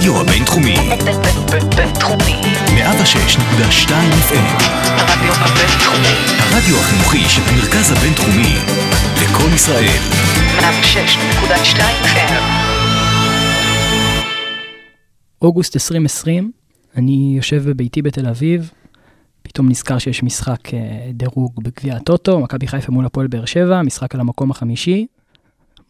הרדיו 0.00 0.20
הבינתחומי. 0.20 0.74
בינתחומי. 1.76 2.40
106.2 2.66 3.90
FM. 4.28 4.62
הרדיו 4.84 5.32
הבינתחומי. 5.32 6.16
הרדיו 6.38 6.76
החינוכי 6.76 7.18
של 7.28 7.42
המרכז 7.46 7.92
הבינתחומי. 7.92 8.54
לקום 9.22 9.54
ישראל. 9.54 10.00
106.2 10.58 11.80
FM. 12.04 12.42
אוגוסט 15.42 15.76
2020, 15.76 16.52
אני 16.96 17.32
יושב 17.36 17.70
בביתי 17.70 18.02
בתל 18.02 18.26
אביב, 18.26 18.70
פתאום 19.42 19.68
נזכר 19.68 19.98
שיש 19.98 20.22
משחק 20.22 20.74
אה, 20.74 21.10
דירוג 21.12 21.52
בגביע 21.62 21.96
הטוטו, 21.96 22.40
מכבי 22.40 22.66
חיפה 22.66 22.92
מול 22.92 23.06
הפועל 23.06 23.26
באר 23.26 23.44
שבע, 23.44 23.82
משחק 23.82 24.14
על 24.14 24.20
המקום 24.20 24.50
החמישי. 24.50 25.06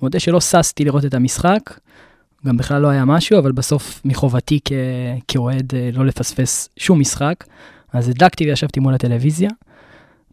מודה 0.03 0.21
שלא 0.21 0.41
ששתי 0.41 0.85
לראות 0.85 1.05
את 1.05 1.15
המשחק, 1.15 1.61
גם 2.47 2.57
בכלל 2.57 2.83
לא 2.83 2.89
היה 2.89 3.05
משהו, 3.05 3.39
אבל 3.39 3.53
בסוף 3.53 4.01
מחובתי 4.05 4.61
כ- 4.65 4.73
כאוהד 5.29 5.75
אה, 5.75 5.91
לא 5.93 6.07
לפספס 6.07 6.69
שום 6.77 7.01
משחק, 7.01 7.45
אז 7.93 8.09
הדלקתי 8.09 8.45
וישבתי 8.45 8.81
מול 8.81 8.95
הטלוויזיה. 8.95 9.51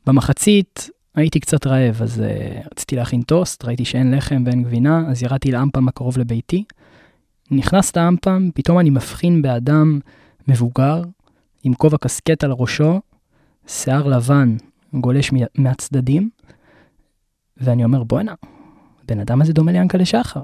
במחצית 0.05 0.89
הייתי 1.15 1.39
קצת 1.39 1.67
רעב, 1.67 2.01
אז 2.01 2.23
uh, 2.23 2.67
רציתי 2.71 2.95
להכין 2.95 3.21
טוסט, 3.21 3.65
ראיתי 3.65 3.85
שאין 3.85 4.13
לחם 4.13 4.43
ואין 4.45 4.63
גבינה, 4.63 5.03
אז 5.09 5.23
ירדתי 5.23 5.51
לאמפם 5.51 5.87
הקרוב 5.87 6.17
לביתי. 6.17 6.63
נכנס 7.51 7.95
לאמפם, 7.95 8.49
פתאום 8.55 8.79
אני 8.79 8.89
מבחין 8.89 9.41
באדם 9.41 9.99
מבוגר, 10.47 11.01
עם 11.63 11.73
כובע 11.73 11.97
קסקט 11.97 12.43
על 12.43 12.51
ראשו, 12.51 13.01
שיער 13.67 14.07
לבן 14.07 14.57
גולש 14.93 15.31
מהצדדים, 15.57 16.29
ואני 17.57 17.83
אומר, 17.83 18.03
בואנה, 18.03 18.33
הבן 19.03 19.19
אדם 19.19 19.41
הזה 19.41 19.53
דומה 19.53 19.71
ליענקלה 19.71 20.05
שחר. 20.05 20.41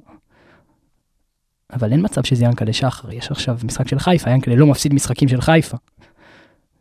אבל 1.74 1.92
אין 1.92 2.06
מצב 2.06 2.24
שזה 2.24 2.44
יענקלה 2.44 2.74
שחר, 2.74 3.12
יש 3.12 3.32
עכשיו 3.32 3.58
משחק 3.64 3.88
של 3.88 4.00
חיפה, 4.00 4.30
יענקלה 4.30 4.56
לא 4.56 4.68
מפסיד 4.68 4.94
משחקים 4.94 5.28
של 5.28 5.42
חיפה. 5.42 5.78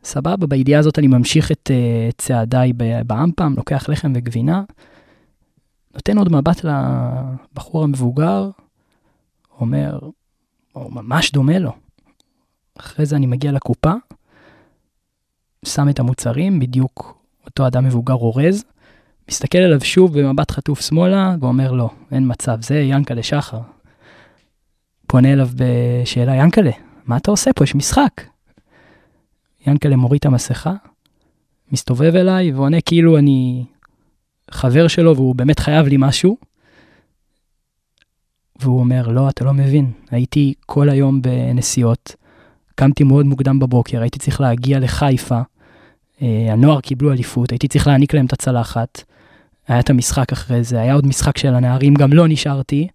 סבבה, 0.05 0.47
בידיעה 0.47 0.81
הזאת 0.81 0.99
אני 0.99 1.07
ממשיך 1.07 1.53
את 1.53 1.71
uh, 1.71 2.13
צעדיי 2.19 2.73
באמפם, 3.07 3.55
לוקח 3.57 3.89
לחם 3.89 4.13
וגבינה, 4.15 4.63
נותן 5.95 6.19
עוד 6.19 6.33
מבט 6.33 6.65
לבחור 6.65 7.85
המבוגר, 7.85 8.51
אומר, 9.61 9.99
הוא 10.73 10.93
ממש 10.93 11.33
דומה 11.33 11.59
לו. 11.59 11.73
אחרי 12.79 13.07
זה 13.07 13.17
אני 13.17 13.27
מגיע 13.27 13.53
לקופה, 13.53 13.93
שם 15.65 15.89
את 15.89 16.01
המוצרים, 16.01 16.61
בדיוק 16.61 17.23
אותו 17.47 17.67
אדם 17.67 17.85
מבוגר 17.85 18.15
אורז, 18.15 18.65
מסתכל 19.29 19.59
עליו 19.59 19.81
שוב 19.81 20.21
במבט 20.21 20.51
חטוף 20.51 20.81
שמאלה, 20.81 21.35
ואומר 21.41 21.73
לו, 21.73 21.91
אין 22.13 22.31
מצב, 22.31 22.63
זה 22.63 22.75
ינקלה 22.75 23.23
שחר. 23.23 23.61
פונה 25.13 25.33
אליו 25.33 25.49
בשאלה, 25.57 26.37
ינקלה, 26.37 26.71
מה 27.07 27.17
אתה 27.17 27.31
עושה 27.31 27.53
פה? 27.53 27.65
יש 27.65 27.75
משחק. 27.75 28.23
ינקלה 29.67 29.97
מוריד 29.97 30.19
את 30.19 30.27
המסכה, 30.27 30.73
מסתובב 31.73 32.17
אליי 32.17 32.53
ועונה 32.53 32.81
כאילו 32.81 33.19
אני 33.19 33.65
חבר 34.51 34.89
שלו 34.89 35.17
והוא 35.17 35.35
באמת 35.35 35.59
חייב 35.59 35.87
לי 35.87 35.97
משהו. 35.99 36.37
והוא 38.61 38.81
אומר, 38.81 39.09
לא, 39.09 39.29
אתה 39.29 39.45
לא 39.45 39.53
מבין, 39.53 39.91
הייתי 40.11 40.55
כל 40.67 40.89
היום 40.89 41.23
בנסיעות, 41.23 42.17
קמתי 42.75 43.05
מאוד 43.05 43.27
מוקדם 43.27 43.59
בבוקר, 43.59 44.01
הייתי 44.01 44.19
צריך 44.19 44.41
להגיע 44.41 44.79
לחיפה, 44.79 45.41
אה, 46.23 46.53
הנוער 46.53 46.81
קיבלו 46.81 47.13
אליפות, 47.13 47.51
הייתי 47.51 47.69
צריך 47.69 47.87
להעניק 47.87 48.15
להם 48.15 48.27
את 48.27 48.33
הצלחת, 48.33 49.03
היה 49.69 49.81
את 49.81 49.91
המשחק 49.91 50.33
אחרי 50.33 50.65
זה, 50.65 50.81
היה 50.81 50.95
עוד 50.95 51.07
משחק 51.07 51.39
של 51.39 51.55
הנערים, 51.55 51.95
גם 51.95 52.13
לא 52.13 52.29
נשארתי, 52.29 52.89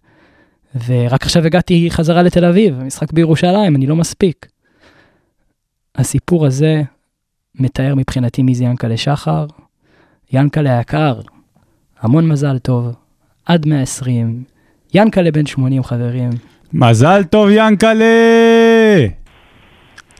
ורק 0.86 1.22
עכשיו 1.22 1.46
הגעתי 1.46 1.90
חזרה 1.90 2.22
לתל 2.22 2.44
אביב, 2.44 2.82
משחק 2.82 3.12
בירושלים, 3.12 3.76
אני 3.76 3.86
לא 3.86 3.96
מספיק. 3.96 4.46
הסיפור 5.94 6.46
הזה 6.46 6.82
מתאר 7.54 7.94
מבחינתי 7.94 8.42
מי 8.42 8.54
זה 8.54 8.64
ינקלה 8.64 8.96
שחר. 8.96 9.46
ינקלה 10.32 10.78
היקר, 10.78 11.20
המון 12.00 12.28
מזל 12.28 12.58
טוב, 12.58 12.94
עד 13.46 13.66
120, 13.66 14.44
ינקלה 14.94 15.30
בן 15.30 15.46
80 15.46 15.84
חברים. 15.84 16.30
מזל 16.72 17.24
טוב 17.24 17.48
ינקלה! 17.52 18.04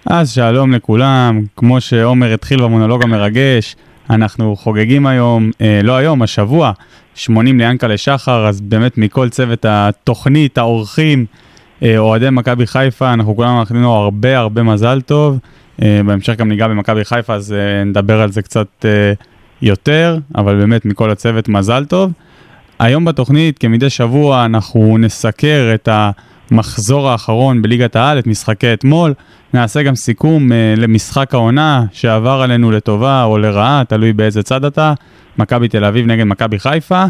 אז 0.06 0.30
שלום 0.30 0.72
לכולם, 0.72 1.44
כמו 1.56 1.80
שעומר 1.80 2.34
התחיל 2.34 2.62
במונולוג 2.62 3.02
המרגש, 3.02 3.76
אנחנו 4.10 4.56
חוגגים 4.56 5.06
היום, 5.06 5.50
אה, 5.60 5.80
לא 5.82 5.96
היום, 5.96 6.22
השבוע, 6.22 6.72
80 7.14 7.58
ליאנקלה 7.58 7.96
שחר, 7.96 8.46
אז 8.46 8.60
באמת 8.60 8.98
מכל 8.98 9.28
צוות 9.28 9.66
התוכנית, 9.68 10.58
האורחים, 10.58 11.26
אה, 11.82 11.98
אוהדי 11.98 12.30
מכבי 12.30 12.66
חיפה, 12.66 13.12
אנחנו 13.12 13.36
כולם 13.36 13.56
מאחלים 13.56 13.82
לו 13.82 13.90
הרבה 13.90 14.38
הרבה 14.38 14.62
מזל 14.62 15.00
טוב. 15.00 15.38
אה, 15.82 16.00
בהמשך 16.06 16.36
גם 16.36 16.48
ניגע 16.48 16.68
במכבי 16.68 17.04
חיפה, 17.04 17.34
אז 17.34 17.52
אה, 17.52 17.84
נדבר 17.84 18.20
על 18.20 18.32
זה 18.32 18.42
קצת 18.42 18.84
אה, 18.84 19.12
יותר, 19.62 20.18
אבל 20.34 20.56
באמת 20.56 20.84
מכל 20.84 21.10
הצוות 21.10 21.48
מזל 21.48 21.84
טוב. 21.84 22.12
היום 22.78 23.04
בתוכנית, 23.04 23.58
כמדי 23.58 23.90
שבוע, 23.90 24.44
אנחנו 24.44 24.98
נסקר 24.98 25.70
את 25.74 25.88
המחזור 26.50 27.08
האחרון 27.08 27.62
בליגת 27.62 27.96
העל, 27.96 28.18
את 28.18 28.26
משחקי 28.26 28.72
אתמול. 28.72 29.14
נעשה 29.54 29.82
גם 29.82 29.94
סיכום 29.94 30.52
אה, 30.52 30.74
למשחק 30.76 31.34
העונה 31.34 31.84
שעבר 31.92 32.40
עלינו 32.42 32.70
לטובה 32.70 33.24
או 33.24 33.38
לרעה, 33.38 33.82
תלוי 33.88 34.12
באיזה 34.12 34.42
צד 34.42 34.64
אתה, 34.64 34.94
מכבי 35.38 35.68
תל 35.68 35.84
אביב 35.84 36.06
נגד 36.06 36.24
מכבי 36.24 36.58
חיפה. 36.58 37.04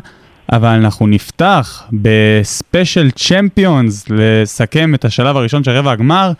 אבל 0.53 0.69
אנחנו 0.69 1.06
נפתח 1.06 1.84
בספיישל 1.93 3.10
צ'מפיונס 3.10 4.06
לסכם 4.10 4.94
את 4.94 5.04
השלב 5.04 5.37
הראשון 5.37 5.65
של 5.65 5.71
רבע 5.71 5.93
הגמר, 5.93 6.32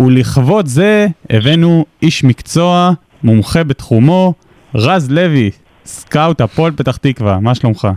ולכבוד 0.00 0.66
זה 0.66 1.06
הבאנו 1.30 1.84
איש 2.02 2.24
מקצוע, 2.24 2.90
מומחה 3.22 3.64
בתחומו, 3.64 4.34
רז 4.74 5.10
לוי, 5.10 5.50
סקאוט 5.84 6.40
הפועל 6.40 6.72
פתח 6.72 6.96
תקווה, 6.96 7.38
מה 7.40 7.54
שלומך? 7.54 7.88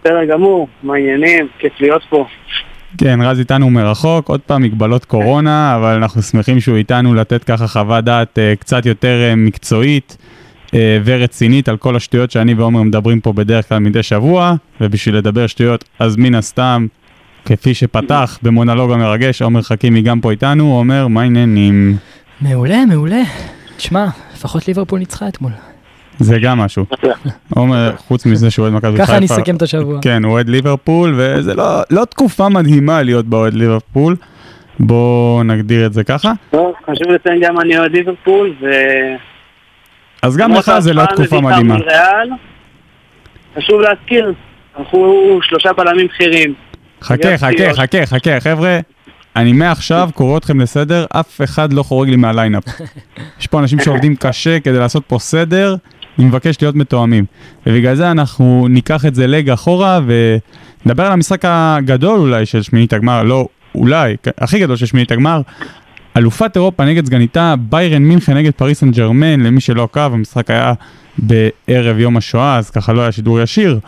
בסדר 0.00 0.24
גמור, 0.24 0.68
מה 0.82 0.94
העניינים? 0.94 1.48
כיף 1.58 1.72
להיות 1.80 2.02
פה. 2.08 2.26
כן, 2.98 3.20
רז 3.22 3.38
איתנו 3.38 3.70
מרחוק, 3.70 4.28
עוד 4.28 4.40
פעם 4.40 4.62
מגבלות 4.62 5.04
קורונה, 5.04 5.76
אבל 5.76 5.96
אנחנו 5.96 6.22
שמחים 6.22 6.60
שהוא 6.60 6.76
איתנו 6.76 7.14
לתת 7.14 7.44
ככה 7.44 7.66
חוות 7.68 8.04
דעת 8.04 8.38
uh, 8.38 8.60
קצת 8.60 8.86
יותר 8.86 9.30
uh, 9.32 9.36
מקצועית 9.36 10.16
uh, 10.66 10.72
ורצינית 11.04 11.68
על 11.68 11.76
כל 11.76 11.96
השטויות 11.96 12.30
שאני 12.30 12.54
ועומר 12.54 12.82
מדברים 12.82 13.20
פה 13.20 13.32
בדרך 13.32 13.68
כלל 13.68 13.78
מדי 13.78 14.02
שבוע, 14.02 14.54
ובשביל 14.80 15.16
לדבר 15.16 15.46
שטויות, 15.46 15.84
אז 15.98 16.16
מן 16.16 16.34
הסתם, 16.34 16.86
כפי 17.44 17.74
שפתח 17.74 18.38
במונולוג 18.42 18.92
המרגש, 18.92 19.42
עומר 19.42 19.62
חכימי 19.62 20.02
גם 20.02 20.20
פה 20.20 20.30
איתנו, 20.30 20.72
עומר, 20.72 21.08
מה 21.08 21.22
העניינים? 21.22 21.96
מעולה, 22.40 22.86
מעולה. 22.86 23.22
תשמע, 23.76 24.06
לפחות 24.34 24.68
ליברפול 24.68 24.98
ניצחה 24.98 25.28
אתמול. 25.28 25.52
זה 26.18 26.38
גם 26.38 26.58
משהו. 26.58 26.84
עומר, 27.54 27.92
חוץ 27.96 28.26
מזה 28.26 28.50
שהוא 28.50 28.62
אוהד 28.62 28.74
מכבי 28.74 28.92
חיפה, 28.92 29.04
ככה 29.04 29.16
אני 29.16 29.26
אסכם 29.26 29.56
את 29.56 29.62
השבוע. 29.62 29.98
כן, 30.02 30.24
הוא 30.24 30.32
אוהד 30.32 30.48
ליברפול, 30.48 31.14
וזה 31.16 31.54
לא, 31.54 31.80
לא 31.90 32.04
תקופה 32.04 32.48
מדהימה 32.48 33.02
להיות 33.02 33.26
באוהד 33.26 33.54
ליברפול. 33.54 34.16
בואו 34.80 35.42
נגדיר 35.44 35.86
את 35.86 35.92
זה 35.92 36.04
ככה. 36.04 36.32
טוב, 36.50 36.74
חשוב 36.82 37.12
לציין 37.12 37.40
גם 37.40 37.60
אני 37.60 37.78
אוהד 37.78 37.92
ליברפול, 37.92 38.54
ו... 38.60 38.66
אז 40.22 40.36
גם 40.36 40.52
לך 40.52 40.72
זה 40.78 40.94
לא 40.94 41.06
תקופה 41.06 41.40
מדהימה. 41.40 41.76
חשוב 43.56 43.80
להזכיר, 43.80 44.32
הלכו 44.76 45.38
שלושה 45.42 45.72
בלמים 45.72 46.06
בכירים. 46.06 46.54
חכה, 47.02 47.38
חכה. 47.38 47.74
חכה, 47.74 48.06
חכה, 48.06 48.40
חבר'ה. 48.40 48.80
אני 49.36 49.52
מעכשיו 49.52 50.08
קורא 50.14 50.38
אתכם 50.38 50.60
לסדר, 50.60 51.06
אף 51.10 51.40
אחד 51.42 51.72
לא 51.72 51.82
חורג 51.82 52.08
לי 52.08 52.16
מהליינאפ. 52.16 52.64
יש 53.40 53.46
פה 53.46 53.60
אנשים 53.60 53.78
שעובדים 53.80 54.16
קשה 54.16 54.60
כדי 54.60 54.78
לעשות 54.78 55.04
פה 55.06 55.18
סדר, 55.18 55.76
אני 56.18 56.26
מבקש 56.26 56.62
להיות 56.62 56.74
מתואמים. 56.74 57.24
ובגלל 57.66 57.94
זה 57.94 58.10
אנחנו 58.10 58.66
ניקח 58.70 59.06
את 59.06 59.14
זה 59.14 59.26
לג 59.26 59.50
אחורה 59.50 60.00
ונדבר 60.06 61.06
על 61.06 61.12
המשחק 61.12 61.40
הגדול 61.44 62.18
אולי 62.18 62.46
של 62.46 62.62
שמינית 62.62 62.92
הגמר, 62.92 63.22
לא 63.22 63.48
אולי, 63.74 64.16
הכי 64.38 64.58
גדול 64.58 64.76
של 64.76 64.86
שמינית 64.86 65.12
הגמר. 65.12 65.40
אלופת 66.16 66.56
אירופה 66.56 66.84
נגד 66.84 67.06
סגניתה, 67.06 67.54
ביירן 67.58 68.02
מינכן 68.02 68.36
נגד 68.36 68.50
פריס 68.50 68.80
סן 68.80 68.90
ג'רמן, 68.90 69.40
למי 69.40 69.60
שלא 69.60 69.82
עקב, 69.82 70.00
המשחק 70.00 70.50
היה 70.50 70.72
בערב 71.18 71.98
יום 71.98 72.16
השואה, 72.16 72.56
אז 72.56 72.70
ככה 72.70 72.92
לא 72.92 73.00
היה 73.00 73.12
שידור 73.12 73.40
ישיר. 73.40 73.78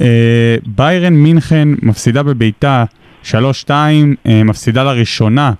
אה, 0.00 0.56
ביירן 0.66 1.12
מינכן 1.14 1.68
מפסידה 1.82 2.22
בביתה 2.22 2.84
3-2, 3.24 3.32
אה, 3.70 4.44
מפסידה 4.44 4.84
לראשונה 4.84 5.52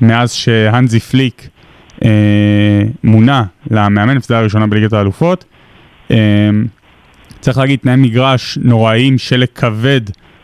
מאז 0.00 0.32
שהנזי 0.32 1.00
פליק 1.00 1.48
אה, 2.04 2.10
מונה 3.04 3.44
למאמן, 3.70 4.16
מפסידה 4.16 4.40
לראשונה 4.40 4.66
בליגת 4.66 4.92
האלופות. 4.92 5.44
אה, 6.10 6.16
צריך 7.40 7.58
להגיד, 7.58 7.78
תנאי 7.78 7.96
מגרש 7.96 8.58
נוראיים, 8.62 9.18
שלג 9.18 9.46
כבד 9.54 10.00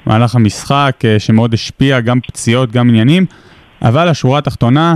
במהלך 0.07 0.35
המשחק, 0.35 1.03
אה, 1.05 1.19
שמאוד 1.19 1.55
השפיע, 1.55 2.01
גם 2.01 2.21
פציעות, 2.21 2.73
גם 2.73 2.89
עניינים, 2.89 3.27
אבל 3.83 4.09
השורה 4.09 4.39
התחתונה, 4.39 4.95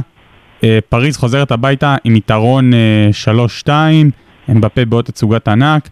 אה, 0.64 0.78
פריז 0.88 1.16
חוזרת 1.16 1.50
הביתה 1.50 1.96
עם 2.04 2.16
יתרון 2.16 2.74
אה, 2.74 3.10
3-2, 3.66 3.68
אמבפה 4.50 4.84
בעוד 4.84 5.04
תצוגת 5.04 5.48
ענק. 5.48 5.88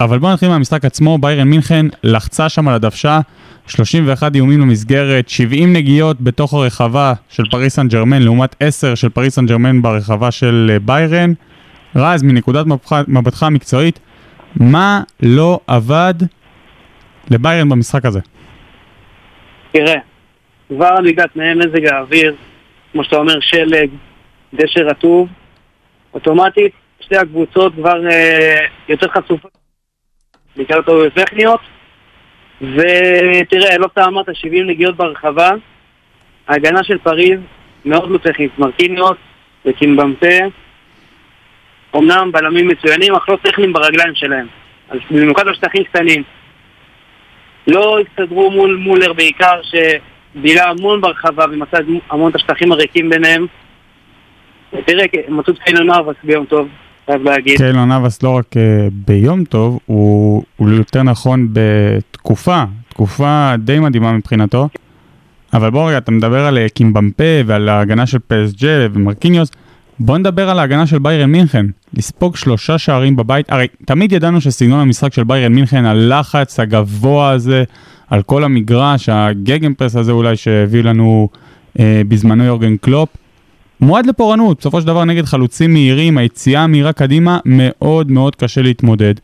אבל 0.00 0.18
בואו 0.18 0.32
נתחיל 0.32 0.48
מהמשחק 0.48 0.84
עצמו, 0.84 1.18
ביירן 1.18 1.48
מינכן 1.48 1.86
לחצה 2.04 2.48
שם 2.48 2.68
על 2.68 2.74
הדוושה, 2.74 3.20
31 3.66 4.34
איומים 4.34 4.60
למסגרת, 4.60 5.28
70 5.28 5.72
נגיעות 5.72 6.20
בתוך 6.20 6.54
הרחבה 6.54 7.12
של 7.28 7.42
פריס 7.50 7.74
סן 7.74 7.88
ג'רמן, 7.88 8.22
לעומת 8.22 8.56
10 8.60 8.94
של 8.94 9.08
פריס 9.08 9.34
סן 9.34 9.46
ג'רמן 9.46 9.82
ברחבה 9.82 10.30
של 10.30 10.76
ביירן. 10.84 11.32
רז, 11.96 12.22
מנקודת 12.22 12.66
מבטך- 13.08 13.42
המקצועית, 13.42 13.98
מה 14.56 15.00
לא 15.22 15.60
עבד 15.66 16.14
לביירן 17.30 17.68
במשחק 17.68 18.04
הזה? 18.04 18.20
תראה, 19.72 19.98
כבר 20.68 20.86
על 20.86 21.04
ליגת 21.04 21.32
תנאי 21.32 21.54
מזג 21.54 21.86
האוויר, 21.86 22.34
כמו 22.92 23.04
שאתה 23.04 23.16
אומר, 23.16 23.40
שלג, 23.40 23.90
דשא 24.54 24.78
רטוב, 24.80 25.28
אוטומטית 26.14 26.72
שתי 27.00 27.16
הקבוצות 27.16 27.74
כבר 27.74 28.06
אה, 28.10 28.66
יותר 28.88 29.08
חשופות, 29.08 29.50
בעיקר 30.56 30.82
טעויות 30.82 31.14
טכניות, 31.14 31.60
ותראה, 32.60 33.78
לא 33.78 33.88
סתם 33.92 34.02
אמרת 34.02 34.26
70 34.32 34.66
נגיעות 34.66 34.96
ברחבה, 34.96 35.50
ההגנה 36.48 36.84
של 36.84 36.98
פריז 36.98 37.40
מאוד 37.84 38.10
לא 38.10 38.18
טכנית, 38.18 38.58
מרקיניות 38.58 39.16
וקימבמפה, 39.66 40.26
אמנם 41.96 42.32
בלמים 42.32 42.68
מצוינים, 42.68 43.14
אך 43.14 43.28
לא 43.28 43.38
טכניים 43.42 43.72
ברגליים 43.72 44.14
שלהם, 44.14 44.46
אז 44.90 44.98
במיוחד 45.10 45.48
בשטחים 45.48 45.84
קטנים. 45.84 46.22
לא 47.66 47.98
הסתדרו 48.00 48.50
מול 48.50 48.76
מולר 48.76 49.12
בעיקר, 49.12 49.60
שבילה 49.62 50.64
המון 50.70 51.00
ברחבה 51.00 51.44
ומצא 51.52 51.78
המון 52.10 52.30
את 52.30 52.36
השטחים 52.36 52.72
הריקים 52.72 53.10
ביניהם. 53.10 53.46
תראה, 54.70 55.04
מצאו 55.28 55.52
את 55.52 55.58
קיילור 55.58 55.90
נבאס 55.90 56.16
ביום 56.24 56.44
טוב, 56.44 56.68
חייב 57.06 57.22
להגיד. 57.22 57.58
קיילור 57.58 57.88
נבאס 57.88 58.22
לא 58.22 58.36
רק 58.36 58.56
אה, 58.56 58.88
ביום 58.92 59.44
טוב, 59.44 59.78
הוא, 59.86 60.42
הוא 60.56 60.70
יותר 60.70 61.02
נכון 61.02 61.48
בתקופה, 61.52 62.64
תקופה 62.88 63.52
די 63.58 63.78
מדהימה 63.78 64.12
מבחינתו. 64.12 64.68
אבל 65.52 65.70
בוא 65.70 65.88
רגע, 65.88 65.98
אתה 65.98 66.10
מדבר 66.10 66.46
על 66.46 66.58
אה, 66.58 66.68
קימפמבה 66.68 67.24
ועל 67.46 67.68
ההגנה 67.68 68.06
של 68.06 68.18
פ.ס.ז' 68.28 68.66
ומרקיניוס. 68.92 69.50
בוא 70.02 70.18
נדבר 70.18 70.50
על 70.50 70.58
ההגנה 70.58 70.86
של 70.86 70.98
ביירן 70.98 71.30
מינכן. 71.30 71.66
לספוג 71.94 72.36
שלושה 72.36 72.78
שערים 72.78 73.16
בבית, 73.16 73.52
הרי 73.52 73.66
תמיד 73.84 74.12
ידענו 74.12 74.40
שסגנון 74.40 74.80
המשחק 74.80 75.12
של 75.12 75.24
ביירן 75.24 75.52
מינכן, 75.52 75.84
הלחץ 75.84 76.60
הגבוה 76.60 77.30
הזה, 77.30 77.64
על 78.10 78.22
כל 78.22 78.44
המגרש, 78.44 79.08
הגגן 79.08 79.74
פרס 79.74 79.96
הזה 79.96 80.12
אולי 80.12 80.36
שהביא 80.36 80.82
לנו 80.82 81.28
אה, 81.80 82.02
בזמנו 82.08 82.44
יורגן 82.44 82.76
קלופ, 82.76 83.08
מועד 83.80 84.06
לפורענות, 84.06 84.58
בסופו 84.60 84.80
של 84.80 84.86
דבר 84.86 85.04
נגד 85.04 85.24
חלוצים 85.24 85.72
מהירים, 85.72 86.18
היציאה 86.18 86.64
המהירה 86.64 86.92
קדימה, 86.92 87.38
מאוד 87.44 88.10
מאוד 88.10 88.36
קשה 88.36 88.62
להתמודד. 88.62 89.14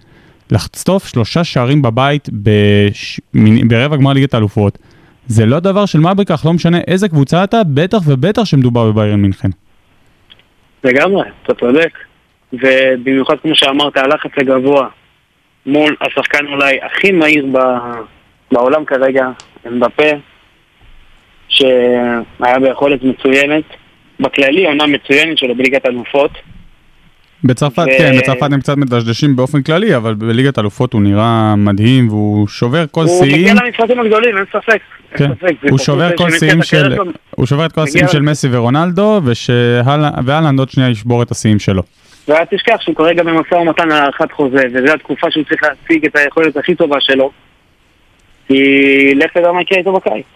לחטוף 0.50 1.06
שלושה 1.06 1.44
שערים 1.44 1.82
בבית 1.82 2.28
בש... 2.32 3.20
ברבע 3.68 3.96
גמר 3.96 4.12
ליגת 4.12 4.34
האלופות, 4.34 4.78
זה 5.28 5.46
לא 5.46 5.60
דבר 5.60 5.86
של 5.86 6.00
מה 6.00 6.14
בכך, 6.14 6.42
לא 6.46 6.52
משנה 6.52 6.78
איזה 6.86 7.08
קבוצה 7.08 7.44
אתה, 7.44 7.62
בטח 7.64 7.98
ובטח 8.06 8.44
שמדובר 8.44 8.92
בביירן 8.92 9.20
מינכן. 9.20 9.50
לגמרי, 10.84 11.28
אתה 11.42 11.54
צודק. 11.54 11.98
ובמיוחד 12.52 13.34
כמו 13.42 13.54
שאמרת, 13.54 13.96
הלחץ 13.96 14.30
הגבוה 14.36 14.88
מול 15.66 15.96
השחקן 16.00 16.46
אולי 16.46 16.78
הכי 16.82 17.12
מהיר 17.12 17.46
ב- 17.52 17.58
בעולם 18.52 18.84
כרגע, 18.84 19.26
אמבפה, 19.66 20.10
שהיה 21.48 22.58
ביכולת 22.62 23.02
מצוינת. 23.02 23.64
בכללי, 24.20 24.66
עונה 24.66 24.86
מצוינת 24.86 25.38
שלו 25.38 25.54
בליגת 25.54 25.86
אלופות. 25.86 26.30
בצרפת, 27.44 27.82
ו- 27.82 27.98
כן, 27.98 28.12
בצרפת 28.18 28.52
הם 28.52 28.60
קצת 28.60 28.76
מדשדשים 28.76 29.36
באופן 29.36 29.62
כללי, 29.62 29.96
אבל 29.96 30.14
בליגת 30.14 30.58
אלופות 30.58 30.92
הוא 30.92 31.02
נראה 31.02 31.56
מדהים 31.56 32.08
והוא 32.08 32.48
שובר 32.48 32.84
כל 32.90 33.04
הוא 33.04 33.22
מגיע 33.22 33.36
שיאים. 33.36 33.56
למשחקים 33.64 34.00
הגדולים, 34.00 34.36
אין 34.36 34.44
ספק. 34.52 34.80
כן, 35.16 35.24
אין 35.24 35.34
ספק. 35.34 35.54
זה 35.62 35.68
הוא 35.70 35.78
שובר 35.78 36.16
כל 36.16 36.30
שמציע 36.30 36.38
שיאים 36.38 36.60
את 36.60 36.64
הקריירה 36.64 36.94
של. 36.94 37.10
הוא 37.30 37.46
שובר 37.46 37.66
את 37.66 37.72
כל 37.72 37.80
השיאים 37.80 38.08
של 38.08 38.22
מסי 38.22 38.48
ורונלדו, 38.50 39.20
ואלנד 40.24 40.58
עוד 40.58 40.70
שנייה 40.70 40.90
ישבור 40.90 41.22
את 41.22 41.30
השיאים 41.30 41.58
שלו. 41.58 41.82
ואל 42.28 42.44
תשכח 42.50 42.76
שהוא 42.80 42.96
כרגע 42.96 43.22
במשא 43.22 43.54
ומתן 43.54 43.82
על 43.82 43.92
הארכת 43.92 44.32
חוזה, 44.32 44.62
וזו 44.74 44.92
התקופה 44.92 45.30
שהוא 45.30 45.44
צריך 45.44 45.62
להציג 45.62 46.06
את 46.06 46.16
היכולת 46.16 46.56
הכי 46.56 46.74
טובה 46.74 46.96
שלו. 47.00 47.30
כי 48.48 48.54
לך 49.14 49.32
תדע 49.32 49.52
מה 49.52 49.62
יקרה 49.62 49.78
איתו 49.78 49.92
בקיץ. 49.92 50.26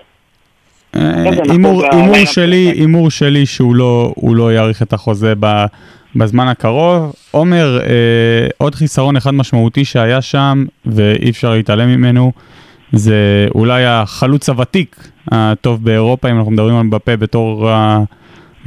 אה, 0.97 1.25
הימור 1.51 2.25
שלי. 2.25 2.73
הימור 2.77 3.11
שלי 3.11 3.47
שהוא 3.47 3.75
לא, 3.75 4.15
לא 4.23 4.55
יאריך 4.55 4.83
את 4.83 4.93
החוזה 4.93 5.33
בזמן 6.15 6.49
הקרוב. 6.49 7.13
עומר, 7.31 7.81
אה, 7.83 8.47
עוד 8.59 8.75
חיסרון 8.75 9.17
אחד 9.17 9.35
משמעותי 9.35 9.85
שהיה 9.85 10.23
שם, 10.23 10.65
ואי 10.87 11.31
אפשר 11.31 11.51
להתעלם 11.51 11.89
ממנו, 11.89 12.33
זה 12.93 13.49
אולי 13.55 13.85
החלוץ 13.85 14.49
הוותיק 14.49 15.09
הטוב 15.29 15.85
באירופה, 15.85 16.31
אם 16.31 16.39
אנחנו 16.39 16.51
מדברים 16.51 16.77
על 16.77 16.87
בפה 16.89 17.17
בתור 17.17 17.71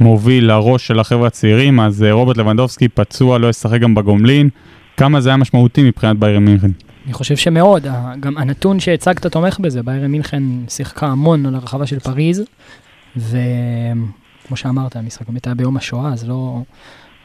המוביל, 0.00 0.50
הראש 0.50 0.86
של 0.86 1.00
החבר'ה 1.00 1.26
הצעירים, 1.26 1.80
אז 1.80 2.02
אה, 2.02 2.12
רוברט 2.12 2.36
לבנדובסקי 2.36 2.88
פצוע, 2.88 3.38
לא 3.38 3.48
ישחק 3.48 3.80
גם 3.80 3.94
בגומלין. 3.94 4.48
כמה 4.96 5.20
זה 5.20 5.28
היה 5.28 5.36
משמעותי 5.36 5.82
מבחינת 5.82 6.18
ביירן 6.18 6.44
מינכן? 6.44 6.70
אני 7.04 7.12
חושב 7.12 7.36
שמאוד, 7.36 7.86
גם 8.20 8.38
הנתון 8.38 8.80
שהצגת 8.80 9.26
תומך 9.26 9.58
בזה, 9.60 9.82
ביירן 9.82 10.10
מינכן 10.10 10.42
שיחקה 10.68 11.06
המון 11.06 11.46
על 11.46 11.54
הרחבה 11.54 11.86
של 11.86 11.98
פריז, 11.98 12.42
וכמו 13.16 14.56
שאמרת, 14.56 14.96
המשחק 14.96 15.28
באמת 15.28 15.46
היה 15.46 15.54
ביום 15.54 15.76
השואה, 15.76 16.12
אז 16.12 16.28
לא, 16.28 16.62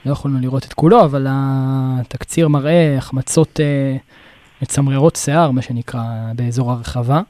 לא 0.06 0.12
יכולנו 0.12 0.40
לראות 0.40 0.66
את 0.66 0.74
כולו, 0.74 1.06
אבל 1.06 1.28
התקציר 1.30 2.48
מראה 2.48 2.98
החמצות 2.98 3.60
אה, 3.60 3.98
מצמררות 4.62 5.16
שיער, 5.16 5.52
מה 5.52 5.62
שנקרא, 5.62 6.02
באזור 6.36 6.72
הרחבה. 6.72 7.22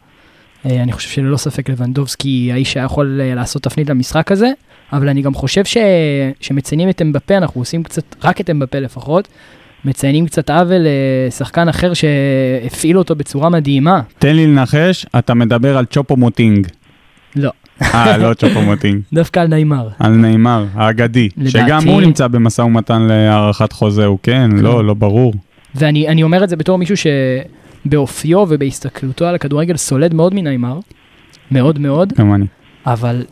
אה, 0.65 0.83
אני 0.83 0.91
חושב 0.91 1.09
שללא 1.09 1.37
ספק 1.37 1.69
לבנדובסקי 1.69 2.49
האיש 2.53 2.73
שהיה 2.73 2.85
יכול 2.85 3.21
אה, 3.23 3.35
לעשות 3.35 3.63
תפנית 3.63 3.89
למשחק 3.89 4.31
הזה, 4.31 4.51
אבל 4.93 5.09
אני 5.09 5.21
גם 5.21 5.33
חושב 5.33 5.65
ש... 5.65 5.77
שמציינים 6.41 6.89
את 6.89 7.01
אמבפה, 7.01 7.37
אנחנו 7.37 7.61
עושים 7.61 7.83
קצת, 7.83 8.15
רק 8.23 8.41
את 8.41 8.49
אמבפה 8.49 8.79
לפחות, 8.79 9.27
מציינים 9.85 10.25
קצת 10.25 10.49
עוול 10.49 10.81
לשחקן 11.27 11.69
אחר 11.69 11.91
שהפעיל 11.93 12.97
אותו 12.97 13.15
בצורה 13.15 13.49
מדהימה. 13.49 14.01
תן 14.19 14.35
לי 14.35 14.47
לנחש, 14.47 15.05
אתה 15.19 15.33
מדבר 15.33 15.77
על 15.77 15.85
צ'ופו 15.85 16.17
מוטינג. 16.17 16.67
לא, 17.35 17.51
אה, 17.81 18.17
לא 18.17 18.33
צ'ופו 18.33 18.61
מוטינג. 18.61 19.01
דווקא 19.13 19.39
על 19.39 19.47
ניימר. 19.47 19.87
על 19.99 20.11
נאמר, 20.11 20.65
האגדי, 20.73 21.29
לדעתי- 21.37 21.51
שגם 21.51 21.87
הוא 21.87 22.01
נמצא 22.01 22.27
במשא 22.27 22.61
ומתן 22.61 23.01
להארכת 23.01 23.71
חוזה, 23.71 24.05
הוא 24.05 24.19
כן, 24.23 24.49
לא, 24.53 24.85
לא 24.85 24.93
ברור. 24.93 25.33
ואני 25.75 26.07
אני 26.07 26.24
אומר 26.24 26.44
את 26.44 26.50
זה 26.50 26.56
בתור 26.56 26.77
מישהו 26.77 26.95
שבאופיו 27.86 28.45
ובהסתכלותו 28.50 29.25
על 29.25 29.36
הכדורגל 29.36 29.77
סולד 29.77 30.13
מאוד 30.13 30.33
מניימר, 30.33 30.80
מאוד 31.51 31.80
מאוד, 31.80 32.13
גם 32.17 32.34
אני. 32.34 32.46
אבל 32.86 33.25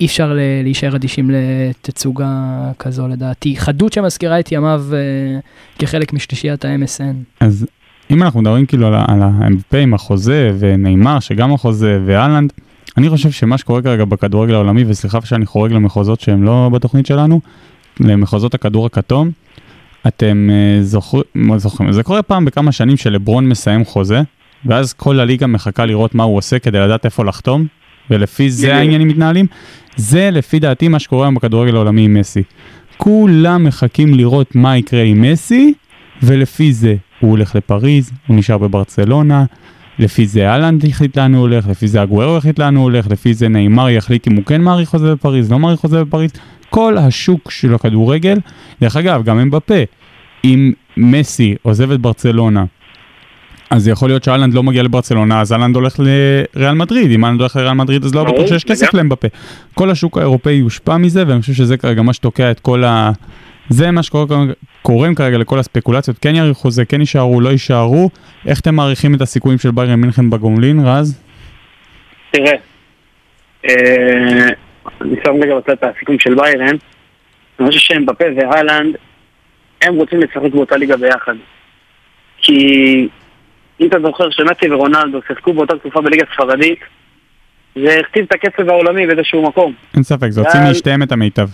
אי 0.00 0.06
אפשר 0.06 0.36
להישאר 0.62 0.96
אדישים 0.96 1.30
לתצוגה 1.30 2.30
כזו 2.78 3.08
לדעתי. 3.08 3.56
חדות 3.56 3.92
שמזכירה 3.92 4.40
את 4.40 4.52
ימיו 4.52 4.84
אה, 4.92 4.98
כחלק 5.78 6.12
משלישיית 6.12 6.64
ה-MSN. 6.64 7.40
אז 7.40 7.66
אם 8.10 8.22
אנחנו 8.22 8.40
מדברים 8.40 8.66
כאילו 8.66 8.86
על, 8.86 8.94
על 8.94 9.22
ה-MVP 9.22 9.76
עם 9.76 9.94
החוזה, 9.94 10.52
ונאמר 10.58 11.20
שגם 11.20 11.54
החוזה, 11.54 12.00
ואלנד, 12.06 12.52
אני 12.96 13.08
חושב 13.08 13.30
שמה 13.30 13.58
שקורה 13.58 13.82
כרגע 13.82 14.04
בכדורגל 14.04 14.54
העולמי, 14.54 14.84
וסליחה 14.86 15.20
שאני 15.24 15.46
חורג 15.46 15.72
למחוזות 15.72 16.20
שהם 16.20 16.42
לא 16.42 16.70
בתוכנית 16.72 17.06
שלנו, 17.06 17.40
למחוזות 18.00 18.54
הכדור 18.54 18.86
הכתום, 18.86 19.30
אתם 20.06 20.50
אה, 20.52 20.82
זוכרים, 20.82 21.22
מה 21.34 21.58
זוכרים, 21.58 21.92
זה 21.92 22.02
קורה 22.02 22.22
פעם 22.22 22.44
בכמה 22.44 22.72
שנים 22.72 22.96
שלברון 22.96 23.48
מסיים 23.48 23.84
חוזה, 23.84 24.22
ואז 24.66 24.92
כל 24.92 25.20
הליגה 25.20 25.46
מחכה 25.46 25.86
לראות 25.86 26.14
מה 26.14 26.24
הוא 26.24 26.36
עושה 26.36 26.58
כדי 26.58 26.78
לדעת 26.78 27.04
איפה 27.04 27.24
לחתום, 27.24 27.66
ולפי 28.10 28.50
זה. 28.50 28.74
העניינים 28.74 29.08
מתנהלים. 29.08 29.46
זה 29.96 30.30
לפי 30.32 30.58
דעתי 30.58 30.88
מה 30.88 30.98
שקורה 30.98 31.26
היום 31.26 31.34
בכדורגל 31.34 31.74
העולמי 31.74 32.04
עם 32.04 32.14
מסי. 32.14 32.42
כולם 32.96 33.64
מחכים 33.64 34.14
לראות 34.14 34.54
מה 34.54 34.76
יקרה 34.76 35.02
עם 35.02 35.22
מסי, 35.22 35.74
ולפי 36.22 36.72
זה 36.72 36.94
הוא 37.20 37.30
הולך 37.30 37.54
לפריז, 37.54 38.10
הוא 38.26 38.36
נשאר 38.36 38.58
בברצלונה, 38.58 39.44
לפי 39.98 40.26
זה 40.26 40.48
אהלנד 40.48 40.84
החליט 40.84 41.18
לאן 41.18 41.34
הוא 41.34 41.40
הולך, 41.40 41.68
לפי 41.68 41.88
זה 41.88 42.02
הגוורו 42.02 42.36
החליט 42.36 42.58
לאן 42.58 42.76
הוא 42.76 42.82
הולך, 42.82 43.06
לפי 43.10 43.34
זה 43.34 43.48
נאמר 43.48 43.90
יחליט 43.90 44.28
אם 44.28 44.36
הוא 44.36 44.44
כן 44.44 44.60
מעריך 44.60 44.88
חוזה 44.88 45.14
בפריז, 45.14 45.52
לא 45.52 45.58
מעריך 45.58 45.80
חוזה 45.80 46.04
בפריז, 46.04 46.30
כל 46.72 46.98
השוק 46.98 47.50
של 47.50 47.74
הכדורגל, 47.74 48.38
דרך 48.80 48.96
אגב, 48.96 49.22
גם 49.24 49.38
אמבפה, 49.38 49.82
אם 50.44 50.72
מסי 50.96 51.54
עוזב 51.62 51.90
את 51.90 52.00
ברצלונה, 52.00 52.64
אז 53.70 53.88
יכול 53.88 54.08
להיות 54.08 54.24
שאלנד 54.24 54.54
לא 54.54 54.62
מגיע 54.62 54.82
לברצלונה, 54.82 55.40
אז 55.40 55.52
אהלנד 55.52 55.74
הולך 55.74 56.00
לריאל 56.00 56.74
מדריד, 56.74 57.10
אם 57.10 57.24
אהלנד 57.24 57.40
הולך 57.40 57.56
לריאל 57.56 57.72
מדריד 57.72 58.04
אז 58.04 58.14
לא 58.14 58.24
בטוח 58.24 58.46
שיש 58.46 58.64
כסף 58.64 58.86
לגמרי. 58.86 58.98
לאמבפה. 58.98 59.28
כל 59.74 59.90
השוק 59.90 60.18
האירופאי 60.18 60.52
יושפע 60.52 60.96
מזה, 60.96 61.24
ואני 61.26 61.40
חושב 61.40 61.52
שזה 61.52 61.76
כרגע 61.76 62.02
מה 62.02 62.12
שתוקע 62.12 62.50
את 62.50 62.60
כל 62.60 62.84
ה... 62.84 63.10
זה 63.68 63.90
מה 63.90 64.00
שקוראים 64.02 65.14
כרגע 65.14 65.38
לכל 65.38 65.58
הספקולציות, 65.58 66.18
כן 66.18 66.34
יאריכו 66.34 66.60
חוזה, 66.60 66.84
כן 66.84 67.00
יישארו, 67.00 67.40
לא 67.40 67.48
יישארו. 67.48 68.10
איך 68.46 68.60
אתם 68.60 68.74
מעריכים 68.74 69.14
את 69.14 69.20
הסיכויים 69.20 69.58
של 69.58 69.70
ביירן 69.70 70.00
מינכן 70.00 70.30
בגומלין, 70.30 70.80
רז? 70.84 71.20
תראה, 72.30 72.52
אה, 73.68 74.48
אני 75.00 75.16
שם 75.24 75.42
רגע 75.42 75.56
בצד 75.56 75.70
את 75.70 75.84
הסיכום 75.84 76.18
של 76.18 76.34
ביירן. 76.34 76.76
אני 77.60 77.66
חושב 77.68 77.78
שהם 77.78 78.06
בפה 78.06 78.24
והלנד, 78.36 78.96
הם 79.82 79.94
רוצים 79.94 80.20
לשחק 80.20 80.50
באותה 80.52 80.76
ליגה 80.76 80.96
ביחד. 80.96 81.34
כי 82.38 82.56
אם 83.80 83.86
אתה 83.86 83.96
זוכר 84.00 84.30
שמסי 84.30 84.70
ורונלדו 84.72 85.20
שיחקו 85.28 85.52
באותה 85.52 85.78
תקופה 85.78 86.00
בליגה 86.00 86.24
ספרדית, 86.34 86.78
זה 87.74 87.96
הכתיב 88.00 88.24
את 88.24 88.32
הקצב 88.32 88.68
העולמי 88.68 89.06
באיזשהו 89.06 89.42
מקום. 89.42 89.72
אין 89.94 90.02
ספק, 90.02 90.28
זה 90.30 90.40
הוציא 90.40 90.60
ואז- 90.60 90.70
משתיהם 90.70 91.02
את 91.02 91.12
המיטב. 91.12 91.48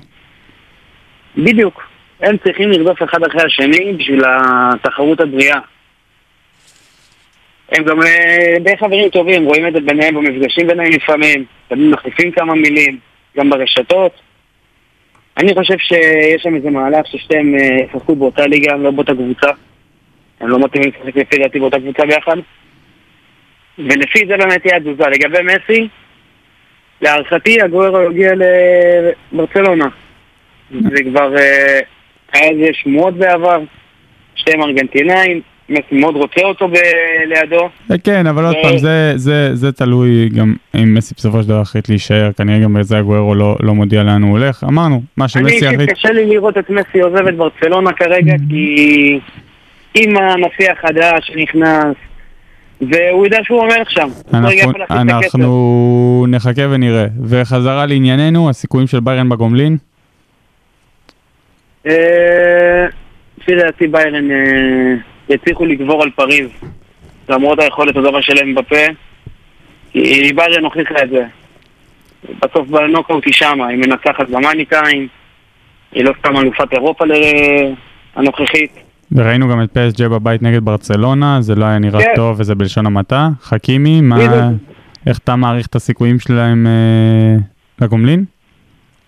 בדיוק. 1.37 1.83
הם 2.21 2.37
צריכים 2.45 2.71
לרדוף 2.71 3.03
אחד 3.03 3.23
אחרי 3.25 3.43
השני 3.43 3.93
בשביל 3.99 4.23
התחרות 4.27 5.21
הבריאה. 5.21 5.59
הם 7.73 7.85
גם 7.85 8.03
אה, 8.03 8.55
די 8.61 8.77
חברים 8.77 9.09
טובים, 9.09 9.45
רואים 9.45 9.67
את 9.69 9.73
זה 9.73 9.81
ביניהם 9.81 10.15
במפגשים 10.15 10.67
ביניהם 10.67 10.91
לפעמים, 10.93 11.45
תמיד 11.69 11.91
מחליפים 11.91 12.33
כמה 12.33 12.55
מילים, 12.55 12.99
גם 13.39 13.51
ברשתות. 13.51 14.13
אני 15.37 15.55
חושב 15.55 15.79
שיש 15.79 16.43
שם 16.43 16.55
איזה 16.55 16.71
מהלך 16.71 17.07
ששתיהם 17.07 17.55
אה, 17.55 17.77
ישחקו 17.89 18.17
באותה 18.17 18.47
ליגה, 18.47 18.77
לא 18.77 18.91
באותה 18.91 19.13
קבוצה. 19.13 19.51
הם 20.41 20.49
לא 20.49 20.59
מתאימים 20.59 20.91
לשחק 20.91 21.17
לפי 21.17 21.39
דעתי 21.39 21.59
באותה 21.59 21.79
קבוצה 21.79 22.07
ביחד. 22.07 22.37
ולפי 23.79 24.27
זה 24.27 24.37
באמת 24.37 24.63
תהיה 24.63 24.77
התזוזה. 24.77 25.05
לגבי 25.05 25.39
מסי, 25.43 25.89
להערכתי 27.01 27.63
הגוירו 27.63 28.03
יגיע 28.03 28.33
לברצלונה. 29.33 29.89
זה 30.71 31.03
כבר 31.11 31.37
אה, 31.37 31.81
היה 32.33 32.51
איזה 32.51 32.67
שמועות 32.73 33.15
בעבר, 33.15 33.59
שתיהם 34.35 34.63
ארגנטינאים, 34.63 35.41
מאוד 35.93 36.17
רוצה 36.17 36.41
אותו 36.45 36.69
ב- 36.69 36.75
לידו. 37.27 37.69
כן, 38.05 38.27
אבל 38.27 38.45
עוד 38.45 38.55
פעם, 38.63 38.79
זה- 38.79 39.13
זה- 39.17 39.55
זה 39.55 39.73
תלוי 39.73 40.29
גם 40.29 40.55
אם 40.75 40.95
מסי 40.95 41.15
בסופו 41.17 41.43
של 41.43 41.49
דבר 41.49 41.61
החליט 41.61 41.89
להישאר, 41.89 42.31
כנראה 42.33 42.59
גם 42.59 42.75
בזה 42.75 42.99
הגוארו 42.99 43.35
לא- 43.35 43.57
לא 43.63 43.75
מודיע 43.75 44.03
לאן 44.03 44.23
הוא 44.23 44.31
הולך. 44.31 44.65
אמרנו, 44.65 45.03
מה 45.17 45.25
אני 45.25 45.29
שמסי 45.29 45.55
אישית 45.55 45.73
יחליט. 45.73 45.91
קשה 45.93 46.11
לי 46.11 46.27
לראות 46.27 46.59
את 46.59 46.71
מסי 46.71 47.01
עוזב 47.01 47.27
את 47.27 47.37
ברצלונה 47.37 47.93
כרגע, 47.93 48.35
כי 48.51 49.19
עם 49.95 50.17
הנשיא 50.17 50.71
החדש 50.73 51.27
שנכנס, 51.27 51.95
והוא 52.81 53.25
יודע 53.27 53.39
שהוא 53.43 53.63
המלך 53.63 53.91
שם. 53.91 54.09
לא 54.33 54.39
אנחנו-. 54.39 54.73
אנחנו 54.91 56.27
נחכה 56.29 56.63
ונראה. 56.71 57.07
וחזרה 57.25 57.87
לענייננו, 57.87 58.51
הסיכויים 58.51 58.87
של 58.87 59.01
ביירן 59.01 59.29
בגומלין? 59.29 59.77
אה, 61.87 62.87
לפי 63.41 63.53
דעתי 63.57 63.87
ביירן 63.87 64.31
אה, 64.31 64.95
יצליחו 65.29 65.65
לגבור 65.67 66.03
על 66.03 66.11
פריז, 66.11 66.49
למרות 67.29 67.59
היכולת 67.59 67.97
הטובה 67.97 68.23
שלהם 68.23 68.55
בפה, 68.55 68.77
כי 69.93 70.33
ביירן 70.37 70.65
הוכיחה 70.65 70.95
את 71.05 71.11
זה. 71.11 71.25
בסוף 72.43 72.69
בנוקאוט 72.69 73.25
היא 73.25 73.33
שמה, 73.35 73.67
היא 73.67 73.79
מנצחת 73.79 74.29
במאני 74.31 74.65
טיים, 74.65 75.09
היא 75.93 76.05
לא 76.05 76.13
סתם 76.19 76.37
אלופת 76.37 76.73
אירופה 76.73 77.05
ל- 77.05 77.13
הנוכחית. 78.17 78.71
וראינו 79.13 79.49
גם 79.49 79.63
את 79.63 79.71
פסג' 79.79 80.07
בבית 80.07 80.43
נגד 80.43 80.65
ברצלונה, 80.65 81.41
זה 81.41 81.55
לא 81.55 81.65
היה 81.65 81.79
נראה 81.79 82.01
כן. 82.01 82.13
טוב 82.17 82.41
וזה 82.41 82.55
בלשון 82.55 82.87
המעטה. 82.87 83.29
חכימי, 83.43 84.01
מה. 84.01 84.17
איך 85.07 85.19
אתה 85.19 85.37
מעריך 85.37 85.67
את 85.67 85.75
הסיכויים 85.75 86.19
שלהם 86.19 86.67
אה, 86.67 87.37
לגומלין? 87.81 88.25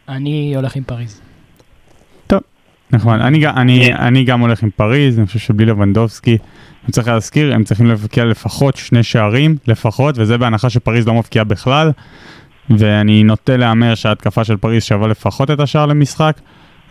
אני 0.08 0.52
הולך 0.56 0.76
עם 0.76 0.82
פריז. 0.82 1.22
נכון, 2.92 3.20
אני, 3.20 3.46
אני, 3.46 3.84
כן. 3.86 3.96
אני 3.96 4.24
גם 4.24 4.40
הולך 4.40 4.62
עם 4.62 4.70
פריז, 4.76 5.18
אני 5.18 5.26
חושב 5.26 5.38
שבלי 5.38 5.66
לבנדובסקי, 5.66 6.38
אני 6.84 6.92
צריך 6.92 7.08
להזכיר, 7.08 7.54
הם 7.54 7.64
צריכים 7.64 7.86
להבקיע 7.86 8.24
לפחות 8.24 8.76
שני 8.76 9.02
שערים, 9.02 9.56
לפחות, 9.66 10.14
וזה 10.18 10.38
בהנחה 10.38 10.70
שפריז 10.70 11.06
לא 11.06 11.14
מבקיעה 11.14 11.44
בכלל, 11.44 11.90
ואני 12.70 13.24
נוטה 13.24 13.56
להמר 13.56 13.94
שההתקפה 13.94 14.44
של 14.44 14.56
פריז 14.56 14.82
שווה 14.82 15.08
לפחות 15.08 15.50
את 15.50 15.60
השער 15.60 15.86
למשחק, 15.86 16.40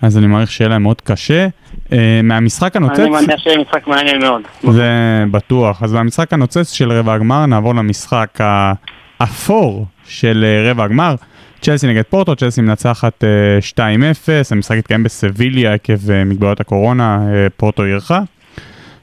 אז 0.01 0.17
אני 0.17 0.27
מעריך 0.27 0.51
שיהיה 0.51 0.69
להם 0.69 0.83
מאוד 0.83 1.01
קשה. 1.01 1.47
Uh, 1.87 1.91
מהמשחק 2.23 2.75
הנוצץ, 2.75 2.99
אני 2.99 3.09
מניח 3.09 3.39
שיהיה 3.39 3.57
משחק 3.57 3.87
מעניין 3.87 4.21
מאוד. 4.21 4.41
זה 4.71 5.23
בטוח, 5.31 5.83
אז 5.83 5.93
מהמשחק 5.93 6.33
הנוצץ 6.33 6.73
של 6.73 6.91
רבע 6.91 7.13
הגמר 7.13 7.45
נעבור 7.45 7.75
למשחק 7.75 8.39
האפור 9.19 9.85
של 10.05 10.45
אה, 10.47 10.71
רבע 10.71 10.83
הגמר. 10.83 11.15
צ'לסי 11.61 11.87
נגד 11.87 12.03
פורטו, 12.09 12.35
צ'לסי 12.35 12.61
מנצחת 12.61 13.23
אה, 13.23 13.59
2-0, 13.75 14.29
המשחק 14.51 14.77
התקיים 14.77 15.03
בסביליה 15.03 15.73
עקב 15.73 16.11
אה, 16.11 16.23
מגבלות 16.23 16.59
הקורונה, 16.59 17.19
אה, 17.27 17.47
פורטו 17.57 17.85
אירחה. 17.85 18.21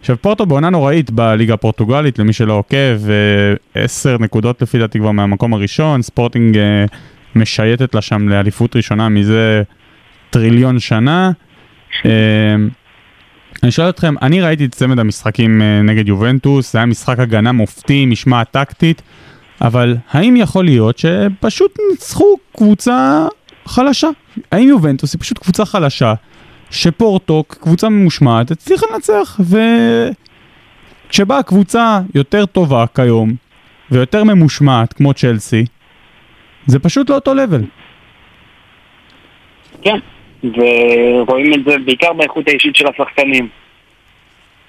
עכשיו 0.00 0.16
פורטו 0.20 0.46
בעונה 0.46 0.70
נוראית 0.70 1.10
בליגה 1.10 1.54
הפורטוגלית, 1.54 2.18
למי 2.18 2.32
שלא 2.32 2.52
עוקב, 2.52 3.10
אה, 3.74 3.82
10 3.84 4.16
נקודות 4.20 4.62
לפי 4.62 4.78
דעתי 4.78 4.98
כבר 4.98 5.10
מהמקום 5.10 5.54
הראשון, 5.54 6.02
ספורטינג 6.02 6.58
אה, 6.58 6.84
משייטת 7.34 7.94
לה 7.94 8.00
שם 8.00 8.28
לאליפות 8.28 8.76
ראשונה 8.76 9.08
מזה 9.08 9.62
טריליון 10.30 10.78
שנה. 10.78 11.30
אה, 12.06 12.10
אני 13.62 13.70
שואל 13.70 13.88
אתכם, 13.88 14.14
אני 14.22 14.40
ראיתי 14.40 14.64
את 14.64 14.74
צמד 14.74 14.98
המשחקים 14.98 15.62
אה, 15.62 15.82
נגד 15.82 16.08
יובנטוס, 16.08 16.72
זה 16.72 16.78
היה 16.78 16.86
משחק 16.86 17.18
הגנה 17.18 17.52
מופתי, 17.52 18.06
משמעת 18.06 18.50
טקטית, 18.50 19.02
אבל 19.60 19.96
האם 20.10 20.36
יכול 20.36 20.64
להיות 20.64 20.98
שפשוט 20.98 21.78
ניצחו 21.90 22.36
קבוצה 22.56 23.26
חלשה? 23.64 24.08
האם 24.52 24.68
יובנטוס 24.68 25.14
היא 25.14 25.20
פשוט 25.20 25.38
קבוצה 25.38 25.64
חלשה, 25.64 26.14
שפורטו, 26.70 27.44
קבוצה 27.48 27.88
ממושמעת, 27.88 28.50
הצליחה 28.50 28.86
לנצח, 28.92 29.40
וכשבאה 31.08 31.42
קבוצה 31.42 32.00
יותר 32.14 32.46
טובה 32.46 32.84
כיום, 32.94 33.34
ויותר 33.90 34.24
ממושמעת 34.24 34.92
כמו 34.92 35.14
צ'לסי, 35.14 35.64
זה 36.66 36.78
פשוט 36.78 37.10
לא 37.10 37.14
אותו 37.14 37.34
לבל. 37.34 37.64
כן, 39.82 39.98
ורואים 40.42 41.54
את 41.54 41.60
זה 41.66 41.78
בעיקר 41.84 42.12
באיכות 42.12 42.48
האישית 42.48 42.76
של 42.76 42.84
השחקנים. 42.86 43.48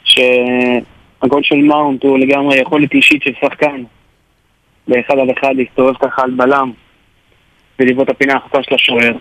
שהגול 0.07 1.43
של 1.43 1.55
מאונט 1.55 2.03
הוא 2.03 2.19
לגמרי 2.19 2.57
יכולת 2.57 2.93
אישית 2.93 3.23
של 3.23 3.31
שחקן. 3.41 3.83
באחד 4.87 5.19
על 5.19 5.27
אחד 5.39 5.55
להסתובב 5.55 5.93
ככה 6.01 6.21
על 6.21 6.31
בלם 6.31 6.71
ולבעוט 7.79 8.09
את 8.09 8.15
הפינה 8.15 8.35
החוצה 8.35 8.63
של 8.63 8.75
השוער. 8.75 9.13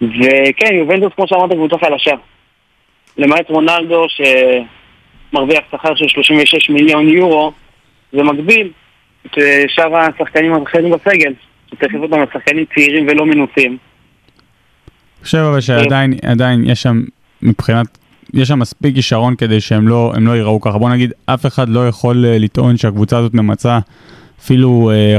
וכן, 0.00 0.74
יובנטוס 0.74 1.12
כמו 1.16 1.28
שאמרת 1.28 1.52
קבוצה 1.52 1.76
חלשה. 1.78 2.14
למעט 3.18 3.50
רונלדו 3.50 4.06
שמרוויח 4.08 5.64
שכר 5.72 5.94
של 5.94 6.08
36 6.08 6.70
מיליון 6.70 7.08
יורו, 7.08 7.52
זה 8.12 8.22
מגביל 8.22 8.70
את 9.26 9.38
אה, 9.38 9.64
שאר 9.68 9.96
השחקנים 9.96 10.52
האחרים 10.54 10.90
בסגל. 10.90 11.32
שצריך 11.70 11.94
לראות 11.94 12.12
אותם 12.12 12.24
שחקנים 12.32 12.64
צעירים 12.74 13.06
ולא 13.08 13.26
מנוסים. 13.26 13.70
אני 13.70 15.24
חושב 15.24 15.38
אבל 15.38 15.60
שעדיין 15.60 16.14
עדיין 16.22 16.64
יש 16.64 16.82
שם 16.82 17.02
מבחינת, 17.42 17.98
יש 18.34 18.48
שם 18.48 18.58
מספיק 18.58 18.94
כישרון 18.94 19.36
כדי 19.36 19.60
שהם 19.60 19.88
לא, 19.88 20.12
לא 20.20 20.32
ייראו 20.32 20.60
ככה. 20.60 20.78
בוא 20.78 20.90
נגיד, 20.90 21.12
אף 21.26 21.46
אחד 21.46 21.68
לא 21.68 21.88
יכול 21.88 22.24
אה, 22.26 22.38
לטעון 22.38 22.76
שהקבוצה 22.76 23.18
הזאת 23.18 23.34
ממצה 23.34 23.78
אפילו 24.40 24.90
אה, 24.90 25.18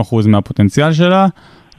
50% 0.00 0.28
מהפוטנציאל 0.28 0.92
שלה, 0.92 1.26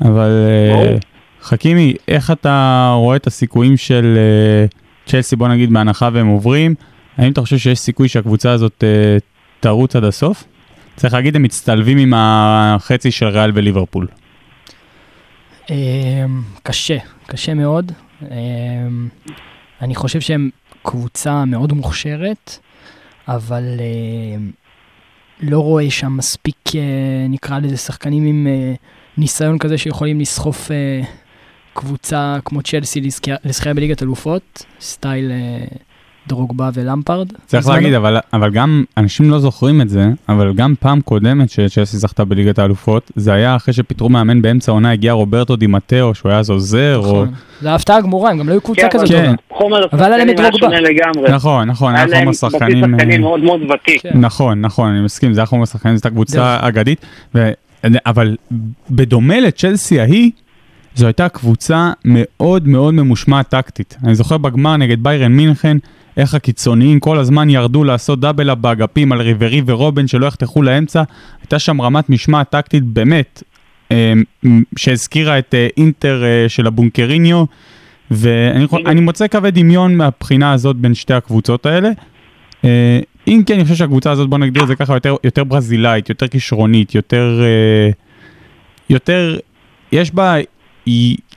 אבל 0.02 0.30
אה, 0.30 0.74
ברור. 0.74 1.00
חכימי, 1.42 1.94
איך 2.08 2.32
אתה 2.32 2.92
רואה 2.96 3.16
את 3.16 3.28
הסיכויים 3.28 3.78
של 3.78 4.18
אה, 4.18 4.66
צ'לסי, 5.06 5.36
בוא 5.36 5.48
נגיד, 5.48 5.74
בהנחה 5.74 6.10
והם 6.14 6.28
עוברים? 6.28 6.76
האם 7.18 7.32
אתה 7.32 7.42
חושב 7.42 7.58
שיש 7.58 7.80
סיכוי 7.80 8.08
שהקבוצה 8.08 8.52
הזאת 8.52 8.84
אה, 8.84 9.18
תרוץ 9.60 9.96
עד 9.96 10.04
הסוף? 10.04 10.44
צריך 10.96 11.14
להגיד, 11.14 11.36
הם 11.36 11.44
מצטלבים 11.44 11.98
עם 11.98 12.14
החצי 12.16 13.12
של 13.12 13.26
ריאל 13.26 13.52
וליברפול. 13.54 14.08
קשה, 16.64 16.98
קשה 17.28 17.54
מאוד. 17.54 17.92
אני 19.82 19.96
חושב 19.96 20.20
שהם 20.20 20.50
קבוצה 20.84 21.46
מאוד 21.46 21.74
מוכשרת, 21.74 22.58
אבל 23.28 23.64
לא 25.42 25.60
רואה 25.60 25.90
שם 25.90 26.18
מספיק, 26.18 26.56
אה, 26.76 26.82
נקרא 27.30 27.60
לזה, 27.60 27.78
שחקנים 27.78 28.26
עם 28.26 28.48
אה, 28.48 28.74
ניסיון 29.18 29.58
כזה 29.58 29.78
שיכולים 29.78 30.20
לסחוף 30.20 30.72
אה, 30.72 31.02
קבוצה 31.74 32.38
כמו 32.46 32.62
צ'לסי 32.62 33.02
לזכייה- 33.02 33.38
בליגת 33.76 34.04
אלופות, 34.04 34.66
סטייל 34.82 35.32
דרוגבה 36.28 36.70
ולמפרד. 36.74 37.28
צריך 37.46 37.64
בזמנו. 37.64 37.78
להגיד, 37.78 37.94
אבל, 37.94 38.18
אבל 38.34 38.50
גם, 38.50 38.84
אנשים 38.98 39.30
לא 39.30 39.40
זוכרים 39.40 39.82
את 39.82 39.90
זה, 39.90 40.10
אבל 40.30 40.54
גם 40.54 40.74
פעם 40.80 41.02
קודמת 41.02 41.50
שצ'לסי 41.50 41.98
זכתה 41.98 42.26
בליגת 42.26 42.60
האלופות, 42.60 43.12
זה 43.16 43.34
היה 43.34 43.56
אחרי 43.56 43.74
שפיטרו 43.74 44.10
מאמן 44.10 44.42
באמצע 44.42 44.72
העונה, 44.72 44.92
הגיע 44.92 45.12
רוברטו 45.12 45.56
דימטאו, 45.56 46.16
שהוא 46.16 46.30
היה 46.30 46.40
אז 46.40 46.50
עוזר, 46.50 46.98
או... 46.98 47.04
נכון. 47.04 47.34
זו 47.62 47.70
הפתעה 47.70 48.02
גמורה, 48.02 48.32
הם 48.32 48.38
גם 48.38 48.48
לא 48.48 48.54
היו 48.54 48.62
קבוצה 48.62 48.82
כן, 48.82 48.90
כזאת 48.90 49.08
כן. 49.08 49.34
חומר 49.50 49.86
אבל 49.94 50.14
היה 50.14 50.18
להם 50.18 50.30
את 50.30 50.36
דרוגבה. 50.36 50.60
שונה 50.60 50.80
לגמרי. 50.80 51.32
נכון, 51.32 51.68
נכון, 51.68 51.96
היה 51.96 52.04
היה 52.04 52.12
להם 52.12 52.20
חומר 52.20 52.32
בסיס 52.32 52.52
שחקנים... 52.52 53.00
אה, 53.00 53.18
מאוד 53.18 53.40
מאוד 53.40 53.62
ותיק. 53.62 54.02
כן. 54.02 54.10
נכון, 54.14 54.62
נכון, 54.62 54.90
אני 54.90 55.02
מסכים, 55.02 55.34
זה 55.34 55.42
היה 55.42 55.46
חומר 55.46 55.66
שחקנים, 55.66 55.96
זו 55.96 56.00
הייתה 56.00 56.10
קבוצה. 56.10 56.58
אגדית, 56.62 57.06
ו... 57.36 57.52
אבל 58.06 58.36
בדומה 58.92 59.40
לצ'לסי 59.40 60.00
ההיא, 60.00 60.32
זו 60.96 61.06
הייתה 61.06 61.30
קבוצה 61.30 61.92
מאוד 62.06 62.68
מאוד 62.68 62.94
ממושמעת 62.94 63.50
טקטית. 63.50 63.98
אני 64.04 64.16
זוכר 64.16 64.38
בגמר 64.38 64.78
נגד 64.78 65.04
ביירן 65.04 65.32
מינכן, 65.32 65.78
איך 66.18 66.34
הקיצוניים 66.34 67.00
כל 67.00 67.18
הזמן 67.18 67.50
ירדו 67.50 67.84
לעשות 67.84 68.20
דאבל-אפ 68.20 68.58
באגפים 68.58 69.12
על 69.12 69.22
ריברי 69.22 69.62
ורובן 69.66 70.08
שלא 70.08 70.26
יחתכו 70.26 70.62
לאמצע. 70.62 71.04
הייתה 71.42 71.60
שם 71.60 71.82
רמת 71.82 72.10
משמעת 72.10 72.50
טקטית 72.50 72.84
באמת, 72.84 73.44
אה, 73.92 74.14
שהזכירה 74.78 75.40
את 75.40 75.54
אה, 75.54 75.68
אינטר 75.78 76.24
אה, 76.24 76.50
של 76.50 76.68
הבונקריניו, 76.68 77.44
ואני 78.12 79.02
מוצא 79.02 79.28
קווי 79.28 79.52
דמיון 79.52 79.96
מהבחינה 79.96 80.52
הזאת 80.52 80.76
בין 80.76 80.94
שתי 80.94 81.14
הקבוצות 81.14 81.66
האלה. 81.66 81.90
אם 83.28 83.44
כי 83.46 83.54
אני 83.54 83.64
חושב 83.64 83.76
שהקבוצה 83.76 84.12
הזאת, 84.12 84.30
בוא 84.30 84.38
נגדיר 84.38 84.64
את 84.64 84.68
זה 84.68 84.76
ככה, 84.76 84.94
יותר, 84.94 85.16
יותר 85.24 85.44
ברזילאית, 85.44 86.10
יותר 86.10 86.28
כישרונית, 86.28 86.96
יותר... 86.96 87.42
יותר... 88.90 89.40
יש 89.92 90.14
בה 90.14 90.36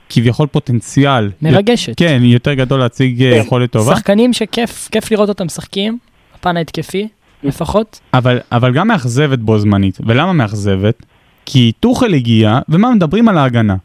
כביכול 0.09 0.47
פוטנציאל. 0.47 1.31
מרגשת. 1.41 1.93
כן, 1.97 2.19
היא 2.21 2.33
יותר 2.33 2.53
גדול 2.53 2.79
להציג 2.79 3.23
אה, 3.23 3.35
יכולת 3.35 3.71
טובה. 3.71 3.95
שחקנים 3.95 4.33
שכיף 4.33 4.89
כיף 4.91 5.11
לראות 5.11 5.29
אותם 5.29 5.45
משחקים, 5.45 5.97
הפן 6.35 6.57
ההתקפי 6.57 7.07
לפחות. 7.43 7.99
אבל, 8.13 8.39
אבל 8.51 8.73
גם 8.73 8.87
מאכזבת 8.87 9.39
בו 9.39 9.59
זמנית. 9.59 9.97
ולמה 10.05 10.33
מאכזבת? 10.33 11.05
כי 11.45 11.71
טוחל 11.79 12.13
הגיע, 12.13 12.59
ומה 12.69 12.91
מדברים 12.91 13.27
על 13.29 13.37
ההגנה. 13.37 13.75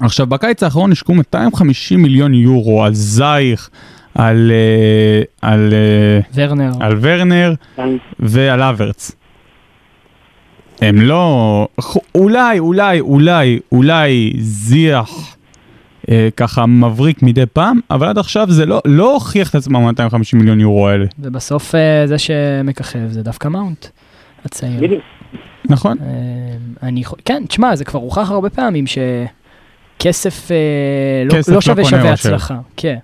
עכשיו, 0.00 0.26
בקיץ 0.26 0.62
האחרון 0.62 0.92
השקעו 0.92 1.14
250 1.14 2.02
מיליון 2.02 2.34
יורו 2.34 2.84
על 2.84 2.94
זייך, 2.94 3.70
על, 4.14 4.50
אה, 4.50 5.50
על, 5.50 5.72
אה, 5.72 6.20
ורנר. 6.34 6.72
על 6.80 6.98
ורנר 7.00 7.54
ועל 8.18 8.62
אברץ. 8.62 9.12
הם 10.80 11.00
לא... 11.00 11.68
אולי, 12.14 12.58
אולי, 12.58 13.00
אולי, 13.00 13.58
אולי 13.72 14.32
זיח 14.38 15.36
אה, 16.10 16.28
ככה 16.36 16.66
מבריק 16.66 17.22
מדי 17.22 17.46
פעם, 17.46 17.80
אבל 17.90 18.08
עד 18.08 18.18
עכשיו 18.18 18.50
זה 18.50 18.66
לא, 18.66 18.80
לא 18.84 19.14
הוכיח 19.14 19.50
את 19.50 19.54
עצמם 19.54 19.76
250 19.76 20.38
מיליון 20.38 20.60
יורו 20.60 20.88
האלה. 20.88 21.06
ובסוף 21.18 21.74
אה, 21.74 22.06
זה 22.06 22.18
שמככב 22.18 23.08
זה 23.08 23.22
דווקא 23.22 23.48
מאונט 23.48 23.86
הצעיר. 24.44 24.80
בדיוק. 24.80 25.02
נכון? 25.68 25.96
אה, 26.00 26.06
אני, 26.88 27.02
כן, 27.24 27.42
תשמע, 27.48 27.76
זה 27.76 27.84
כבר 27.84 28.00
הוכח 28.00 28.30
הרבה 28.30 28.50
פעמים 28.50 28.84
שכסף 28.86 30.50
אה, 30.50 30.56
לא, 31.24 31.34
כסף 31.34 31.48
לא 31.48 31.54
לא 31.54 31.60
שווה 31.60 31.84
קונה 31.84 31.96
שווה 31.96 32.12
אושר. 32.12 32.28
הצלחה. 32.28 32.58
כן. 32.76 32.96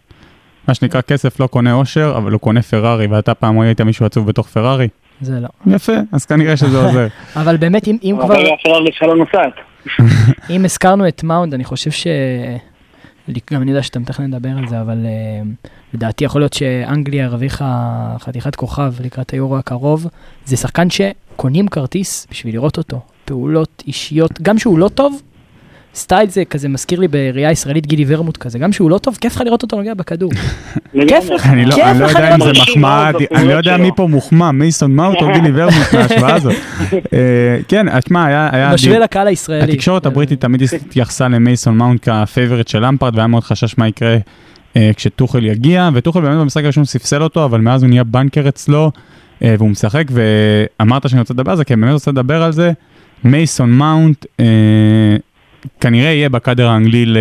מה 0.68 0.74
שנקרא 0.74 1.00
כסף 1.00 1.40
לא 1.40 1.46
קונה 1.46 1.72
אושר, 1.72 2.14
אבל 2.16 2.32
הוא 2.32 2.40
קונה 2.40 2.62
פרארי, 2.62 3.06
ואתה 3.06 3.34
פעם 3.34 3.58
ראית 3.58 3.80
מישהו 3.80 4.06
עצוב 4.06 4.26
בתוך 4.26 4.48
פרארי? 4.48 4.88
זה 5.20 5.40
לא. 5.40 5.74
יפה, 5.74 5.92
אז 6.12 6.26
כנראה 6.26 6.56
שזה 6.56 6.78
עוזר. 6.86 7.06
אבל 7.36 7.56
באמת, 7.56 7.88
אם, 7.88 7.96
אם 8.02 8.16
כבר, 8.18 8.24
אבל 8.24 8.46
הפרארי 8.60 8.90
שלך 8.92 9.02
לא 9.02 9.16
נוסעת. 9.16 9.54
אם 10.50 10.64
הזכרנו 10.64 11.08
את 11.08 11.24
מאונד, 11.24 11.54
אני 11.54 11.64
חושב 11.64 11.90
ש... 11.90 12.06
גם 13.52 13.62
אני 13.62 13.70
יודע 13.70 13.82
שאתם 13.82 14.04
תכף 14.04 14.20
נדבר 14.20 14.48
על 14.58 14.68
זה, 14.68 14.80
אבל 14.80 15.06
אה, 15.06 15.68
לדעתי 15.94 16.24
יכול 16.24 16.40
להיות 16.40 16.52
שאנגליה 16.52 17.24
הרוויחה 17.24 18.16
חתיכת 18.20 18.54
כוכב 18.56 18.94
לקראת 19.00 19.30
היורו 19.30 19.58
הקרוב. 19.58 20.06
זה 20.44 20.56
שחקן 20.56 20.88
שקונים 20.90 21.68
כרטיס 21.68 22.26
בשביל 22.30 22.54
לראות 22.54 22.78
אותו. 22.78 23.00
פעולות 23.24 23.82
אישיות, 23.86 24.42
גם 24.42 24.58
שהוא 24.58 24.78
לא 24.78 24.88
טוב, 24.88 25.22
סטייל 25.94 26.28
זה 26.28 26.44
כזה 26.44 26.68
מזכיר 26.68 27.00
לי 27.00 27.08
בראייה 27.08 27.50
ישראלית 27.50 27.86
גילי 27.86 28.04
ורמוט 28.08 28.36
כזה, 28.36 28.58
גם 28.58 28.72
שהוא 28.72 28.90
לא 28.90 28.98
טוב, 28.98 29.18
כיף 29.20 29.36
לך 29.36 29.42
לראות 29.44 29.62
אותו 29.62 29.76
נוגע 29.76 29.94
בכדור. 29.94 30.30
כיף 31.08 31.30
לך, 31.30 31.46
אני 31.46 31.64
לא, 31.64 31.74
כיף 31.74 31.84
אני 31.84 32.00
לא 32.00 32.06
לך 32.06 32.14
יודע 32.14 32.34
אם 32.34 32.40
זה. 32.40 32.52
מחמאה, 32.62 33.10
אני 33.10 33.48
לא 33.48 33.52
יודע 33.52 33.60
בפעולות 33.60 33.80
מי 33.80 33.86
שלו. 33.86 33.96
פה 33.96 34.06
מוחמא, 34.06 34.50
מייסון 34.50 34.94
מאונט 34.96 35.16
או 35.22 35.32
גילי 35.32 35.50
ורמוט 35.54 35.94
מההשוואה 35.94 36.34
הזאת. 36.34 36.54
אה, 36.92 37.58
כן, 37.68 37.88
אז 37.88 38.04
תשמע, 38.04 38.26
היה... 38.26 38.70
משווה 38.74 38.98
לקהל 38.98 39.26
הישראלי. 39.26 39.72
התקשורת 39.72 40.06
הבריטית 40.06 40.40
תמיד 40.40 40.62
התייחסה 40.62 41.28
למייסון 41.28 41.76
מאונט 41.76 42.08
כפייבוריט 42.08 42.68
של 42.68 42.86
למפרד, 42.86 43.14
והיה 43.14 43.26
מאוד 43.26 43.44
חשש 43.44 43.78
מה 43.78 43.88
יקרה 43.88 44.16
אה, 44.76 44.90
כשטוחל 44.96 45.46
יגיע, 45.46 45.90
וטוחל 45.94 46.20
באמת 46.20 46.38
במשחק 46.38 46.64
הראשון 46.64 46.84
ספסל 46.84 47.22
אותו, 47.22 47.44
אבל 47.44 47.60
מאז 47.60 47.82
הוא 47.82 47.88
נהיה 47.88 48.04
בנקר 48.04 48.48
אצלו, 48.48 48.90
אה, 49.42 49.54
והוא 49.58 49.70
משחק, 49.70 50.04
ואמרת 50.10 51.08
שאני 51.08 51.20
רוצה 51.20 51.34
לדבר 51.34 51.50
על 51.50 51.56
זה, 51.56 51.64
כי 51.64 51.74
אני 51.74 51.80
באמת 51.80 51.92
רוצה 51.92 52.10
לדבר 52.10 52.42
על 52.42 52.52
זה. 52.52 52.72
מייסון 53.24 53.72
מאונט 53.72 54.26
אה, 54.40 54.46
כנראה 55.80 56.10
יהיה 56.10 56.28
בקאדר 56.28 56.68
האנגלי 56.68 57.06
ל- 57.06 57.18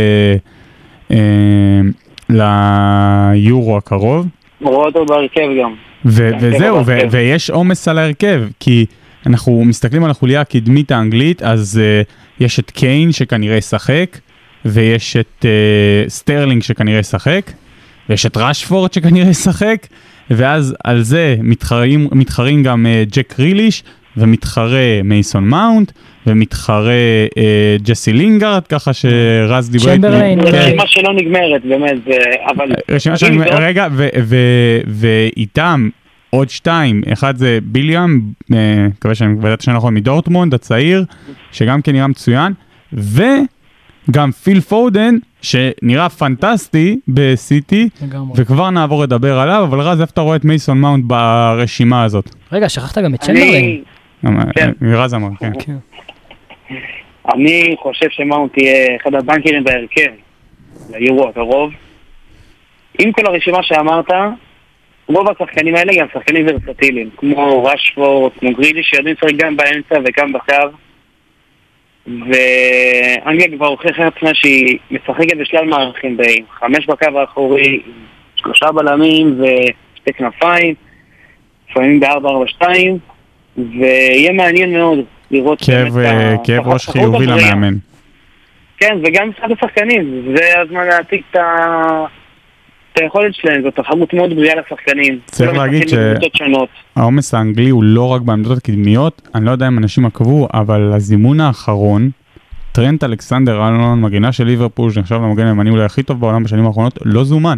אה, 1.11 1.81
ליורו 2.29 3.77
הקרוב. 3.77 4.27
רואה 4.61 4.85
אותו 4.85 5.05
בהרכב 5.05 5.47
גם. 5.61 5.73
ו- 6.05 6.29
וזהו, 6.39 6.85
ו-. 6.85 6.97
ויש 7.11 7.49
עומס 7.49 7.87
על 7.87 7.97
ההרכב, 7.97 8.43
כי 8.59 8.85
אנחנו 9.25 9.65
מסתכלים 9.65 10.03
על 10.03 10.11
החוליה 10.11 10.41
הקדמית 10.41 10.91
האנגלית, 10.91 11.43
אז 11.43 11.81
uh, 11.81 12.43
יש 12.43 12.59
את 12.59 12.71
קיין 12.71 13.11
שכנראה 13.11 13.57
ישחק, 13.57 14.17
ויש 14.65 15.17
את 15.17 15.45
אה, 15.45 16.09
סטרלינג 16.09 16.63
שכנראה 16.63 16.99
ישחק, 16.99 17.51
ויש 18.09 18.25
את 18.25 18.37
ראשפורד 18.37 18.93
שכנראה 18.93 19.29
ישחק, 19.29 19.87
ואז 20.29 20.75
על 20.83 21.01
זה 21.01 21.35
מתחרים, 21.41 22.07
מתחרים 22.11 22.63
גם 22.63 22.85
אה, 22.85 23.15
ג'ק 23.15 23.39
גריליש, 23.39 23.83
ומתחרה 24.17 25.01
מייסון 25.03 25.43
מאונט, 25.43 25.91
ומתחרה 26.27 26.91
אה, 27.35 27.37
ג'סי 27.83 28.13
לינגארד, 28.13 28.67
ככה 28.67 28.91
שרז 28.93 29.69
דיבר 29.69 29.91
איתי. 29.91 30.01
צ'מברליין, 30.01 30.41
זו 30.45 30.51
כן. 30.51 30.57
רשימה 30.57 30.83
שלא 30.87 31.13
נגמרת, 31.13 31.65
באמת, 31.65 31.95
זה- 32.05 32.13
אבל... 32.55 32.65
רשימה 32.91 33.17
שאני, 33.17 33.37
זאת, 33.37 33.47
רגע, 33.51 33.87
ואיתם 34.87 35.89
עוד 36.29 36.49
שתיים, 36.49 37.01
אחד 37.13 37.37
זה 37.37 37.59
בלינגהם, 37.63 38.19
אה, 38.53 38.57
מקווה 38.87 39.15
שאני 39.15 39.33
מבטא 39.33 39.53
את 39.53 39.59
השם 39.61 39.71
נכון, 39.71 39.93
מדורטמונד, 39.93 40.53
הצעיר, 40.53 41.05
שגם 41.51 41.81
כן 41.81 41.91
נראה 41.91 42.07
מצוין, 42.07 42.53
וגם 42.93 44.31
פיל 44.31 44.61
פודן, 44.61 45.15
שנראה 45.41 46.09
פנטסטי 46.09 46.99
בסיטי, 47.07 47.89
לגמרי. 48.03 48.33
וכבר 48.35 48.69
נעבור 48.69 49.03
לדבר 49.03 49.39
עליו, 49.39 49.63
אבל 49.63 49.79
רז, 49.81 50.01
איפה 50.01 50.11
אתה 50.13 50.21
רואה 50.21 50.35
את 50.35 50.45
מייסון 50.45 50.77
מאונט 50.81 51.03
ברשימה 51.07 52.03
הזאת? 52.03 52.29
רגע, 52.51 52.69
שכחת 52.69 52.97
גם 52.97 53.13
את 53.13 53.21
צ'מברליין. 53.21 53.81
אני- 54.25 54.53
כן. 54.55 54.71
אה, 54.85 55.05
אמר, 55.15 55.29
כן. 55.39 55.51
כן. 55.59 55.75
אני 57.33 57.75
חושב 57.79 58.09
שמאונט 58.09 58.53
יהיה 58.53 58.95
אחד 58.95 59.15
הבנקרים 59.15 59.63
בהרכב 59.63 60.11
ליורו 60.93 61.29
הקרוב. 61.29 61.71
עם 62.99 63.11
כל 63.11 63.25
הרשימה 63.25 63.63
שאמרת, 63.63 64.05
רוב 65.07 65.27
השחקנים 65.29 65.75
האלה 65.75 65.93
גם 65.99 66.07
שחקנים 66.13 66.45
ורסטיליים, 66.47 67.09
כמו 67.17 67.63
רשפורד, 67.63 68.31
כמו 68.39 68.53
גריליש, 68.53 68.83
שיודעים 68.83 69.15
לשחק 69.15 69.35
גם 69.35 69.57
באמצע 69.57 69.95
וגם 70.05 70.33
בקו. 70.33 70.53
ואנגליה 72.07 73.57
כבר 73.57 73.67
הוכיחה 73.67 74.07
את 74.07 74.13
עצמה 74.17 74.29
שהיא 74.33 74.77
משחקת 74.91 75.37
בשלל 75.37 75.65
מערכים 75.65 76.17
באים. 76.17 76.45
חמש 76.59 76.85
בקו 76.85 77.19
האחורי, 77.19 77.73
עם 77.85 77.93
שלושה 78.35 78.71
בלמים 78.71 79.41
ושתי 79.41 80.13
כנפיים, 80.13 80.75
לפעמים 81.69 81.99
בארבע 81.99 82.29
ארבע 82.29 82.47
שתיים, 82.47 82.97
ויהיה 83.57 84.33
מעניין 84.33 84.73
מאוד 84.73 84.99
לראות 85.31 85.61
כאב, 85.65 85.97
אה, 85.97 86.35
כאב 86.43 86.67
ראש 86.67 86.89
חיובי. 86.89 87.25
למאמן. 87.25 87.73
כן, 88.77 88.97
וגם 89.03 89.27
מבחינת 89.27 89.57
השחקנים, 89.57 90.25
זה 90.35 90.61
הזמן 90.61 90.87
להציג 90.87 91.21
את 91.31 91.35
ה... 91.35 92.05
את 92.93 93.01
היכולת 93.01 93.35
שלהם, 93.35 93.61
זו 93.61 93.71
תחרות 93.71 94.13
מאוד 94.13 94.35
בריאה 94.35 94.55
לשחקנים. 94.55 95.19
צריך 95.25 95.49
כולם 95.49 95.65
להגיד 95.65 95.83
משחקים 95.83 96.09
בקבוצות 96.09 96.35
שונות. 96.35 96.69
העומס 96.95 97.33
האנגלי 97.33 97.69
הוא 97.69 97.83
לא 97.83 98.07
רק 98.07 98.21
בעמדות 98.21 98.57
הקדמיות, 98.57 99.29
אני 99.35 99.45
לא 99.45 99.51
יודע 99.51 99.67
אם 99.67 99.77
אנשים 99.77 100.05
עקבו, 100.05 100.47
אבל 100.53 100.93
הזימון 100.93 101.39
האחרון, 101.39 102.09
טרנט 102.71 103.03
אלכסנדר 103.03 103.67
ארנולד, 103.67 104.01
מגינה 104.01 104.31
של 104.31 104.43
ליברפול, 104.43 104.91
שנחשב 104.91 105.15
למגן 105.15 105.45
הימני 105.45 105.69
אולי 105.69 105.83
הכי 105.83 106.03
טוב 106.03 106.19
בעולם 106.19 106.43
בשנים 106.43 106.65
האחרונות, 106.65 106.99
לא 107.05 107.23
זומן. 107.23 107.57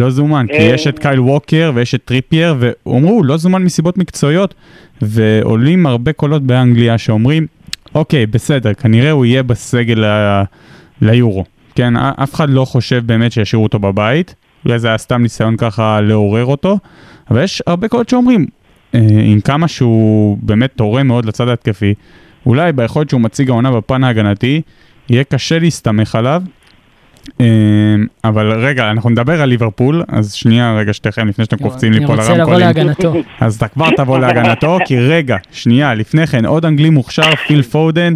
לא 0.00 0.10
זומן, 0.10 0.46
כי 0.46 0.58
אה. 0.58 0.74
יש 0.74 0.86
את 0.86 0.98
קייל 0.98 1.20
ווקר 1.20 1.72
ויש 1.74 1.94
את 1.94 2.00
טריפייר, 2.04 2.54
ואמרו, 2.58 3.24
לא 3.24 3.36
זומן 3.36 3.62
מסיבות 3.62 3.98
מקצועיות, 3.98 4.54
ועולים 5.02 5.86
הרבה 5.86 6.12
קולות 6.12 6.42
באנגליה 6.42 6.98
שאומרים, 6.98 7.46
אוקיי, 7.94 8.26
בסדר, 8.26 8.74
כנראה 8.74 9.10
הוא 9.10 9.24
יהיה 9.24 9.42
בסגל 9.42 10.04
ליורו. 11.02 11.44
כן, 11.74 11.96
אף 11.96 12.34
אחד 12.34 12.50
לא 12.50 12.64
חושב 12.64 13.02
באמת 13.06 13.32
שישאירו 13.32 13.62
אותו 13.64 13.78
בבית, 13.78 14.34
אולי 14.64 14.78
זה 14.78 14.88
היה 14.88 14.98
סתם 14.98 15.22
ניסיון 15.22 15.56
ככה 15.56 16.00
לעורר 16.00 16.44
אותו, 16.44 16.78
אבל 17.30 17.44
יש 17.44 17.62
הרבה 17.66 17.88
קולות 17.88 18.08
שאומרים, 18.08 18.46
אה, 18.94 19.00
עם 19.24 19.40
כמה 19.40 19.68
שהוא 19.68 20.38
באמת 20.42 20.70
תורם 20.76 21.06
מאוד 21.06 21.24
לצד 21.24 21.48
ההתקפי, 21.48 21.94
אולי 22.46 22.72
ביכולת 22.72 23.10
שהוא 23.10 23.20
מציג 23.20 23.50
העונה 23.50 23.70
בפן 23.70 24.04
ההגנתי, 24.04 24.62
יהיה 25.10 25.24
קשה 25.24 25.58
להסתמך 25.58 26.14
עליו. 26.14 26.42
אה, 27.40 27.46
אבל 28.24 28.52
רגע, 28.52 28.90
אנחנו 28.90 29.10
נדבר 29.10 29.42
על 29.42 29.48
ליברפול, 29.48 30.02
אז 30.08 30.32
שנייה 30.32 30.76
רגע 30.76 30.92
שתיכם 30.92 31.28
לפני 31.28 31.44
שאתם 31.44 31.56
קופצים 31.56 31.92
לי 31.92 32.06
פה 32.06 32.12
אני 32.12 32.20
רוצה 32.20 32.34
לבוא 32.34 32.54
לרמקולים. 32.54 32.66
להגנתו. 32.66 33.14
אז 33.40 33.56
אתה 33.56 33.68
כבר 33.68 33.90
תבוא 33.96 34.18
להגנתו, 34.18 34.78
כי 34.86 34.98
רגע, 34.98 35.36
שנייה, 35.52 35.94
לפני 35.94 36.26
כן, 36.26 36.46
עוד 36.46 36.64
אנגלי 36.64 36.90
מוכשר, 36.90 37.34
פיל 37.46 37.62
פודן, 37.62 38.14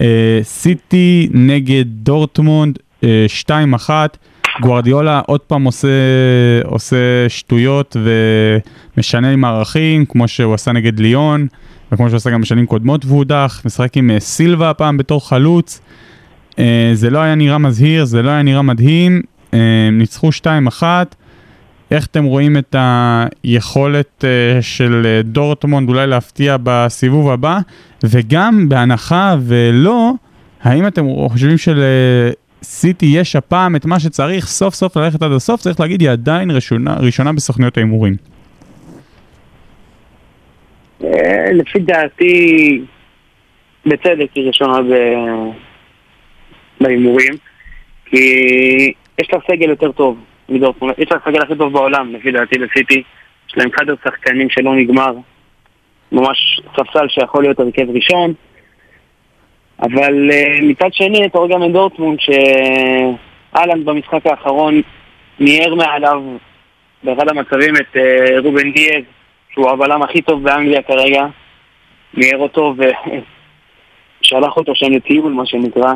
אה, 0.00 0.40
סיטי 0.42 1.28
נגד 1.32 1.84
דורטמונד, 1.88 2.78
אה, 3.04 3.26
2-1, 3.28 3.90
גוארדיולה 4.60 5.20
עוד 5.26 5.40
פעם 5.40 5.64
עושה, 5.64 5.88
עושה 6.64 6.96
שטויות 7.28 7.96
ומשנה 8.96 9.30
עם 9.30 9.44
הערכים, 9.44 10.04
כמו 10.04 10.28
שהוא 10.28 10.54
עשה 10.54 10.72
נגד 10.72 11.00
ליון, 11.00 11.46
וכמו 11.92 12.08
שהוא 12.08 12.16
עשה 12.16 12.30
גם 12.30 12.40
בשנים 12.40 12.66
קודמות 12.66 13.04
והוא 13.04 13.18
הודח, 13.18 13.62
משחק 13.64 13.96
עם 13.96 14.10
אה, 14.10 14.20
סילבה 14.20 14.70
הפעם 14.70 14.96
בתור 14.96 15.28
חלוץ. 15.28 15.80
אה, 16.58 16.90
זה 16.92 17.10
לא 17.10 17.18
היה 17.18 17.34
נראה 17.34 17.58
מזהיר, 17.58 18.04
זה 18.04 18.22
לא 18.22 18.30
היה 18.30 18.42
נראה 18.42 18.62
מדהים, 18.62 19.22
אה, 19.54 19.88
ניצחו 19.92 20.28
2-1. 20.80 20.82
איך 21.90 22.06
אתם 22.06 22.24
רואים 22.24 22.56
את 22.56 22.76
היכולת 22.78 24.24
אה, 24.24 24.62
של 24.62 25.20
דורטמונד 25.24 25.88
אולי 25.88 26.06
להפתיע 26.06 26.56
בסיבוב 26.62 27.30
הבא, 27.30 27.58
וגם 28.04 28.68
בהנחה 28.68 29.36
ולא, 29.40 30.12
האם 30.62 30.86
אתם 30.86 31.06
חושבים 31.28 31.56
שלסיטי 31.58 33.06
יש 33.06 33.36
הפעם 33.36 33.76
את 33.76 33.84
מה 33.86 34.00
שצריך 34.00 34.46
סוף 34.46 34.74
סוף 34.74 34.96
ללכת 34.96 35.22
עד 35.22 35.32
הסוף? 35.32 35.60
צריך 35.60 35.80
להגיד, 35.80 36.00
היא 36.00 36.10
עדיין 36.10 36.50
ראשונה, 36.50 36.96
ראשונה 37.00 37.32
בסוכניות 37.32 37.76
ההימורים. 37.76 38.16
לפי 41.52 41.78
דעתי, 41.78 42.80
בצדק 43.86 44.28
היא 44.34 44.46
ראשונה 44.46 44.82
ב- 44.82 45.67
בהימורים, 46.80 47.34
כי 48.04 48.92
יש 49.18 49.28
לה 49.32 49.38
סגל 49.50 49.68
יותר 49.68 49.92
טוב 49.92 50.18
מדורטמונד, 50.48 50.94
יש 50.98 51.12
לה 51.12 51.18
סגל 51.24 51.42
הכי 51.42 51.56
טוב 51.56 51.72
בעולם, 51.72 52.14
לפי 52.14 52.30
דעתי, 52.30 52.58
לסיטי. 52.58 53.02
יש 53.48 53.56
להם 53.56 53.70
חדר 53.72 53.94
שחקנים 54.04 54.50
שלא 54.50 54.76
נגמר, 54.76 55.14
ממש 56.12 56.60
ספסל 56.76 57.08
שיכול 57.08 57.42
להיות 57.42 57.60
הרכב 57.60 57.90
ראשון. 57.94 58.32
אבל 59.82 60.30
uh, 60.30 60.62
מצד 60.62 60.92
שני, 60.92 61.26
אתה 61.26 61.38
רואה 61.38 61.48
גם 61.50 61.64
את 61.64 61.72
דורטמונד, 61.72 62.18
שאהלנד 62.20 63.84
במשחק 63.84 64.26
האחרון 64.26 64.82
ניער 65.40 65.74
מעליו 65.74 66.22
באחד 67.02 67.28
המצבים 67.28 67.76
את 67.76 67.96
uh, 67.96 68.44
רובן 68.44 68.72
דיאז, 68.72 69.02
שהוא 69.52 69.70
הבלם 69.70 70.02
הכי 70.02 70.22
טוב 70.22 70.42
באנגליה 70.42 70.82
כרגע, 70.82 71.26
ניער 72.14 72.38
אותו 72.38 72.74
ושלח 72.78 74.56
אותו 74.58 74.74
שם 74.74 74.92
לטיול, 74.92 75.32
מה 75.32 75.46
שנקרא. 75.46 75.94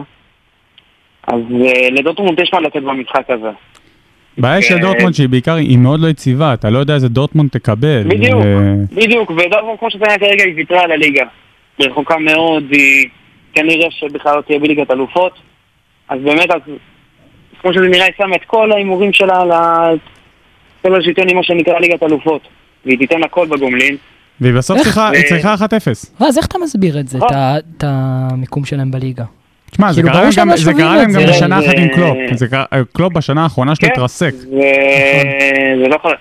אז 1.33 1.40
uh, 1.51 1.90
לדורטמונד 1.90 2.40
יש 2.40 2.51
מה 2.53 2.61
לתת 2.61 2.83
במשחק 2.83 3.25
הזה. 3.31 3.49
הבעיה 4.38 4.62
של 4.62 4.75
אה, 4.75 4.81
דורטמונד 4.81 5.14
שהיא 5.14 5.29
בעיקר, 5.29 5.55
היא 5.55 5.79
מאוד 5.79 6.01
לא 6.01 6.09
יציבה, 6.09 6.55
אתה 6.55 6.71
לא 6.71 6.79
יודע 6.79 6.95
איזה 6.95 7.09
דורטמונד 7.09 7.51
תקבל. 7.51 8.03
בדיוק, 8.09 8.40
אה, 8.45 8.75
בדיוק, 8.97 9.31
ודורטמונד 9.31 9.79
כמו 9.79 9.90
שאתה 9.90 10.05
יודע 10.05 10.18
כרגע 10.18 10.45
היא 10.45 10.55
ויתרה 10.57 10.83
על 10.83 10.92
הליגה. 10.92 11.25
היא 11.79 11.88
רחוקה 11.88 12.18
מאוד, 12.18 12.64
היא 12.71 13.09
כנראה 13.55 13.87
שבכלל 13.90 14.37
לא 14.37 14.40
תהיה 14.42 14.59
בליגת 14.59 14.90
אלופות. 14.90 15.33
אז 16.09 16.21
באמת, 16.25 16.51
אז 16.51 16.61
כמו 17.62 17.73
שזה 17.75 17.88
נראה, 17.88 18.05
היא 18.05 18.12
שמה 18.18 18.37
את 18.37 18.45
כל 18.47 18.73
ההימורים 18.73 19.12
שלה 19.12 19.40
על. 19.40 19.51
כל 20.83 21.01
השלטון 21.01 21.29
עם 21.29 21.37
מה 21.37 21.42
שנקרא 21.42 21.79
ליגת 21.79 22.03
אלופות. 22.03 22.49
והיא 22.87 22.99
תיתן 22.99 23.23
הכל 23.23 23.47
בגומלין. 23.47 23.97
והיא 24.40 24.55
בסוף? 24.55 24.79
צריכה- 24.79 25.11
היא 25.11 25.25
ו- 25.25 25.29
צריכה 25.29 25.55
1-0. 25.55 26.07
רז, 26.21 26.38
איך 26.38 26.47
אתה 26.47 26.59
מסביר 26.59 27.01
את 27.01 27.09
זה, 27.09 27.18
אה. 27.33 27.59
את 27.59 27.85
המיקום 27.87 28.64
שלהם 28.64 28.90
בליגה? 28.90 29.25
תשמע, 29.73 29.93
זה 29.93 30.03
כאילו, 30.03 30.15
קרה 30.79 30.97
להם 30.97 31.13
גם-. 31.13 31.21
גם 31.23 31.29
בשנה 31.29 31.59
אחת 31.59 31.75
עם 31.77 31.89
זה- 32.35 32.47
קלופ. 32.49 32.87
קלופ 32.93 33.13
בשנה 33.13 33.43
האחרונה 33.43 33.75
שלו 33.75 33.89
כן. 33.89 33.95
התרסק. 33.95 34.31
זה 35.83 35.89
לא 35.89 35.95
יכול... 35.95 36.15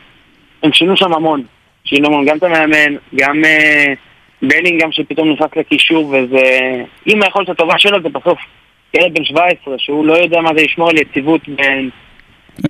הם 0.64 0.74
שינו 0.74 0.98
שם 0.98 1.14
המון. 1.14 1.44
שינו 1.86 2.08
המון, 2.08 2.26
גם 2.26 2.38
את 2.38 2.44
המאמן, 2.44 2.96
גם 3.16 3.36
אה, 3.46 3.94
בלינגהם 4.42 4.92
שפתאום 4.92 5.32
נכנס 5.32 5.50
לקישור, 5.56 6.06
וזה... 6.08 6.42
אם 7.08 7.24
היכולת 7.24 7.50
הטובה 7.50 7.74
שלו 7.78 7.98
זה 8.04 8.10
בסוף 8.10 8.38
ילד 8.94 9.14
בן 9.14 9.24
17, 9.24 9.74
שהוא 9.78 10.06
לא 10.06 10.14
יודע 10.14 10.42
מה 10.42 10.50
זה 10.58 10.64
לשמור 10.64 10.90
על 10.90 10.98
יציבות 10.98 11.42
בין... 11.48 11.90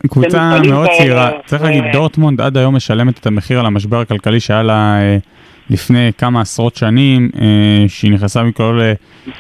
קבוצה 0.09 0.59
מאוד 0.67 0.87
צעירה. 0.97 1.31
צריך 1.45 1.63
להגיד, 1.63 1.83
דורטמונד 1.93 2.41
עד 2.41 2.57
היום 2.57 2.75
משלמת 2.75 3.19
את 3.19 3.25
המחיר 3.25 3.59
על 3.59 3.65
המשבר 3.65 3.99
הכלכלי 4.01 4.39
שהיה 4.39 4.63
לה 4.63 4.99
אה, 5.01 5.17
לפני 5.71 6.11
כמה 6.17 6.41
עשרות 6.41 6.75
שנים, 6.75 7.29
אה, 7.41 7.85
שהיא 7.87 8.11
נכנסה 8.11 8.43
מכל 8.43 8.81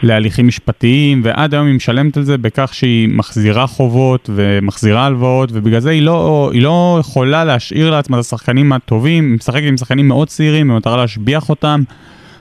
להליכים 0.03 0.47
משפטיים, 0.47 1.21
ועד 1.23 1.53
היום 1.53 1.67
היא 1.67 1.75
משלמת 1.75 2.17
על 2.17 2.23
זה 2.23 2.37
בכך 2.37 2.73
שהיא 2.73 3.09
מחזירה 3.09 3.67
חובות 3.67 4.29
ומחזירה 4.35 5.05
הלוואות, 5.05 5.49
ובגלל 5.53 5.79
זה 5.79 5.89
היא 5.89 6.01
לא, 6.01 6.49
היא 6.53 6.61
לא 6.61 6.97
יכולה 6.99 7.45
להשאיר 7.45 7.91
לעצמה 7.91 8.17
את 8.17 8.21
השחקנים 8.21 8.73
הטובים, 8.73 9.23
היא 9.23 9.35
משחקת 9.35 9.63
עם 9.67 9.77
שחקנים 9.77 10.07
מאוד 10.07 10.27
צעירים 10.27 10.67
במטרה 10.67 10.97
להשביח 10.97 11.49
אותם. 11.49 11.83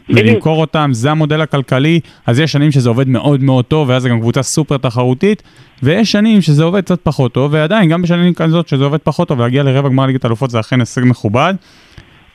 ולמכור 0.09 0.61
אותם, 0.61 0.91
זה 0.93 1.11
המודל 1.11 1.41
הכלכלי, 1.41 2.01
אז 2.27 2.39
יש 2.39 2.53
שנים 2.53 2.73
שזה 2.73 2.89
עובד 2.89 3.09
מאוד 3.09 3.43
מאוד 3.43 3.65
טוב, 3.65 3.89
ואז 3.89 4.03
זה 4.03 4.09
גם 4.09 4.21
קבוצה 4.21 4.43
סופר 4.43 4.77
תחרותית, 4.77 5.43
ויש 5.83 6.13
שנים 6.13 6.41
שזה 6.41 6.65
עובד 6.65 6.85
קצת 6.85 7.01
פחות 7.03 7.33
טוב, 7.33 7.53
ועדיין, 7.53 7.89
גם 7.89 8.03
בשנים 8.03 8.35
כזאת 8.35 8.69
שזה 8.69 8.85
עובד 8.85 8.99
פחות 8.99 9.29
טוב, 9.29 9.41
להגיע 9.41 9.63
לרבע 9.63 9.89
גמר 9.89 10.07
ליגת 10.07 10.25
אלופות 10.25 10.51
זה 10.51 10.61
אכן 10.61 10.81
הישג 10.81 11.03
מכובד. 11.05 11.55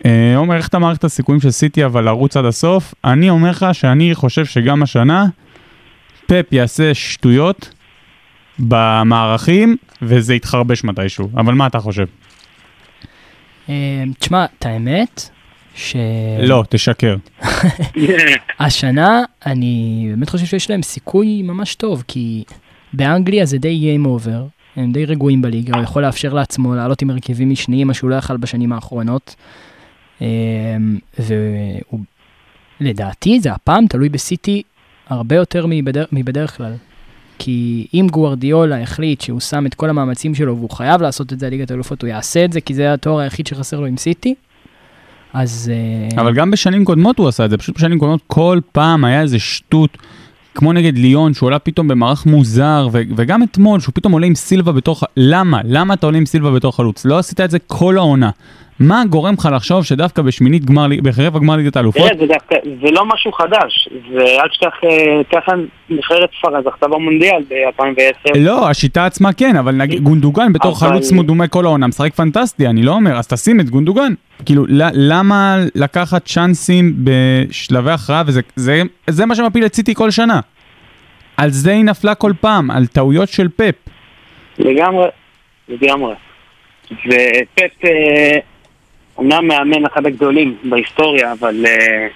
אה, 0.06 0.38
עומר, 0.38 0.56
איך 0.56 0.68
אתה 0.68 0.80
מעריך 0.80 0.98
את 0.98 1.04
הסיכויים 1.04 1.42
של 1.42 1.52
סיטי 1.52 1.86
אבל 1.86 2.04
לרוץ 2.04 2.38
עד 2.38 2.46
הסוף? 2.46 2.94
אני 3.04 3.30
אומר 3.30 3.50
לך 3.50 3.66
שאני 3.74 4.16
חושב 4.16 4.46
שגם 4.46 4.84
השנה, 4.84 5.26
פפ 6.26 6.46
יעשה 6.52 6.94
שטויות 6.94 7.74
במערכים, 8.60 9.76
וזה 10.02 10.36
יתחרבש 10.36 10.84
מתישהו. 10.84 11.30
אבל 11.38 11.54
מה 11.54 11.68
אתה 11.68 11.80
חושב? 11.80 12.06
אה, 13.70 14.04
תשמע, 14.20 14.46
את 14.60 14.66
האמת, 14.66 15.30
ש... 15.76 15.96
לא, 16.40 16.64
תשקר. 16.70 17.16
השנה 18.60 19.24
אני 19.46 20.06
באמת 20.10 20.30
חושב 20.30 20.46
שיש 20.46 20.70
להם 20.70 20.82
סיכוי 20.82 21.42
ממש 21.42 21.76
טוב, 21.76 22.04
כי 22.08 22.44
באנגליה 22.94 23.46
זה 23.46 23.58
די 23.58 23.98
game 23.98 24.08
over, 24.08 24.56
הם 24.76 24.92
די 24.92 25.06
רגועים 25.06 25.42
בליגה, 25.42 25.76
הוא 25.76 25.84
יכול 25.84 26.02
לאפשר 26.02 26.34
לעצמו 26.34 26.76
לעלות 26.76 27.02
עם 27.02 27.10
הרכבים 27.10 27.50
משניים, 27.50 27.88
מה 27.88 27.94
שהוא 27.94 28.10
לא 28.10 28.16
יכל 28.16 28.38
בשנים 28.38 28.74
האחרונות. 28.74 29.36
אה, 30.22 30.28
והוא, 31.20 32.00
לדעתי 32.80 33.40
זה 33.40 33.52
הפעם 33.52 33.88
תלוי 33.88 34.10
בסיטי 34.10 34.62
הרבה 35.10 35.36
יותר 35.36 35.66
מבדר, 35.70 36.06
מבדרך 36.12 36.58
כלל. 36.58 36.74
כי 37.40 37.88
אם 37.94 38.08
גוארדיולה 38.12 38.82
החליט 38.82 39.22
שהוא 39.22 39.40
שם 39.40 39.66
את 39.66 39.74
כל 39.74 39.90
המאמצים 39.90 40.36
שלו 40.36 40.58
והוא 40.58 40.70
חייב 40.70 41.02
לעשות 41.02 41.34
את 41.34 41.40
זה 41.40 41.46
על 41.46 41.52
ליגת 41.52 41.72
האלופות, 41.72 42.02
הוא 42.02 42.08
יעשה 42.08 42.46
את 42.46 42.54
זה 42.54 42.62
כי 42.62 42.74
זה 42.74 42.94
התואר 42.94 43.20
היחיד 43.20 43.48
שחסר 43.48 43.80
לו 43.80 43.86
עם 43.86 43.98
סיטי. 43.98 44.36
אז... 45.34 45.72
אה, 46.16 46.22
אבל 46.22 46.34
גם 46.34 46.52
בשנים 46.52 46.86
קודמות 46.86 47.20
הוא 47.20 47.28
עשה 47.28 47.46
את 47.46 47.50
זה, 47.50 47.58
פשוט 47.58 47.76
בשנים 47.76 48.00
קודמות 48.00 48.22
כל 48.28 48.60
פעם 48.72 49.06
היה 49.06 49.22
איזה 49.22 49.40
שטות, 49.40 49.98
כמו 50.56 50.74
נגד 50.74 50.98
ליון, 50.98 51.34
שהוא 51.34 51.48
עולה 51.48 51.60
פתאום 51.60 51.88
במערך 51.88 52.26
מוזר, 52.26 52.88
ו- 52.92 53.02
וגם 53.16 53.44
אתמול, 53.44 53.80
שהוא 53.80 53.94
פתאום 53.96 54.14
עולה 54.14 54.28
עם 54.28 54.36
סילבה 54.36 54.72
בתור... 54.72 54.96
ח- 54.96 55.04
למה? 55.18 55.62
למה 55.64 55.94
אתה 55.94 56.06
עולה 56.06 56.18
עם 56.18 56.26
סילבה 56.26 56.52
בתור 56.52 56.76
חלוץ? 56.76 57.06
לא 57.06 57.20
עשית 57.20 57.42
את 57.42 57.52
זה 57.52 57.60
כל 57.60 57.98
העונה. 57.98 58.30
מה 58.80 59.04
גורם 59.10 59.34
לך 59.34 59.50
לחשוב 59.56 59.84
שדווקא 59.84 60.22
בשמינית 60.22 60.66
גמר, 60.66 60.88
לי- 60.88 61.02
ברבע 61.02 61.40
גמר 61.40 61.56
ליגת 61.56 61.76
האלופות, 61.76 62.02
תראה, 62.08 62.20
זה 62.20 62.34
דווקא, 62.34 62.56
זה 62.82 62.92
לא 62.92 63.06
משהו 63.06 63.32
חדש. 63.32 63.90
זה 64.14 64.24
אל 64.24 64.48
תשכח, 64.50 64.74
אה, 64.84 65.22
ככה 65.32 65.52
נבחרת 65.90 66.30
ספרד 66.40 66.64
זכתה 66.64 66.88
במונדיאל 66.88 67.44
ב-2010. 67.50 68.38
לא, 68.40 68.70
השיטה 68.70 69.06
עצמה 69.06 69.34
כן, 69.34 69.56
אבל 69.56 69.76
נגיד 69.76 70.04
גונדוגן 70.04 70.54
בתור 70.54 70.80
חלוץ 70.80 71.12
מדומה 71.12 71.48
כל 71.48 71.66
העונה, 71.66 71.88
משחק 71.88 72.14
פנטסטי, 72.14 72.68
אני 72.68 72.84
לא 72.84 72.92
אומר, 72.92 73.18
אז 73.18 73.28
תשים 73.28 73.60
את 73.60 73.70
גונדוגן. 73.70 74.14
כאילו, 74.46 74.66
למה 74.94 75.58
לקחת 75.76 76.26
צ'אנסים 76.26 76.94
בשלבי 77.04 77.92
הכרעה, 77.92 78.24
וזה 78.28 78.42
זה, 78.56 78.82
זה 79.10 79.26
מה 79.26 79.36
שמפיל 79.36 79.66
את 79.66 79.76
סיטי 79.76 79.96
כל 79.96 80.12
שנה. 80.12 80.40
על 81.38 81.50
זה 81.50 81.72
היא 81.72 81.84
נפלה 81.84 82.16
כל 82.16 82.32
פעם, 82.42 82.72
על 82.72 82.86
טעויות 82.88 83.30
של 83.30 83.48
פפ. 83.56 83.76
לגמרי, 84.60 85.08
לגמרי. 85.70 86.14
ופפ 86.92 87.86
אה, 87.86 88.38
אומנם 89.18 89.48
מאמן 89.48 89.86
אחד 89.86 90.06
הגדולים 90.06 90.58
בהיסטוריה, 90.64 91.32
אבל 91.32 91.66
אה, 91.66 92.08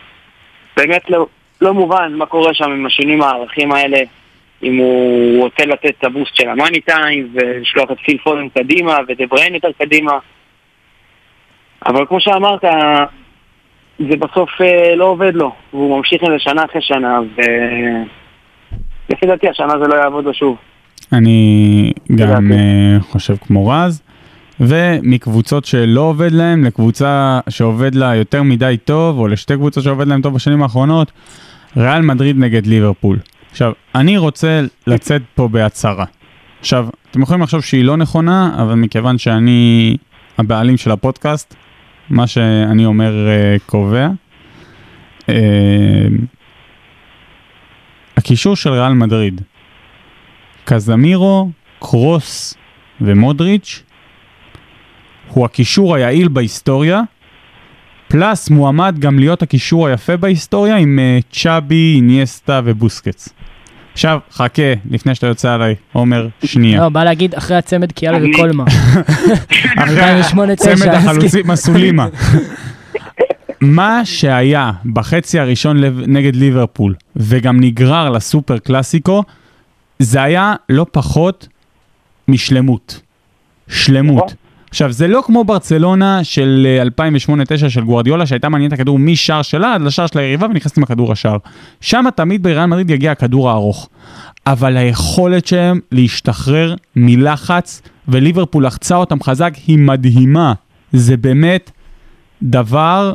באמת 0.77 1.09
לא, 1.09 1.27
לא 1.61 1.73
מובן 1.73 2.13
מה 2.13 2.25
קורה 2.25 2.53
שם 2.53 2.71
עם 2.71 2.85
השינויים 2.85 3.21
הערכים 3.21 3.71
האלה, 3.71 3.99
אם 4.63 4.77
הוא 4.77 5.43
רוצה 5.43 5.65
לתת 5.65 5.93
את 5.99 6.03
הבוסט 6.03 6.35
של 6.35 6.49
המאני 6.49 6.81
טיים 6.81 7.29
ולשלוח 7.33 7.91
את 7.91 7.97
פיל 8.05 8.17
פודן 8.17 8.49
קדימה 8.49 8.97
ודה 9.07 9.25
בריין 9.29 9.55
יותר 9.55 9.71
קדימה. 9.77 10.13
אבל 11.85 12.05
כמו 12.05 12.21
שאמרת, 12.21 12.63
זה 13.99 14.17
בסוף 14.17 14.49
אה, 14.61 14.95
לא 14.95 15.05
עובד 15.05 15.35
לו, 15.35 15.51
והוא 15.73 15.97
ממשיך 15.97 16.23
עם 16.23 16.31
זה 16.31 16.39
שנה 16.39 16.65
אחרי 16.65 16.81
שנה, 16.81 17.19
ולפי 19.09 19.25
דעתי 19.25 19.49
השנה 19.49 19.73
זה 19.79 19.87
לא 19.87 19.95
יעבוד 19.95 20.25
לו 20.25 20.33
שוב. 20.33 20.57
אני 21.13 21.91
גם 22.15 22.51
uh, 22.51 23.03
חושב 23.03 23.35
כמו 23.47 23.67
רז. 23.67 24.01
ומקבוצות 24.59 25.65
שלא 25.65 26.01
עובד 26.01 26.31
להם 26.31 26.63
לקבוצה 26.63 27.39
שעובד 27.49 27.95
לה 27.95 28.15
יותר 28.15 28.43
מדי 28.43 28.77
טוב, 28.85 29.17
או 29.17 29.27
לשתי 29.27 29.55
קבוצות 29.55 29.83
שעובד 29.83 30.07
להם 30.07 30.21
טוב 30.21 30.33
בשנים 30.33 30.63
האחרונות, 30.63 31.11
ריאל 31.77 32.01
מדריד 32.01 32.37
נגד 32.37 32.67
ליברפול. 32.67 33.19
עכשיו, 33.51 33.71
אני 33.95 34.17
רוצה 34.17 34.61
לצאת 34.87 35.21
פה 35.35 35.47
בהצהרה. 35.47 36.05
עכשיו, 36.59 36.87
אתם 37.11 37.21
יכולים 37.21 37.41
לחשוב 37.41 37.61
שהיא 37.61 37.83
לא 37.83 37.97
נכונה, 37.97 38.55
אבל 38.61 38.73
מכיוון 38.75 39.17
שאני 39.17 39.97
הבעלים 40.37 40.77
של 40.77 40.91
הפודקאסט, 40.91 41.55
מה 42.09 42.27
שאני 42.27 42.85
אומר 42.85 43.27
uh, 43.27 43.61
קובע. 43.65 44.09
Uh, 45.21 45.31
הקישור 48.17 48.55
של 48.55 48.69
ריאל 48.69 48.93
מדריד, 48.93 49.41
קזמירו, 50.65 51.49
קרוס 51.79 52.55
ומודריץ' 53.01 53.83
הוא 55.29 55.45
הקישור 55.45 55.95
היעיל 55.95 56.27
בהיסטוריה, 56.27 57.01
פלס 58.07 58.49
מועמד 58.49 58.95
גם 58.99 59.19
להיות 59.19 59.41
הקישור 59.41 59.87
היפה 59.87 60.17
בהיסטוריה 60.17 60.75
עם 60.75 60.99
uh, 60.99 61.35
צ'אבי, 61.35 61.93
איניאסטה 61.95 62.61
ובוסקץ. 62.65 63.29
עכשיו, 63.93 64.19
חכה, 64.31 64.61
לפני 64.91 65.15
שאתה 65.15 65.27
יוצא 65.27 65.53
עליי, 65.53 65.75
עומר, 65.93 66.27
שנייה. 66.43 66.81
לא, 66.81 66.89
בא 66.89 67.03
להגיד 67.03 67.35
אחרי 67.35 67.57
הצמד 67.57 67.91
קיאלה 67.91 68.17
אני- 68.17 68.31
וקולמה. 68.31 68.63
אחרי 69.83 70.21
2008-2009, 70.21 70.55
צמד 70.55 70.87
אז 70.87 71.05
החלוצים 71.05 71.51
הסולימה. 71.51 72.07
מה 73.61 74.01
שהיה 74.05 74.71
בחצי 74.93 75.39
הראשון 75.39 75.83
נגד 76.07 76.35
ליברפול, 76.35 76.95
וגם 77.15 77.59
נגרר 77.59 78.09
לסופר 78.09 78.57
קלאסיקו, 78.57 79.23
זה 79.99 80.23
היה 80.23 80.53
לא 80.69 80.85
פחות 80.91 81.47
משלמות. 82.27 83.01
שלמות. 83.69 84.33
עכשיו, 84.69 84.91
זה 84.91 85.07
לא 85.07 85.21
כמו 85.25 85.43
ברצלונה 85.43 86.23
של 86.23 86.67
אה, 86.99 87.07
2008-2009 87.65 87.69
של 87.69 87.83
גוורדיולה, 87.83 88.25
שהייתה 88.25 88.49
מעניינת 88.49 88.73
הכדור 88.73 88.99
משער 88.99 89.41
שלה 89.41 89.73
עד 89.73 89.81
לשער 89.81 90.07
של 90.07 90.19
היריבה 90.19 90.47
ונכנסת 90.47 90.77
עם 90.77 90.83
הכדור 90.83 91.11
השער. 91.11 91.37
שם 91.81 92.05
תמיד 92.15 92.43
בריאל 92.43 92.65
מדריד 92.65 92.89
יגיע 92.89 93.11
הכדור 93.11 93.49
הארוך. 93.49 93.89
אבל 94.47 94.77
היכולת 94.77 95.47
שלהם 95.47 95.79
להשתחרר 95.91 96.75
מלחץ, 96.95 97.81
וליברפול 98.07 98.65
לחצה 98.65 98.95
אותם 98.95 99.23
חזק, 99.23 99.53
היא 99.67 99.77
מדהימה. 99.77 100.53
זה 100.93 101.17
באמת 101.17 101.71
דבר 102.43 103.13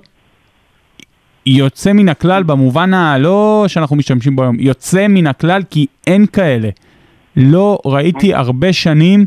יוצא 1.47 1.93
מן 1.93 2.09
הכלל 2.09 2.43
במובן 2.43 2.95
הלא 2.95 3.65
שאנחנו 3.69 3.97
משתמשים 3.97 4.37
בו 4.37 4.43
היום, 4.43 4.57
יוצא 4.61 5.09
מן 5.09 5.27
הכלל 5.27 5.63
כי 5.71 5.87
אין 6.07 6.27
כאלה. 6.27 6.69
לא 7.37 7.79
ראיתי 7.85 8.35
הרבה 8.35 8.73
שנים 8.73 9.27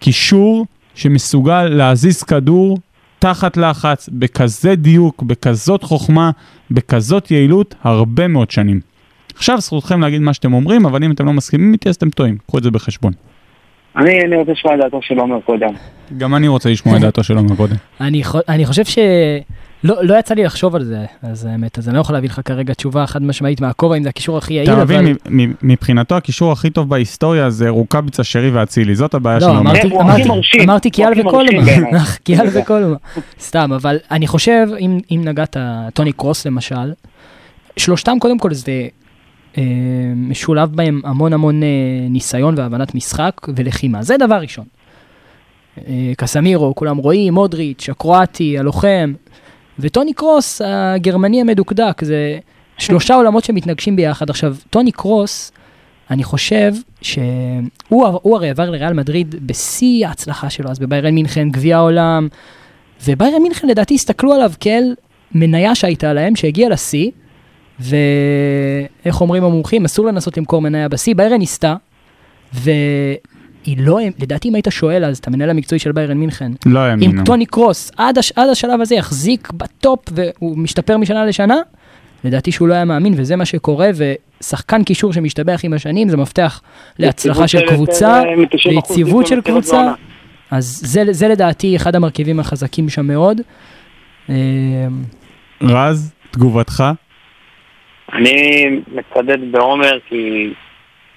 קישור 0.00 0.66
שמסוגל 0.94 1.62
להזיז 1.64 2.22
כדור 2.22 2.78
תחת 3.18 3.56
לחץ, 3.56 4.08
בכזה 4.12 4.74
דיוק, 4.74 5.22
בכזאת 5.22 5.82
חוכמה, 5.82 6.30
בכזאת 6.70 7.30
יעילות, 7.30 7.74
הרבה 7.82 8.28
מאוד 8.28 8.50
שנים. 8.50 8.80
עכשיו 9.36 9.60
זכותכם 9.60 10.00
להגיד 10.00 10.20
מה 10.20 10.34
שאתם 10.34 10.52
אומרים, 10.54 10.86
אבל 10.86 11.04
אם 11.04 11.10
אתם 11.12 11.26
לא 11.26 11.32
מסכימים 11.32 11.72
איתי 11.72 11.88
אז 11.88 11.94
אתם 11.94 12.10
טועים, 12.10 12.36
קחו 12.46 12.58
את 12.58 12.62
זה 12.62 12.70
בחשבון. 12.70 13.12
אני 13.96 14.20
אני 14.24 14.36
רוצה 14.36 14.52
לשמוע 14.52 14.74
את 14.74 14.80
דעתו 14.80 15.02
של 15.02 15.18
עומר 15.18 15.40
קודם. 15.40 15.68
גם 16.18 16.34
אני 16.34 16.48
רוצה 16.48 16.70
לשמוע 16.70 16.96
את 16.96 17.00
דעתו 17.00 17.24
של 17.24 17.36
עומר 17.36 17.56
קודם. 17.56 17.76
אני, 18.00 18.24
חו- 18.24 18.38
אני 18.48 18.66
חושב 18.66 18.84
ש... 18.84 18.98
לא, 19.84 20.04
לא 20.04 20.18
יצא 20.18 20.34
לי 20.34 20.44
לחשוב 20.44 20.76
על 20.76 20.84
זה, 20.84 21.04
אז 21.22 21.44
האמת, 21.44 21.78
אז 21.78 21.88
אני 21.88 21.96
לא 21.96 22.00
יכול 22.00 22.14
להביא 22.16 22.28
לך 22.28 22.40
כרגע 22.44 22.74
תשובה 22.74 23.06
חד 23.06 23.22
משמעית 23.22 23.60
מהכובע 23.60 23.96
אם 23.96 24.02
זה 24.02 24.08
הקישור 24.08 24.38
הכי 24.38 24.54
יעיל, 24.54 24.72
אתה 24.72 24.82
אבל... 24.82 25.12
מ- 25.30 25.52
מבחינתו 25.62 26.16
הקישור 26.16 26.52
הכי 26.52 26.70
טוב 26.70 26.88
בהיסטוריה 26.88 27.50
זה 27.50 27.68
רוקאביצה, 27.68 28.24
שרי 28.24 28.50
ואצילי, 28.50 28.94
זאת 28.94 29.14
הבעיה 29.14 29.40
של 29.40 29.46
לא. 29.46 29.58
אמרתי, 30.62 30.90
קיאל 30.90 31.12
וקולמה. 31.20 31.62
קיאל. 32.24 32.46
וקולמה, 32.52 32.96
סתם, 33.40 33.72
אבל 33.72 33.98
אני 34.10 34.26
חושב, 34.26 34.66
אם, 34.80 34.98
אם 35.10 35.20
נגעת, 35.24 35.56
טוני 35.94 36.12
קרוס 36.12 36.46
למשל, 36.46 36.92
שלושתם 37.76 38.16
קודם 38.20 38.38
כל 38.38 38.54
זה 38.54 38.88
אה, 39.58 39.62
משולב 40.16 40.76
בהם 40.76 41.00
המון 41.04 41.32
המון 41.32 41.62
אה, 41.62 41.68
ניסיון 42.10 42.54
והבנת 42.58 42.94
משחק 42.94 43.40
ולחימה, 43.56 44.02
זה 44.02 44.16
דבר 44.16 44.34
ראשון. 44.36 44.64
אה, 45.78 46.12
קסמירו, 46.16 46.74
כולם 46.74 46.96
רואים, 46.96 47.34
מודריץ', 47.34 47.88
הקרואטי, 47.88 48.58
הלוחם, 48.58 49.12
וטוני 49.82 50.12
קרוס, 50.12 50.62
הגרמני 50.64 51.40
המדוקדק, 51.40 52.04
זה 52.04 52.38
שלושה 52.78 53.14
עולמות 53.14 53.44
שמתנגשים 53.44 53.96
ביחד. 53.96 54.30
עכשיו, 54.30 54.56
טוני 54.70 54.92
קרוס, 54.92 55.52
אני 56.10 56.24
חושב 56.24 56.72
שהוא 57.02 58.06
הוא 58.22 58.36
הרי 58.36 58.50
עבר 58.50 58.70
לריאל 58.70 58.92
מדריד 58.92 59.46
בשיא 59.46 60.06
ההצלחה 60.06 60.50
שלו, 60.50 60.70
אז 60.70 60.78
בביירן 60.78 61.14
מינכן, 61.14 61.50
גביע 61.50 61.76
העולם, 61.76 62.28
וביירן 63.04 63.42
מינכן 63.42 63.68
לדעתי 63.68 63.94
הסתכלו 63.94 64.32
עליו 64.32 64.52
כאל 64.60 64.94
מניה 65.34 65.74
שהייתה 65.74 66.12
להם, 66.12 66.36
שהגיעה 66.36 66.70
לשיא, 66.70 67.10
ואיך 67.80 69.20
אומרים 69.20 69.44
המומחים, 69.44 69.84
אסור 69.84 70.06
לנסות 70.06 70.36
למכור 70.36 70.60
מניה 70.60 70.88
בשיא, 70.88 71.14
ביירן 71.14 71.38
ניסתה, 71.38 71.74
והיא 73.64 73.76
לא, 73.80 73.98
לדעתי 74.18 74.48
אם 74.48 74.54
היית 74.54 74.66
שואל 74.70 75.04
אז 75.04 75.18
את 75.18 75.26
המנהל 75.26 75.50
המקצועי 75.50 75.78
של 75.78 75.92
ביירן 75.92 76.16
מינכן, 76.16 76.52
לא 76.66 76.80
האמינו. 76.80 77.20
אם 77.20 77.24
טוני 77.24 77.46
קרוס 77.46 77.90
עד, 77.96 78.18
הש, 78.18 78.32
עד 78.36 78.48
השלב 78.48 78.80
הזה 78.80 78.94
יחזיק 78.94 79.50
בטופ 79.52 80.00
והוא 80.12 80.58
משתפר 80.58 80.96
משנה 80.96 81.24
לשנה, 81.24 81.56
לדעתי 82.24 82.52
שהוא 82.52 82.68
לא 82.68 82.74
היה 82.74 82.84
מאמין 82.84 83.14
וזה 83.16 83.36
מה 83.36 83.44
שקורה 83.44 83.90
ושחקן 84.40 84.84
קישור 84.84 85.12
שמשתבח 85.12 85.60
עם 85.64 85.72
השנים 85.72 86.08
זה 86.08 86.16
מפתח 86.16 86.62
להצלחה 86.98 87.48
של 87.48 87.66
קבוצה, 87.68 88.22
אה, 88.22 88.36
מ- 88.36 88.44
90% 88.46 88.48
ליציבות 88.66 89.26
של 89.26 89.40
קבוצה. 89.40 89.92
אז 90.50 90.80
זה, 90.84 91.02
זה 91.10 91.28
לדעתי 91.28 91.76
אחד 91.76 91.94
המרכיבים 91.94 92.40
החזקים 92.40 92.88
שם 92.88 93.06
מאוד. 93.06 93.40
אה, 94.30 94.34
רז, 95.62 96.12
תגובתך? 96.30 96.84
אני 98.12 98.64
מצדד 98.92 99.38
בעומר 99.52 99.98
כי 100.08 100.52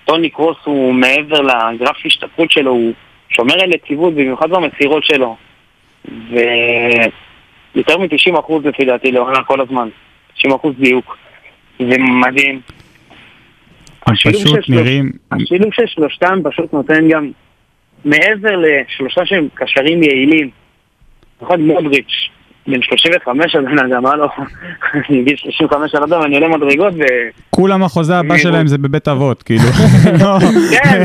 טוני 0.06 0.30
קרוס 0.30 0.58
הוא 0.64 0.94
מעבר 0.94 1.42
לגרף 1.42 1.98
השתפרות 2.06 2.52
שלו, 2.52 2.72
הוא 2.72 2.94
שומר 3.30 3.64
על 3.64 3.74
יציבות 3.74 4.14
במיוחד 4.14 4.50
במסירות 4.50 5.04
שלו. 5.04 5.36
ויותר 7.76 7.98
מ-90% 7.98 8.54
לפי 8.64 8.86
דעתי 8.86 9.12
לעונה 9.12 9.44
כל 9.44 9.62
הזמן. 9.62 9.90
90% 10.38 10.48
דיוק. 10.80 11.18
זה 11.80 11.98
מדהים. 11.98 12.62
השילוב 14.08 14.62
של 14.62 14.74
נראים... 14.74 15.12
השילוב 15.32 15.74
של 15.74 15.88
שלושתם 15.88 16.40
פשוט 16.44 16.74
נותן 16.74 17.10
גם, 17.10 17.32
מעבר 18.06 18.56
לשלושה 18.56 19.26
שהם 19.26 19.48
קשרים 19.54 20.04
יעילים, 20.04 20.50
במיוחד 21.40 21.60
מודריץ', 21.60 22.30
בן 22.68 22.82
35 22.82 23.56
הבן 23.56 23.80
אדם, 23.80 24.06
הלו, 24.06 24.28
אני 25.10 25.24
גיל 25.24 25.36
35 25.38 25.96
על 25.96 26.04
אדם, 26.04 26.22
אני 26.26 26.36
עולה 26.36 26.48
מדרגות 26.58 26.94
ו... 26.94 27.00
כולם 27.50 27.84
החוזה 27.84 28.18
הבא 28.18 28.38
שלהם 28.38 28.68
זה 28.68 28.78
בבית 28.78 29.08
אבות, 29.08 29.44
כאילו. 29.44 29.64
לא, 30.22 30.38
כן, 30.84 31.04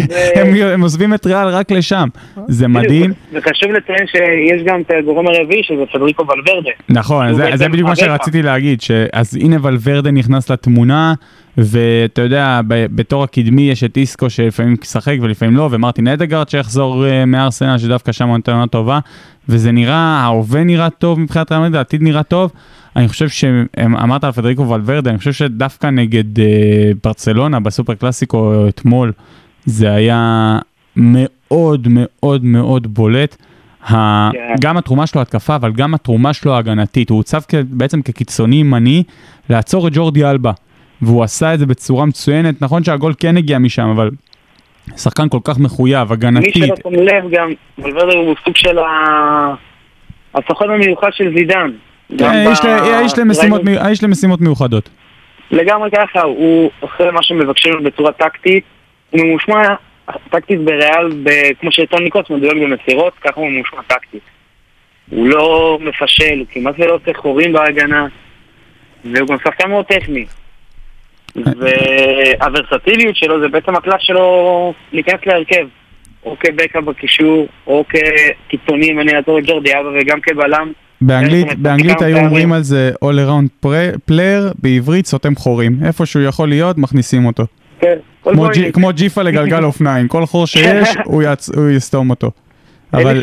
הם- 0.75 0.83
עוזבים 0.83 1.15
את 1.15 1.27
ריאל 1.27 1.49
רק 1.49 1.71
לשם. 1.71 2.09
זה 2.49 2.69
מדהים. 2.69 3.13
וחשוב 3.33 3.71
לציין 3.73 4.07
שיש 4.07 4.63
גם 4.65 4.81
את 4.81 4.91
הגורם 4.99 5.27
הרביעי, 5.27 5.63
שזה 5.63 5.83
פדריקו 5.93 6.25
ולוורדה. 6.29 6.71
נכון, 6.89 7.33
זה, 7.57 7.69
בדיוק 7.69 7.89
מה. 7.89 7.97
שרציתי 7.97 8.43
להגיד. 8.43 8.79
אז 9.13 9.37
הנה 9.37 9.57
ולוורדה 9.63 10.11
נכנס 10.11 10.51
לתמונה, 10.51 11.15
ואתה 11.59 12.23
יודע. 12.23 12.61
בתור 12.69 13.25
הקדמי 13.25 13.63
יש 13.63 13.85
את 13.85 13.97
איסקו 13.97 14.31
שלפעמים 14.31 14.77
משחק 14.83 15.17
ולפעמים 15.21 15.57
לא, 15.57 15.69
ומרטין 15.71 16.09
אדגרד 16.09 16.49
שיחזור 16.49 17.05
uh, 17.05 17.27
מארסנל, 17.27 17.79
שדווקא 17.79 18.13
שם 18.13 18.29
נותן 18.29 18.53
עונה 18.53 18.67
טובה, 18.67 18.99
וזה 19.49 19.73
נראה, 19.73 19.97
ההווה 19.97 20.65
נראה 20.65 20.91
טוב 20.91 21.21
מבחינת 21.21 21.53
רעיון, 21.53 21.75
העתיד 21.75 22.03
נראה 22.03 22.23
טוב. 22.23 22.53
אני 22.97 23.09
חושב 23.09 23.29
שאמרת 23.29 24.25
על 24.25 24.33
פדריקו 24.33 24.69
ולוורדה, 24.69 25.11
אני 25.11 25.19
חושב 25.19 25.33
שדווקא 25.33 25.87
נגד 25.87 26.39
uh, 26.39 26.43
ברצלונה 27.05 27.61
בסופר 27.61 27.95
קלאסיקו 27.95 28.69
אתמול, 28.69 29.13
זה 29.65 29.93
היה 29.93 30.59
מאוד 30.97 31.89
מאוד 31.91 32.45
מאוד 32.45 32.95
בולט. 32.95 33.37
ה... 33.91 34.31
כן. 34.33 34.55
גם 34.61 34.77
התרומה 34.77 35.07
שלו 35.07 35.21
התקפה, 35.21 35.55
אבל 35.57 35.73
גם 35.73 35.95
התרומה 35.95 36.33
שלו 36.33 36.55
ההגנתית. 36.55 37.11
הוא 37.11 37.17
הוצב. 37.17 37.41
בעצם 37.71 38.03
כקיצוני 38.03 38.57
ימני 38.57 39.03
לעצור 39.51 39.89
את 39.89 39.93
ג'ורדי 39.95 40.25
אלבה. 40.25 40.53
והוא 41.03 41.25
עשה 41.25 41.55
את 41.55 41.59
זה 41.59 41.67
בצורה 41.67 42.07
מצוינת. 42.07 42.63
נכון 42.63 42.85
שהגול 42.85 43.13
כן 43.19 43.37
הגיע 43.37 43.59
משם, 43.59 43.89
אבל 43.89 44.11
שחקן 44.97 45.29
כל 45.29 45.39
כך 45.45 45.59
מחויב, 45.59 46.09
מי 46.09 46.13
הגנתית. 46.13 46.55
שלא 46.55 46.75
שם 46.83 46.95
לב 46.95 47.25
גם, 47.31 47.53
ולוורדה 47.79 48.13
הוא 48.19 48.35
סוג 48.45 48.57
של 48.57 48.79
הסוכן 50.35 50.71
המיוחד 50.71 51.11
של 51.13 51.33
זידן. 51.37 51.71
גם 52.17 52.31
אה, 52.35 52.45
למשימות 53.19 53.65
מי- 53.65 53.77
יש 53.91 54.03
למשימות 54.05 54.41
מיוחדות. 54.41 54.89
לגמרי 55.51 55.91
ככה, 55.91 56.23
הוא 56.23 56.71
עושה 56.81 57.11
מה 57.11 57.23
שמבקשים 57.23 57.73
בצורה 57.85 58.13
טקטית, 58.13 58.65
הוא 59.11 59.21
ממושמע 59.25 59.63
טקטית 60.31 60.61
בריאל, 60.61 61.09
ב- 61.23 61.53
כמו 61.61 61.73
שטוני 61.73 62.11
קוץ 62.11 62.31
מדויק 62.31 62.53
במסירות, 62.63 63.13
ככה 63.25 63.41
הוא 63.41 63.51
ממושמע 63.51 63.81
טקטית. 63.87 64.21
הוא 65.11 65.27
לא 65.29 65.79
מפשל, 65.83 66.39
הוא 66.39 66.47
כמעט 66.53 66.75
ולא 66.79 66.95
עושה 66.95 67.15
חורים 67.15 67.53
בהגנה, 67.53 68.07
והוא 69.05 69.29
גם 69.29 69.37
שחקן 69.45 69.69
מאוד 69.71 69.85
טכני. 69.85 70.25
והוורסטיליות 71.37 73.17
שלו 73.17 73.41
זה 73.41 73.49
בעצם 73.49 73.75
הקלף 73.75 74.01
שלו 74.01 74.73
להיכנס 74.93 75.21
להרכב. 75.27 75.67
או 76.25 76.37
כבקע 76.41 76.81
בקישור, 76.81 77.47
או 77.67 77.85
כקיצוני 77.89 78.91
אם 78.91 79.01
אני 79.01 79.17
אעזור 79.17 79.39
את 79.39 79.45
ג'ורדי 79.47 79.71
אבא 79.73 79.89
וגם 80.01 80.21
כבלם. 80.21 80.73
באנגלית, 81.01 81.59
באנגלית 81.59 82.03
היו. 82.03 82.19
אומרים 82.19 82.53
על 82.53 82.63
זה 82.63 82.91
all 83.05 83.09
around 83.29 83.67
player, 84.11 84.53
בעברית 84.63 85.07
סותם 85.07 85.35
חורים. 85.35 85.77
איפה 85.87 86.07
שהוא 86.07 86.23
יכול 86.23 86.49
להיות, 86.49 86.79
מכניסים 86.79 87.27
אותו. 87.27 87.45
כן, 87.81 87.97
כמו 88.73 88.91
ג'יפה 88.95 89.23
לגלגל 89.23 89.65
אופניים, 89.71 90.09
כל 90.09 90.27
חור 90.27 90.47
שיש, 90.47 90.89
הוא 91.57 91.71
יסתום 91.71 92.11
אותו. 92.11 92.31
אבל. 92.93 93.23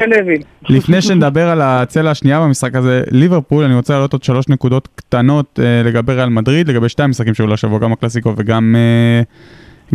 לפני 0.69 1.01
שנדבר 1.01 1.49
על 1.49 1.61
הצלע 1.61 2.11
השנייה 2.11 2.39
במשחק 2.39 2.75
הזה, 2.75 3.03
ליברפול, 3.11 3.63
אני 3.63 3.75
רוצה 3.75 3.93
להעלות 3.93 4.13
עוד 4.13 4.23
שלוש 4.23 4.49
נקודות 4.49 4.87
קטנות 4.95 5.59
אה, 5.63 5.83
לגבי 5.83 6.13
ריאל 6.13 6.29
מדריד, 6.29 6.67
לגבי 6.67 6.89
שתי 6.89 7.03
המשחקים 7.03 7.33
שהיו 7.33 7.47
לשבוע, 7.47 7.79
גם 7.79 7.93
הקלאסיקו 7.93 8.33
וגם 8.37 8.75
אה, 8.77 9.21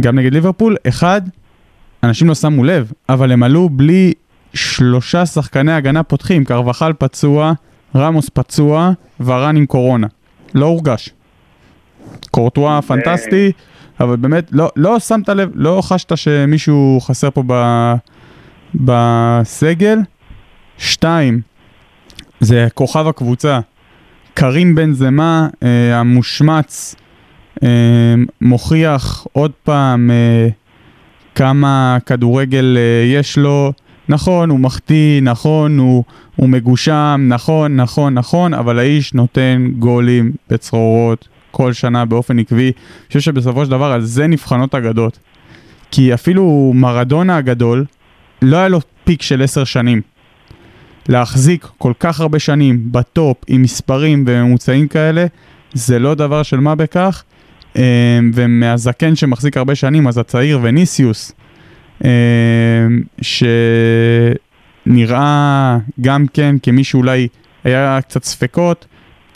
גם 0.01 0.19
נגד 0.19 0.33
ליברפול. 0.33 0.77
אחד, 0.89 1.23
אנשים 2.03 2.29
לא 2.29 2.35
שמו 2.35 2.65
לב, 2.65 2.93
אבל 3.09 3.33
הם 3.33 3.43
עלו 3.43 3.69
בלי 3.69 4.13
שלושה 4.55 5.27
שחקני 5.27 5.73
הגנה 5.73 6.03
פותחים, 6.03 6.45
קרבחל 6.45 6.93
פצוע, 6.99 7.53
רמוס 7.97 8.29
פצוע, 8.29 8.93
ורן 9.21 9.57
עם 9.57 9.67
קורונה. 9.67 10.07
לא 10.55 10.67
הורגש. 10.67 11.11
קורטואה 12.31 12.83
פנטסטי, 12.83 13.53
אבל 14.01 14.17
באמת, 14.17 14.49
לא, 14.53 14.71
לא 14.77 14.99
שמת 14.99 15.29
לב, 15.29 15.51
לא 15.55 15.81
חשת 15.83 16.17
שמישהו 16.17 16.99
חסר 17.01 17.31
פה 17.31 17.43
ב, 17.47 17.53
בסגל. 18.75 19.99
שתיים, 20.79 21.41
זה 22.41 22.69
כוכב 22.75 23.07
הקבוצה. 23.07 23.61
קרים 24.35 24.75
בן 24.75 24.93
זמה, 24.93 25.49
אה, 25.63 26.01
המושמץ, 26.01 26.95
אה, 27.63 27.69
מוכיח 28.41 29.27
עוד 29.33 29.51
פעם 29.65 30.11
אה, 30.11 30.49
כמה 31.35 31.99
כדורגל 32.07 32.77
אה, 32.79 33.07
יש 33.07 33.39
לו, 33.39 33.73
נכון, 34.09 34.51
הוא 34.51 34.61
מחטיא, 34.61 35.23
נכון, 35.23 35.79
הוא, 35.79 36.05
הוא 36.37 36.49
מגושם, 36.49 37.25
נכון, 37.29 37.77
נכון, 37.77 38.15
נכון, 38.15 38.55
אבל 38.55 38.79
האיש 38.79 39.15
נותן 39.15 39.69
גולים 39.79 40.33
בצרורות 40.51 41.29
כל 41.51 41.73
שנה 41.73 42.05
באופן 42.05 42.39
עקבי. 42.39 42.65
אני 42.65 42.73
חושב 43.09 43.21
שבסופו 43.21 43.65
של 43.65 43.71
דבר 43.71 43.93
על 43.93 44.03
זה 44.03 44.27
נבחנות 44.27 44.75
אגדות. 44.75 45.19
כי 45.91 46.15
אפילו 46.15 46.73
מרדונה 46.75 47.37
הגדול, 47.37 47.85
לא 48.43 48.57
היה 48.57 48.69
לו 48.69 48.81
פיק 49.05 49.23
של 49.23 49.43
עשר 49.43 49.65
שנים. 49.65 50.01
להחזיק 51.09 51.67
כל 51.79 51.93
כך 52.01 52.21
הרבה 52.21 52.39
שנים 52.39 52.93
בטופ 52.93 53.37
עם 53.47 53.63
מספרים 53.63 54.25
וממוצעים 54.27 54.89
כאלה, 54.89 55.27
זה 55.73 55.99
לא 55.99 56.15
דבר 56.15 56.43
של 56.43 56.61
מה 56.61 56.75
בכך. 56.75 57.23
אה, 57.77 58.19
ומהזקן 58.35 59.17
שמחזיק 59.17 59.57
הרבה 59.57 59.75
שנים, 59.75 60.09
אז 60.09 60.19
הצעיר 60.19 60.59
וניסיוס, 60.63 61.33
אה, 62.05 62.11
שנראה 64.87 65.79
גם 66.01 66.27
כן 66.35 66.57
כמי 66.63 66.85
שאולי 66.85 67.29
היה 67.65 67.99
קצת 68.01 68.25
ספקות, 68.25 68.87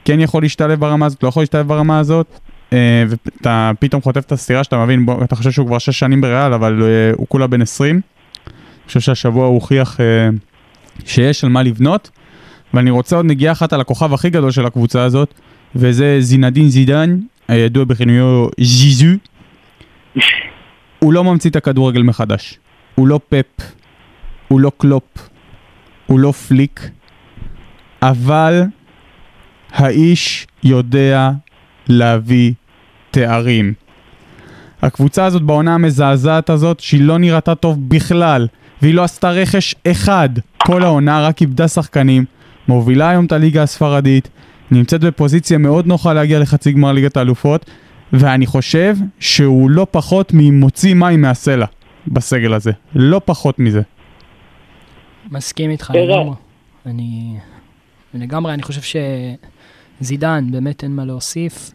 כן 0.05 0.21
יכול 0.21 0.43
להשתלב 0.43 0.81
ברמה 0.81 1.07
הזאת, 1.07 1.23
לא 1.23 1.29
יכול 1.29 1.43
להשתלב 1.43 1.69
ברמה 1.69 1.99
הזאת, 1.99 2.41
אה, 2.73 3.05
ואתה 3.09 3.71
פתאום 3.79 4.03
חוטף 4.03 4.25
את 4.25 4.33
הסתירה 4.33 4.65
שאתה 4.65 4.85
מבין, 4.85 5.07
בוא, 5.07 5.25
אתה 5.25 5.37
חושב 5.37 5.51
שהוא 5.51 5.67
כבר 5.67 5.79
6 5.79 5.99
שנים 5.99 6.21
בריאל, 6.21 6.53
אבל 6.53 6.83
אה, 6.83 7.13
הוא 7.17 7.27
כולה 7.29 7.47
בן 7.47 7.63
20. 7.63 8.01
חושב 8.87 9.01
שהשבוע 9.01 9.47
הוא 9.47 9.55
הוכיח 9.55 10.01
אה, 10.01 10.29
שיש 11.05 11.45
על 11.45 11.51
מה 11.51 11.63
לבנות. 11.63 12.11
ואני 12.75 12.91
רוצה 12.91 13.17
עוד 13.17 13.27
נגיעה 13.27 13.53
אחת 13.53 13.73
על 13.73 13.81
הכוכב 13.81 14.15
הכי 14.15 14.31
גדול 14.31 14.51
של 14.51 14.67
הקבוצה 14.67 15.03
הזאת, 15.03 15.35
וזה 15.75 16.17
זינדין 16.21 16.69
זידן, 16.69 17.19
הידוע 17.49 17.85
בכינויו 17.85 18.47
זיזו. 18.61 19.07
הוא 20.99 21.13
לא 21.13 21.25
ממציא 21.25 21.51
את 21.51 21.57
הכדורגל 21.57 22.03
מחדש. 22.03 22.59
הוא 22.95 23.09
לא 23.09 23.21
פפ, 23.29 23.73
הוא 24.49 24.61
לא 24.61 24.73
קלופ, 24.79 25.29
הוא 26.07 26.21
לא 26.21 26.33
פליק, 26.33 26.91
אבל 28.03 28.63
האיש 29.73 30.47
יודע 30.63 31.31
להביא 31.89 32.53
תארים. 33.11 33.75
הקבוצה 34.83 35.25
הזאת 35.25 35.43
בעונה 35.43 35.75
המזעזעת 35.75 36.51
הזאת, 36.51 36.81
שהיא 36.81 37.03
לא 37.03 37.19
נראתה 37.19 37.55
טוב 37.55 37.89
בכלל, 37.89 38.47
והיא 38.83 38.95
לא 38.95 39.05
עשתה 39.05 39.31
רכש 39.31 39.75
אחד 39.87 40.29
כל 40.59 40.83
העונה, 40.83 41.27
רק 41.27 41.41
איבדה 41.41 41.69
שחקנים, 41.69 42.25
מובילה 42.69 43.11
היום 43.11 43.27
את 43.27 43.33
הליגה 43.33 43.63
הספרדית, 43.63 44.29
נמצאת 44.71 45.01
בפוזיציה 45.01 45.59
מאוד 45.59 45.87
נוחה 45.87 46.13
להגיע 46.13 46.39
לחצי 46.39 46.73
גמר 46.73 46.93
ליגת 46.93 47.17
האלופות, 47.17 47.71
ואני 48.13 48.47
חושב 48.47 48.97
שהוא 49.21 49.71
לא 49.71 49.87
פחות 49.91 50.31
ממוציא 50.35 50.95
מים 50.95 51.21
מהסלע 51.21 51.67
בסגל 52.07 52.55
הזה. 52.55 52.73
לא 52.95 53.21
פחות 53.25 53.59
מזה. 53.59 53.83
מסכים 55.31 55.71
איתך. 55.71 55.93
לגמרי. 55.95 56.35
אני... 56.87 57.37
לגמרי, 58.15 58.55
אני 58.55 58.63
חושב 58.63 58.99
שזידן, 60.01 60.47
באמת 60.51 60.85
אין 60.85 60.97
מה 60.97 61.05
להוסיף. 61.05 61.71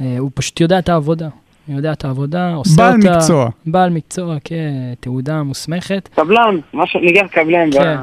אה, 0.00 0.16
הוא 0.18 0.30
פשוט 0.34 0.60
יודע 0.60 0.78
את 0.78 0.88
העבודה. 0.88 1.28
הוא 1.66 1.76
יודע 1.76 1.92
את 1.92 2.04
העבודה, 2.04 2.54
עושה 2.54 2.76
בעל 2.76 2.96
אותה. 2.96 3.16
מקצוע. 3.16 3.50
בעל 3.66 3.90
מקצוע, 3.90 4.36
כן, 4.44 4.72
תעודה 5.00 5.42
מוסמכת, 5.42 6.08
קבלן, 6.14 6.58
משהו, 6.74 7.00
ניגר 7.00 7.26
קבלן 7.26 7.70
כן. 7.72 7.96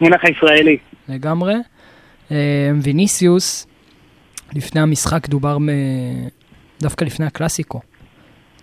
במונח 0.00 0.20
הישראלי. 0.24 0.76
לגמרי. 1.08 1.54
אה, 2.30 2.70
ויניסיוס, 2.82 3.66
לפני 4.54 4.80
המשחק 4.80 5.28
דובר 5.28 5.58
מ... 5.58 5.68
דווקא 6.80 7.04
לפני 7.04 7.26
הקלאסיקו. 7.26 7.80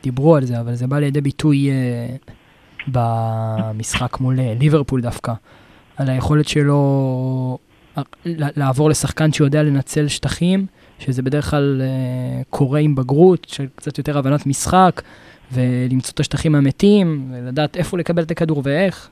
דיברו 0.03 0.35
על 0.35 0.45
זה, 0.45 0.59
אבל 0.59 0.75
זה 0.75 0.87
בא 0.87 0.99
לידי 0.99 1.21
ביטוי 1.21 1.69
אה, 1.69 2.15
במשחק 2.87 4.19
מול 4.19 4.39
אה, 4.39 4.53
ליברפול 4.59 5.01
דווקא, 5.01 5.33
על 5.97 6.09
היכולת 6.09 6.47
שלו 6.47 7.57
אה, 7.97 8.03
לעבור 8.25 8.89
לשחקן 8.89 9.31
שיודע 9.31 9.63
לנצל 9.63 10.07
שטחים, 10.07 10.65
שזה 10.99 11.21
בדרך 11.21 11.49
כלל 11.49 11.81
אה, 11.81 11.87
קורה 12.49 12.79
עם 12.79 12.95
בגרות, 12.95 13.47
של 13.49 13.65
קצת 13.75 13.97
יותר 13.97 14.17
הבנת 14.17 14.45
משחק, 14.45 15.01
ולמצוא 15.51 16.11
את 16.13 16.19
השטחים 16.19 16.55
המתים, 16.55 17.31
ולדעת 17.33 17.77
איפה 17.77 17.97
לקבל 17.97 18.23
את 18.23 18.31
הכדור 18.31 18.61
ואיך. 18.65 19.09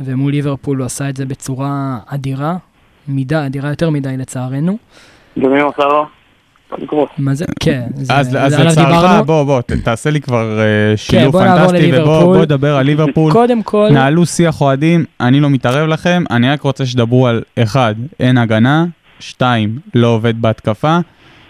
ומול 0.00 0.32
ליברפול 0.32 0.78
הוא 0.78 0.86
עשה 0.86 1.08
את 1.08 1.16
זה 1.16 1.26
בצורה 1.26 1.98
אדירה, 2.06 2.56
מידה 3.08 3.46
אדירה 3.46 3.68
יותר 3.70 3.90
מדי 3.90 4.16
לצערנו. 4.16 4.78
ומי 5.36 5.60
עושה 5.60 5.82
לו? 5.82 6.06
מה 7.18 7.34
זה? 7.34 7.44
כן, 7.60 7.82
זה, 7.94 8.14
אז, 8.14 8.26
אז 8.26 8.52
זה 8.52 8.56
עליו 8.60 8.70
לצערך. 8.72 9.26
בוא, 9.26 9.44
בוא, 9.44 9.60
ת- 9.60 9.72
תעשה 9.72 10.10
לי 10.10 10.20
כבר 10.20 10.58
אה, 10.60 10.96
שילוב 10.96 11.32
בוא 11.32 11.44
נעבור 11.44 11.68
פנטסטי, 11.68 12.00
ובוא. 12.00 12.24
בוא 12.24 12.42
נדבר 12.42 12.76
על 12.76 12.86
ליברפול. 12.86 13.32
קודם 13.32 13.62
כל, 13.62 13.88
נהלו 13.92 14.26
שיח 14.26 14.60
אוהדים, 14.60 15.04
אני 15.20 15.40
לא 15.40 15.50
מתערב 15.50 15.88
לכם, 15.88 16.24
אני 16.30 16.48
רק 16.50 16.62
רוצה 16.62 16.86
שתדברו 16.86 17.26
על 17.26 17.42
1. 17.62 17.94
אין 18.20 18.38
הגנה, 18.38 18.84
2. 19.20 19.78
לא 19.94 20.06
עובד 20.08 20.42
בהתקפה, 20.42 20.98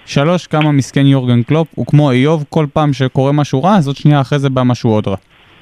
3. 0.07 0.47
כמה 0.47 0.73
מסכן 0.73 1.07
יורגן 1.07 1.43
קלופ, 1.43 1.69
הוא 1.75 1.87
כמו 1.87 2.11
איוב, 2.11 2.45
כל 2.49 2.67
פעם 2.73 2.93
שקורה 2.93 3.33
משהו 3.33 3.62
רע, 3.62 3.77
אז 3.77 3.87
עוד 3.87 3.97
שנייה 3.97 4.21
אחרי 4.21 4.38
זה 4.38 4.51
בא 4.51 4.62
משהו 4.62 4.90
עוד 4.90 5.09
רע. 5.09 5.17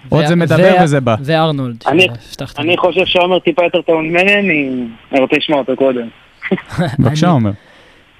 עוד 0.09 0.26
זה 0.26 0.37
מדבר 0.37 0.74
ו- 0.81 0.85
וזה 0.85 1.00
בא. 1.00 1.16
וארנולד, 1.24 1.85
אני- 1.87 2.02
שהבטחת 2.02 2.59
אני. 2.61 2.76
חושב 2.76 3.05
שעומר 3.07 3.38
טיפה 3.38 3.62
יותר 3.64 3.83
טעון 3.83 4.09
ממני, 4.09 4.35
אני 5.12 5.20
רוצה 5.20 5.37
לשמוע 5.37 5.59
אותו 5.59 5.72
קודם. 5.76 6.09
בבקשה, 6.98 7.28
עומר. 7.28 7.50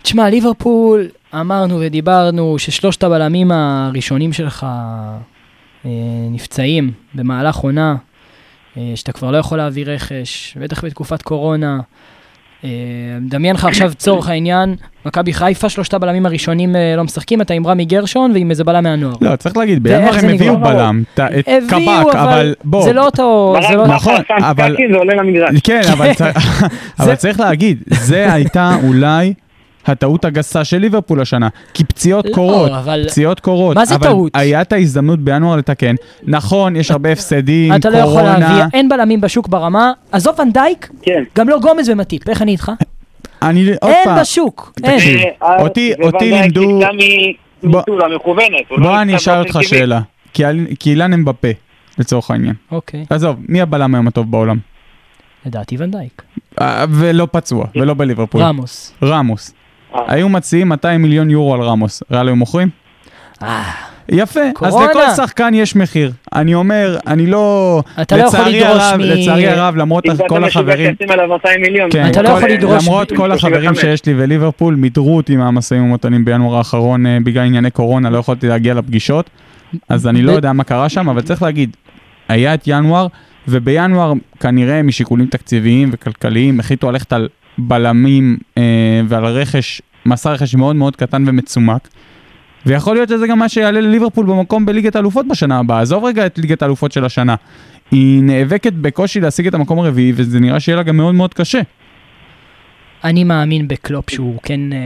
תשמע, 0.03 0.31
ליברפול, 0.31 1.09
אמרנו 1.35 1.81
ודיברנו 1.81 2.59
ששלושת 2.59 3.03
הבלמים 3.03 3.51
הראשונים 3.53 4.33
שלך 4.33 4.67
אה, 5.85 5.91
נפצעים 6.31 6.93
במהלך 7.15 7.57
עונה, 7.57 7.97
אה, 8.77 8.93
שאתה 8.95 9.13
כבר 9.13 9.31
לא 9.31 9.37
יכול 9.37 9.59
להביא 9.59 9.85
רכש, 9.87 10.57
בטח 10.61 10.85
בתקופת 10.85 11.23
קורונה. 11.23 11.81
אה, 12.65 12.69
דמיין 13.21 13.57
לך 13.57 13.65
עכשיו 13.65 13.89
לצורך 13.91 14.29
העניין, 14.29 14.75
מכבי 15.07 15.33
חיפה, 15.33 15.69
שלושת 15.69 15.95
הבלמים 15.95 16.27
הראשונים 16.27 16.77
אה, 16.77 16.95
לא 16.97 17.05
משחקים, 17.05 17.41
אתה 17.41 17.55
עם 17.55 17.67
רמי 17.67 17.85
גרשון 17.85 18.31
ועם 18.35 18.51
איזה 18.51 18.65
בלם 18.65 18.85
מהנוער. 18.85 19.15
לא, 19.21 19.37
צריך 19.37 19.57
להגיד, 19.57 19.83
בינואר 19.83 20.13
זה 20.13 20.27
הם 20.29 20.35
הביאו? 20.35 20.59
בלם, 20.61 21.03
את 21.15 21.49
קבק, 21.69 21.79
אבל 22.15 22.19
אבל 22.19 22.55
בוא. 22.65 22.83
זה 22.85 22.93
לא 22.93 23.05
אותו, 23.05 23.57
זה 23.69 23.77
לא... 23.77 23.85
ברק 23.87 23.95
נכון, 23.97 24.15
אבל- 24.31 24.73
פקקים 24.73 24.93
ועולה 24.95 25.15
למגרש. 25.15 25.61
כן, 25.65 25.81
אבל 25.93 26.13
זה- 26.99 27.17
צריך 27.17 27.41
להגיד, 27.41 27.83
זה 27.87 28.33
הייתה 28.33 28.77
אולי 28.85 29.35
הטעות 29.87 30.25
הגסה 30.25 30.65
של 30.65 30.79
ליברפול 30.79 31.21
השנה. 31.21 31.49
כי 31.75 31.85
פציעות 31.85 32.27
לא, 32.27 32.35
קורות, 32.35 32.71
אבל- 32.71 33.05
פציעות 33.09 33.41
קורות. 33.41 33.77
מה 33.77 33.85
זה 33.85 33.95
אבל 33.95 34.07
טעות? 34.07 34.33
היה 34.37 34.63
את 34.63 34.73
ההזדמנות 34.73 35.21
בינואר 35.21 35.57
לתקן. 35.57 35.95
נכון, 36.23 36.77
יש 36.77 36.91
הרבה 36.91 37.13
הפסדים, 37.13 37.75
אתה 37.75 37.91
לא 37.91 37.97
יכול 37.97 38.23
להביא, 38.23 38.47
קורונה. 38.47 38.69
אין 38.75 38.89
בלמים 38.89 39.21
בשוק 39.21 39.49
ברמה, 39.49 39.93
עזוב 40.13 40.41
ונדייק, 40.41 40.91
כן. 41.03 41.23
גם 41.39 41.49
לא 41.49 41.59
גומז 41.61 41.89
ומטיפ, 41.89 42.29
איך 42.29 42.43
אני 42.43 42.53
איתך? 42.53 42.73
אני 43.43 43.67
עוד 43.81 43.93
אין 43.93 44.05
פעם, 44.05 44.19
בשוק, 44.21 44.73
אין. 44.85 44.97
תקשיב, 44.99 45.21
אה, 45.43 45.63
אותי- 45.63 45.93
וונדייק 45.99 46.15
אותי 46.15 46.31
לימדו- 46.31 46.81
בוא- 47.63 47.83
לא 48.79 49.03
אני 49.03 49.17
אשאל 49.17 49.39
אותך. 49.39 49.59
שאלה. 49.63 50.01
כי 50.33 50.45
אילן 50.91 51.13
אמבפה, 51.13 51.49
לצורך 51.99 52.31
העניין. 52.31 52.55
אוקיי, 52.71 53.05
עזוב, 53.11 53.37
מי 53.49 53.61
הבלם 53.61 53.95
היום 53.95 54.07
הטוב 54.09 54.31
בעולם? 54.31 54.59
לדעתי 55.47 55.77
ונדייק. 55.79 56.23
אה, 56.61 56.85
ולא 56.91 57.29
פצוע, 57.33 57.67
ולא 57.77 57.95
בליברפול. 57.95 58.43
רמוס. 58.43 58.95
רמוס. 59.03 59.55
היו 60.07 60.29
מציעים 60.29 60.69
200 60.69 61.03
מיליון 61.03 61.31
יורו 61.31 61.55
על 61.55 61.61
רמוס. 61.61 62.03
ריאל 62.11 62.27
היו 62.29 62.37
מוכרים? 62.37 62.69
אה, 63.43 63.63
יפה, 64.09 64.41
אז 64.41 64.53
קורונה. 64.55 64.91
לכל 64.91 65.11
שחקן 65.17 65.55
יש 65.55 65.77
מחיר. 65.77 66.13
אני 66.35 66.55
אומר, 66.55 66.99
אני 67.07 67.27
לא... 67.27 67.83
אתה 68.03 68.17
לא 68.17 68.23
יכול 68.23 68.41
לדרוש 68.41 68.63
הרב, 68.83 68.97
מ- 68.97 69.01
לצערי 69.01 69.49
הרב, 69.49 69.77
למרות 69.77 70.05
כל 70.29 70.45
החברים... 70.45 70.91
שישים 70.99 71.11
עליו 71.11 71.29
200 71.29 71.61
מיליון. 71.63 71.91
כן, 71.93 72.11
אתה 72.11 72.23
לא 72.23 72.29
כל- 72.29 72.37
יכול 72.37 72.51
לדרוש 72.51 72.85
למרות 72.85 73.13
ב- 73.13 73.17
כל 73.17 73.33
החברים 73.33 73.55
35. 73.75 73.81
שיש 73.81 74.07
לי 74.07 74.15
וליברפול, 74.17 74.75
מידרו 74.75 75.17
אותי 75.17 75.37
מהמשאים 75.37 75.83
ומתנים 75.85 76.25
בינואר 76.25 76.57
האחרון 76.57 77.07
אה, 77.07 77.19
בגלל 77.25 77.45
ענייני 77.45 77.71
קורונה, 77.71 78.11
לא 78.11 78.19
יכולתי 78.19 78.49
להגיע 78.49 78.75
לפגישות, 78.75 79.31
אז 79.89 80.07
אני 80.07 80.23
לא 80.23 80.33
יודע 80.33 80.53
מה 80.53 80.65
קרה 80.65 80.89
שם, 80.89 81.09
אבל 81.09 81.23
צריך 81.23 81.43
להגיד, 81.43 81.77
היה 82.29 82.55
את 82.55 82.63
ינואר, 82.67 83.07
ובינואר 83.49 84.13
כנראה 84.41 84.83
משיקולים 84.83 85.27
תקציביים 85.27 85.91
וכלכליים 85.93 86.61
החליטו 86.61 86.91
ללכת 86.91 87.13
על 87.13 87.29
בלמים 87.59 88.39
אה, 88.59 88.63
ועל 89.09 89.25
רכש, 89.25 89.83
מסע 90.07 90.33
רכש 90.33 90.55
מאוד 90.55 90.77
מאוד 90.77 90.97
קטן 90.97 91.25
ומצומק. 91.27 91.89
ויכול 92.67 92.95
להיות 92.95 93.09
שזה 93.09 93.27
גם 93.27 93.39
מה 93.39 93.49
שיעלה 93.49 93.81
לליברפול 93.81 94.27
במקום 94.27 94.67
בליגת 94.67 94.97
האלופות 94.97 95.29
בשנה 95.29 95.59
הבאה. 95.59 95.81
עזוב 95.81 96.05
רגע 96.05 96.27
את 96.27 96.39
ליגת 96.39 96.63
האלופות 96.63 96.93
של 96.93 97.05
השנה. 97.05 97.35
היא 97.91 98.23
נאבקת 98.23 98.73
בקושי 98.73 99.21
להשיג 99.21 99.47
את 99.47 99.55
המקום 99.55 99.79
הרביעי, 99.79 100.13
וזה 100.17 100.41
נראה 100.41 100.61
שיהיה 100.61 100.77
לה 100.77 100.83
גם 100.83 100.97
מאוד 100.97 101.15
מאוד 101.15 101.35
קשה. 101.35 101.61
אני 103.05 103.25
מאמין 103.25 103.69
בקלופ 103.69 104.11
שהוא 104.11 104.39
כן, 104.43 104.73
אה, 104.73 104.79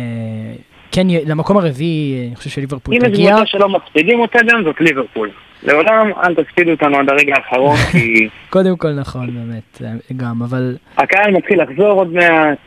כן, 0.93 1.07
למקום 1.27 1.57
הרביעי, 1.57 2.14
אה, 2.19 2.27
אני 2.27 2.37
חושב 2.37 2.51
שליברפול 2.51 2.95
אם 2.95 3.01
יש 3.05 3.12
תגיע. 3.12 3.31
קבוצה 3.31 3.47
שלא 3.47 3.69
מספידים 3.69 4.21
אותה 4.21 4.39
גם 4.49 4.62
זאת 4.64 4.81
ליברפול. 4.81 5.31
לעולם 5.62 6.11
אל 6.25 6.35
תספידו 6.35 6.71
אותנו 6.71 6.99
עד 6.99 7.09
הרגע 7.09 7.35
האחרון 7.37 7.77
כי 7.93 8.29
קודם 8.51 8.77
כל 8.77 8.93
נכון, 8.93 9.27
באמת, 9.35 9.83
אה, 9.85 9.91
גם, 10.17 10.43
אבל 10.43 10.77
הקהל 10.97 11.31
מתחיל 11.31 11.62
לחזור 11.62 11.91
עוד 11.91 12.12
מעט. 12.12 12.59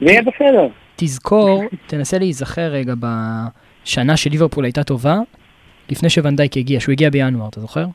זה 0.00 0.06
יהיה 0.06 0.22
בסדר. 0.22 0.68
תזכור, 0.96 1.64
תנסה 1.86 2.18
להיזכר 2.18 2.62
רגע 2.72 2.94
בשנה 2.98 4.16
שליברפול 4.16 4.64
הייתה 4.64 4.84
טובה, 4.84 5.18
לפני 5.88 6.10
שוונדייק 6.10 6.56
הגיע, 6.56 6.80
שהוא 6.80 6.92
הגיע 6.92 7.10
בינואר, 7.10 7.48
אתה 7.48 7.60
זוכר? 7.60 7.86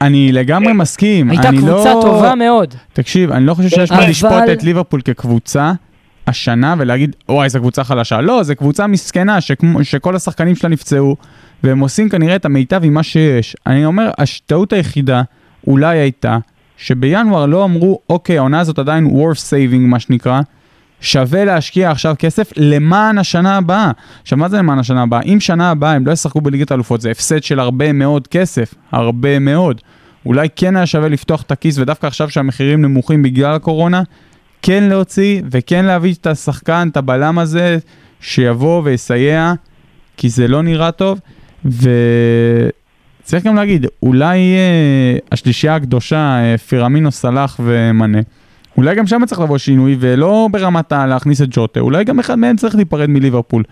אני 0.00 0.32
לגמרי 0.32 0.72
מסכים. 0.72 1.30
הייתה 1.30 1.48
קבוצה 1.48 1.94
לא... 1.94 2.00
טובה 2.02 2.34
מאוד. 2.34 2.74
תקשיב, 2.92 3.30
אני 3.30 3.46
לא 3.46 3.54
חושב 3.54 3.68
שיש 3.68 3.90
מה 3.92 3.98
אבל- 3.98 4.08
לשפוט 4.10 4.42
את 4.52 4.62
ליברפול 4.62 5.00
כקבוצה 5.00 5.72
השנה 6.26 6.74
ולהגיד, 6.78 7.16
וואי, 7.28 7.48
זו 7.48 7.58
קבוצה 7.58 7.84
חלשה. 7.84 8.20
לא, 8.20 8.42
זו 8.42 8.56
קבוצה 8.56 8.86
מסכנה 8.86 9.40
שכמו, 9.40 9.84
שכל 9.84 10.16
השחקנים 10.16 10.56
שלה 10.56 10.70
נפצעו, 10.70 11.16
והם 11.62 11.80
עושים 11.80 12.08
כנראה 12.08 12.36
את 12.36 12.44
המיטב 12.44 12.80
עם 12.84 12.94
מה 12.94 13.02
שיש. 13.02 13.56
אני 13.66 13.84
אומר, 13.84 14.10
הטעות 14.18 14.72
היחידה 14.72 15.22
אולי 15.66 15.98
הייתה, 15.98 16.38
שבינואר 16.76 17.46
לא 17.46 17.64
אמרו, 17.64 17.98
אוקיי, 18.10 18.38
העונה 18.38 18.60
הזאת 18.60 18.78
עדיין 18.78 19.06
worth 19.06 19.38
saving, 19.50 19.78
מה 19.80 20.00
שנקרא, 20.00 20.40
שווה 21.02 21.44
להשקיע 21.44 21.90
עכשיו 21.90 22.14
כסף 22.18 22.50
למען 22.56 23.18
השנה 23.18 23.56
הבאה. 23.56 23.90
עכשיו, 24.22 24.38
מה 24.38 24.48
זה 24.48 24.58
למען 24.58 24.78
השנה 24.78 25.02
הבאה? 25.02 25.22
אם 25.22 25.40
שנה 25.40 25.70
הבאה 25.70 25.92
הם 25.92 26.06
לא 26.06 26.12
ישחקו 26.12 26.40
בליגת 26.40 26.70
האלופות, 26.70 27.00
זה 27.00 27.10
הפסד 27.10 27.42
של 27.42 27.60
הרבה 27.60 27.92
מאוד 27.92 28.28
כסף, 28.28 28.74
הרבה 28.92 29.38
מאוד. 29.38 29.80
אולי 30.26 30.48
כן 30.56 30.76
היה 30.76 30.86
שווה 30.86 31.08
לפתוח 31.08 31.42
את 31.42 31.50
הכיס, 31.50 31.78
ודווקא 31.78 32.06
עכשיו 32.06 32.30
שהמחירים 32.30 32.82
נמוכים 32.82 33.22
בגלל 33.22 33.54
הקורונה, 33.54 34.02
כן 34.62 34.84
להוציא 34.84 35.42
וכן 35.50 35.84
להביא 35.84 36.14
את 36.14 36.26
השחקן, 36.26 36.88
את 36.92 36.96
הבלם 36.96 37.38
הזה, 37.38 37.78
שיבוא 38.20 38.82
ויסייע, 38.84 39.52
כי 40.16 40.28
זה 40.28 40.48
לא 40.48 40.62
נראה 40.62 40.92
טוב. 40.92 41.20
וצריך 41.64 43.44
גם 43.44 43.56
להגיד, 43.56 43.86
אולי 44.02 44.38
אה, 44.38 45.18
השלישייה 45.32 45.74
הקדושה, 45.74 46.16
אה, 46.16 46.58
פירמינו, 46.58 47.12
סלאח 47.12 47.60
ומנה, 47.64 48.18
אולי 48.76 48.94
גם 48.94 49.06
שם 49.06 49.26
צריך 49.26 49.40
לבוא 49.40 49.58
שינוי, 49.58 49.96
ולא 50.00 50.48
ברמת 50.50 50.92
להכניס 50.92 51.42
את 51.42 51.48
ג'וטה, 51.50 51.80
אולי 51.80 52.04
גם 52.04 52.18
אחד 52.18 52.34
מהם 52.34 52.56
צריך 52.56 52.74
להיפרד 52.74 53.10
מליברפול. 53.10 53.62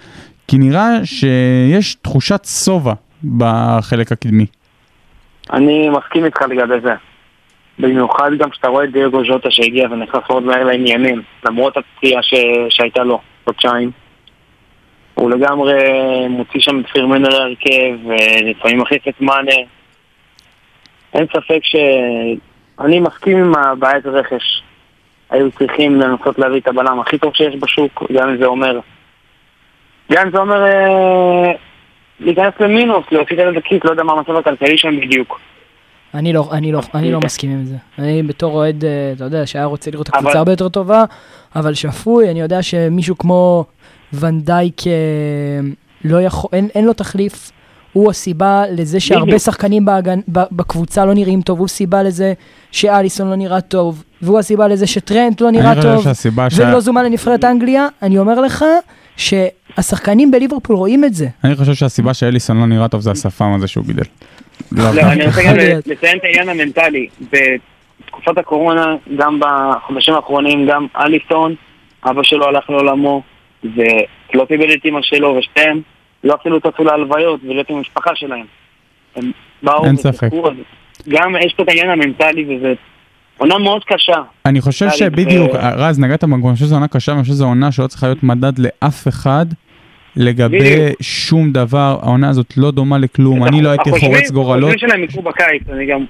כי 0.48 0.58
נראה 0.58 0.88
שיש 1.04 1.94
תחושת 1.94 2.44
שובע 2.44 2.92
בחלק 3.36 4.12
הקדמי. 4.12 4.46
אני 5.52 5.88
מסכים 5.88 6.24
איתך 6.24 6.42
לגבי 6.42 6.80
זה. 6.82 6.94
במיוחד 7.78 8.30
גם 8.38 8.50
כשאתה 8.50 8.68
רואה 8.68 8.84
את 8.84 8.92
דייגו 8.92 9.24
ז'וטה 9.24 9.50
שהגיע 9.50 9.88
ונכנס 9.90 10.22
מאוד 10.30 10.42
מהר 10.42 10.64
לעניינים, 10.64 11.22
למרות 11.44 11.76
הפציעה 11.76 12.22
ש... 12.22 12.34
שהייתה 12.68 13.02
לו 13.04 13.20
חודשיים. 13.44 13.90
הוא 15.14 15.30
לגמרי 15.30 15.74
מוציא 16.28 16.60
שם 16.60 16.80
את 16.80 16.86
פירמנו 16.92 17.28
להרכב, 17.28 18.06
ולפעמים 18.06 18.78
מחליף 18.80 19.08
את 19.08 19.20
מאנה. 19.20 19.56
אין 21.14 21.26
ספק 21.26 21.60
ש... 21.62 21.76
אני 22.80 23.00
מסכים 23.00 23.38
עם 23.38 23.54
הבעיית 23.54 24.06
רכש. 24.06 24.62
היו 25.30 25.50
צריכים 25.50 26.00
לנסות 26.00 26.38
להביא 26.38 26.60
את 26.60 26.68
הבלם 26.68 27.00
הכי 27.00 27.18
טוב 27.18 27.34
שיש 27.34 27.56
בשוק, 27.56 28.02
גם 28.12 28.28
אם 28.28 28.36
זה 28.36 28.46
אומר... 28.46 28.80
גם 30.12 30.26
אם 30.26 30.32
זה 30.32 30.38
אומר 30.38 30.64
אה, 30.64 31.52
להיכנס 32.20 32.54
למינוס, 32.60 33.04
להוציא 33.12 33.36
את 33.36 33.56
הכיס, 33.56 33.84
לא 33.84 33.90
יודע 33.90 34.02
מה 34.02 34.12
המצב 34.12 34.36
הכלכלי 34.36 34.78
שם 34.78 35.00
בדיוק. 35.00 35.40
אני 36.14 36.32
לא, 36.32 36.48
אני 36.52 36.72
לא, 36.72 36.80
אני 36.94 37.12
לא 37.12 37.20
מסכים 37.24 37.50
עם 37.50 37.64
זה. 37.64 37.76
אני 37.98 38.22
בתור 38.22 38.52
אוהד, 38.52 38.84
אה, 38.84 39.12
אתה 39.16 39.24
יודע, 39.24 39.46
שהיה 39.46 39.64
רוצה 39.64 39.90
לראות 39.90 40.08
את 40.08 40.14
הקבוצה 40.14 40.38
הרבה 40.38 40.52
יותר 40.52 40.68
טובה, 40.68 41.04
אבל 41.56 41.74
שפוי, 41.74 42.30
אני 42.30 42.40
יודע 42.40 42.62
שמישהו 42.62 43.18
כמו 43.18 43.64
ונדייק 44.12 44.86
אה, 44.86 44.92
לא 46.04 46.22
יכול, 46.22 46.50
אין, 46.52 46.68
אין 46.74 46.86
לו 46.86 46.92
תחליף. 46.92 47.50
הוא 47.92 48.10
הסיבה 48.10 48.64
לזה 48.70 49.00
שהרבה. 49.00 49.38
שחקנים 49.38 49.84
בהגנ... 49.84 50.20
ב- 50.32 50.44
בקבוצה 50.52 51.04
לא 51.04 51.14
נראים 51.14 51.42
טוב, 51.42 51.58
הוא 51.58 51.68
סיבה 51.68 52.02
לזה 52.02 52.32
שאליסון 52.72 53.30
לא 53.30 53.36
נראה 53.36 53.60
טוב, 53.60 54.04
והוא 54.22 54.38
הסיבה 54.38 54.68
לזה 54.68 54.86
שטרנט 54.86 55.40
לא 55.40 55.50
נראה 55.50 55.82
טוב, 55.82 56.04
שהסיבה 56.04 56.50
ש... 56.50 56.58
ולא 56.58 56.80
זומן 56.80 57.04
לנבחרת 57.04 57.44
אנגליה. 57.44 57.88
אני 58.02 58.18
אומר 58.18 58.40
לך 58.40 58.64
שהשחקנים 59.16 60.30
בליברפול 60.30 60.76
רואים 60.76 61.04
את 61.04 61.14
זה. 61.14 61.26
אני 61.44 61.54
חושב 61.56 61.74
שהסיבה 61.74 62.14
שאליסון 62.14 62.60
לא 62.60 62.66
נראה 62.66 62.88
טוב 62.88 63.00
זה 63.00 63.10
השפם 63.10 63.52
הזה 63.56 63.68
שהוא 63.68 63.84
גידל. 63.84 64.02
לא, 64.72 65.00
אני 65.00 65.26
רוצה 65.26 65.42
גם. 65.42 65.56
לציין 65.86 66.18
את 66.18 66.24
העניין 66.24 66.48
המנטלי. 66.48 67.08
בתקופת 67.20 68.38
הקורונה, 68.38 68.96
גם 69.16 69.40
בחודשים 69.40 70.14
האחרונים, 70.14 70.66
גם 70.66 70.86
אליסון, 70.96 71.54
אבא 72.04 72.22
שלו 72.22 72.48
הלך 72.48 72.70
לעולמו, 72.70 73.22
ולא 73.64 74.44
קיבל 74.48 74.72
את 74.72 74.84
אמא 74.84 74.98
שלו, 75.02 75.36
ושתיהם 75.38 75.80
לא 76.24 76.34
אפילו 76.34 76.60
טסו 76.60 76.84
להלוויות 76.84 77.40
ולהיות 77.44 77.70
עם 77.70 77.76
המשפחה 77.76 78.10
שלהם. 78.14 78.44
הם 79.16 79.30
באו 79.62 79.84
אין 79.84 79.96
ספק. 79.96 80.28
גם 81.08 81.36
יש 81.46 81.54
פה 81.54 81.62
את 81.62 81.68
העניין 81.68 81.90
המנטלי, 81.90 82.56
וזה 82.56 82.74
עונה 83.38 83.58
מאוד 83.58 83.84
קשה. 83.84 84.22
אני 84.46 84.60
חושב 84.60 84.90
שבדיוק, 84.90 85.50
ו- 85.54 85.58
רז, 85.76 85.98
נגעת 85.98 86.24
במקום, 86.24 86.48
אני 86.48 86.54
חושב 86.54 86.66
שזו 86.66 86.74
עונה 86.74 86.88
קשה, 86.88 87.12
ואני 87.12 87.22
חושב 87.22 87.32
שזו 87.34 87.46
עונה 87.46 87.72
שלא 87.72 87.86
צריכה 87.86 88.06
להיות 88.06 88.22
מדד 88.22 88.52
לאף 88.58 89.08
אחד 89.08 89.46
לגבי 90.16 90.58
בדיוק. 90.58 91.02
שום 91.02 91.52
דבר. 91.52 91.98
העונה 92.02 92.28
הזאת 92.28 92.56
לא 92.56 92.70
דומה 92.70 92.98
לכלום, 92.98 93.44
אני 93.44 93.62
לא 93.62 93.68
הייתי 93.68 93.90
חורץ 93.90 94.30
גורלות. 94.30 94.70
החושבים 94.70 94.88
שלהם 94.88 95.04
יקרו 95.04 95.22
בקיץ, 95.22 95.62
אני 95.72 95.86
גם 95.86 96.04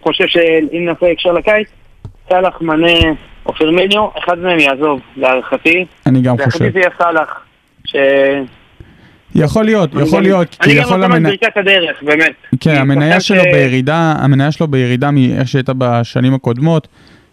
חושב 0.00 0.26
שאם 0.26 0.84
נעשה 0.84 1.06
הקשר 1.12 1.32
לקיץ, 1.32 1.68
סאלח, 2.28 2.60
מנה 2.60 2.92
או 3.46 3.52
פרמיניו, 3.54 4.08
אחד 4.18 4.38
מהם 4.38 4.58
יעזוב, 4.58 5.00
להערכתי. 5.16 5.86
אני 6.06 6.22
גם 6.22 6.36
חושב. 6.36 6.62
להערכתי 6.62 6.70
זה 6.70 6.78
יהיה 6.78 6.90
סאלח, 6.98 7.40
ש... 7.84 7.96
יכול 9.34 9.64
להיות, 9.64 9.90
יכול 10.02 10.22
להיות, 10.22 10.56
אני 10.62 10.74
גם 10.74 10.82
נותן 10.82 11.10
לו 11.10 11.16
את. 11.16 11.22
ברכת 11.22 11.56
הדרך, 11.56 12.02
באמת. 12.02 12.32
כן, 12.60 12.74
המניה 12.74 13.20
שלו 13.20 13.40
ש- 13.42 13.46
בירידה, 13.52 14.14
המניה 14.18 14.52
שלו 14.52 14.68
בירידה 14.68 15.10
מאיך 15.10 15.48
שהייתה 15.48 15.72
בשנים 15.78 16.34
הקודמות, 16.34 16.88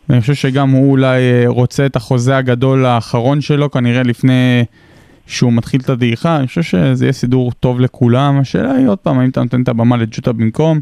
ואני 0.09 0.21
חושב 0.21 0.33
שגם 0.33 0.69
הוא 0.69 0.91
אולי 0.91 1.19
אה, 1.21 1.43
רוצה 1.47 1.85
את 1.85 1.95
החוזה 1.95 2.37
הגדול 2.37 2.85
האחרון 2.85 3.41
שלו, 3.41 3.71
כנראה 3.71 4.03
לפני 4.03 4.63
שהוא 5.27 5.53
מתחיל 5.53 5.81
את 5.83 5.89
הדעיכה, 5.89 6.37
אני 6.37 6.47
חושב 6.47 6.61
שזה 6.61 7.05
יהיה 7.05 7.13
סידור 7.13 7.51
טוב 7.59 7.79
לכולם, 7.81 8.39
השאלה 8.39 8.71
היא 8.75 8.87
עוד 8.87 8.97
פעם, 8.97 9.19
האם 9.19 9.29
אתה 9.29 9.41
נותן 9.41 9.61
את 9.61 9.69
הבמה 9.69 9.97
לג'וטה 9.97 10.31
במקום. 10.33 10.79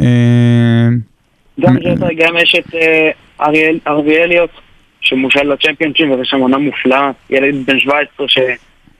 אה, 0.00 0.06
גם 1.60 1.74
מ- 1.74 1.78
ג'וטה, 1.80 2.06
גם 2.18 2.34
יש 2.42 2.54
את 2.58 2.74
אה, 2.74 3.10
אריאל- 3.46 3.78
ארווי 3.86 4.22
אליוט, 4.22 4.50
שמושל 5.00 5.42
לצ'מפיונשיפ, 5.52 6.06
וזה 6.10 6.24
שם 6.24 6.36
עונה 6.40 6.58
מופלאה, 6.58 7.10
ילד 7.30 7.54
בן 7.66 7.78
17 7.80 8.26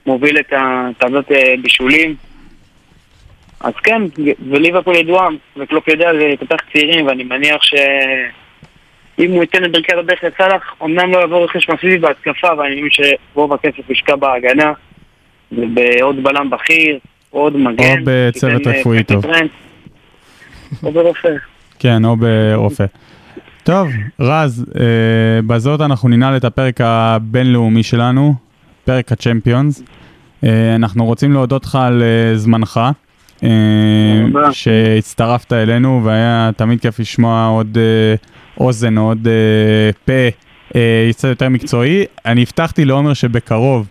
שמוביל 0.03 0.39
את 0.39 0.53
הטבלת 0.57 1.31
אה, 1.31 1.53
בישולים. 1.61 2.15
אז 3.59 3.73
כן, 3.83 4.01
וליברפול 4.49 4.95
ידועה, 4.95 5.27
וקלופ 5.57 5.87
יודע 5.87 6.13
לפתח 6.13 6.57
צעירים, 6.73 7.07
ואני 7.07 7.23
מניח 7.23 7.61
שאם 7.61 9.31
הוא 9.31 9.41
ייתן 9.41 9.65
את 9.65 9.71
ברכת 9.71 9.93
הדרך 9.97 10.23
לסאלח, 10.23 10.75
אמנם 10.83 11.11
לא 11.11 11.23
יבוא 11.23 11.45
רכש 11.45 11.69
מסיבי 11.69 11.97
בהתקפה, 11.97 12.47
ואני 12.57 12.75
מבין 12.75 12.89
שרוב 12.91 13.53
הכסף 13.53 13.89
יושקע 13.89 14.15
בהגנה, 14.15 14.73
ובעוד 15.51 16.23
בלם 16.23 16.49
בכיר, 16.49 16.99
עוד 17.29 17.57
מגן. 17.57 17.99
או 17.99 18.03
בצוות 18.05 18.67
אה, 18.67 18.79
רפואי 18.79 19.03
טוב. 19.03 19.25
או 20.83 20.91
ברופא. 20.91 21.29
כן, 21.79 22.05
או 22.05 22.15
ברופא. 22.15 22.85
טוב, 23.63 23.87
רז, 24.19 24.65
אה, 24.79 25.41
בזאת 25.47 25.81
אנחנו 25.81 26.09
ננעל 26.09 26.37
את 26.37 26.43
הפרק 26.43 26.81
הבינלאומי 26.81 27.83
שלנו, 27.83 28.33
פרק 28.85 29.11
הצ'מפיונס. 29.11 29.83
אה, 30.43 30.75
אנחנו 30.75 31.05
רוצים 31.05 31.33
להודות 31.33 31.65
לך 31.65 31.75
על 31.75 32.03
אה, 32.03 32.37
זמנך, 32.37 32.79
אה. 33.43 33.49
שהצטרפת 34.51 35.53
אלינו, 35.53 36.01
והיה 36.03 36.49
תמיד 36.55 36.81
כיף 36.81 36.99
לשמוע 36.99 37.45
עוד 37.45 37.77
אוזן, 38.57 38.97
עוד 38.97 39.27
פה 40.05 40.13
קצת 41.11 41.27
יותר 41.27 41.49
מקצועי. 41.49 42.05
אני 42.25 42.41
הבטחתי 42.41 42.85
לעומר 42.85 43.13
שבקרוב 43.13 43.87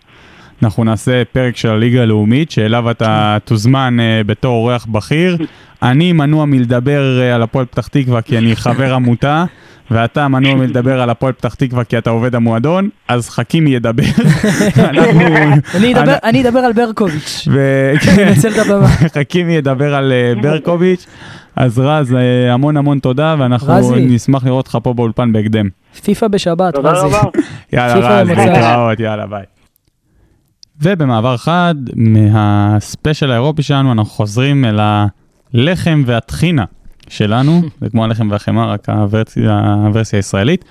אנחנו 0.62 0.84
נעשה 0.84 1.22
פרק 1.32 1.56
של 1.56 1.68
הליגה 1.68 2.02
הלאומית, 2.02 2.50
שאליו 2.50 2.90
אתה 2.90 3.38
תוזמן 3.44 3.96
בתור 4.26 4.56
אורח 4.56 4.86
בכיר. 4.86 5.36
אני 5.82 6.12
מנוע 6.12 6.44
מלדבר 6.44 7.22
על 7.34 7.42
הפועל 7.42 7.64
פתח 7.64 7.86
תקווה 7.86 8.22
כי 8.22 8.38
אני 8.38 8.56
חבר 8.56 8.94
עמותה, 8.94 9.44
ואתה 9.90 10.28
מנוע 10.28 10.54
מלדבר 10.54 11.00
על 11.00 11.10
הפועל 11.10 11.32
פתח 11.32 11.54
תקווה 11.54 11.84
כי 11.84 11.98
אתה 11.98 12.10
עובד 12.10 12.34
המועדון, 12.34 12.88
אז 13.08 13.28
חכימי 13.28 13.70
ידבר. 13.70 14.02
אני 16.24 16.40
אדבר- 16.42 16.58
על 16.60 16.72
ברקוביץ'. 16.72 17.48
אנצל 18.28 18.48
את 18.48 18.58
הבמה. 18.58 18.88
חכימי 19.18 19.52
ידבר 19.52 19.94
על 19.94 20.12
אה, 20.12 20.32
ברקוביץ'. 20.42 21.06
אז 21.56 21.78
רז, 21.78 22.14
אה, 22.14 22.52
המון 22.52 22.76
המון 22.76 22.98
תודה, 22.98 23.36
ואנחנו. 23.38 23.96
נשמח 23.96 24.44
לראות 24.44 24.66
אותך 24.66 24.78
פה 24.82 24.92
באולפן 24.94 25.32
בהקדם. 25.32 25.68
פיפא 26.04 26.28
בשבת, 26.28 26.74
תודה 26.74 26.90
רזי. 26.90 27.06
רבה. 27.06 27.20
יאללה 27.72 27.94
פיפ"א 27.94 28.22
רז. 28.22 28.28
להתראות, 28.28 29.00
יאללה 29.00 29.26
ביי. 29.26 29.42
ובמעבר 30.82 31.36
חד 31.36 31.74
מהספיישל 31.96 33.30
האירופי 33.30 33.62
שלנו, 33.62 33.92
אנחנו 33.92 34.10
חוזרים 34.10 34.64
אל 34.64 34.78
הלחם 35.54 36.02
והטחינה 36.06 36.64
שלנו, 37.10 37.62
זה 37.80 37.90
כמו 37.90 38.04
הלחם 38.04 38.30
והחמאה, 38.30 38.66
רק 38.66 38.88
הוורסיה, 38.88 39.74
הוורסיה 39.86 40.18
הישראלית, 40.18 40.64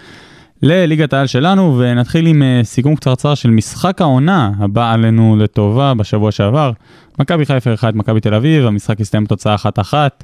לליגת 0.61 1.13
העל 1.13 1.27
שלנו, 1.27 1.79
ונתחיל 1.79 2.27
עם 2.27 2.43
אה, 2.43 2.61
סיכום 2.63 2.95
קצרצר 2.95 3.35
של 3.35 3.49
משחק 3.49 4.01
העונה 4.01 4.51
הבא 4.59 4.93
עלינו 4.93 5.37
לטובה 5.39 5.93
בשבוע 5.93 6.31
שעבר. 6.31 6.71
מכבי 7.19 7.45
חיפה 7.45 7.73
את 7.73 7.95
מכבי 7.95 8.19
תל 8.19 8.33
אביב, 8.33 8.65
המשחק 8.65 9.01
הסתיים 9.01 9.23
בתוצאה 9.23 9.55
אחת-אחת. 9.55 10.23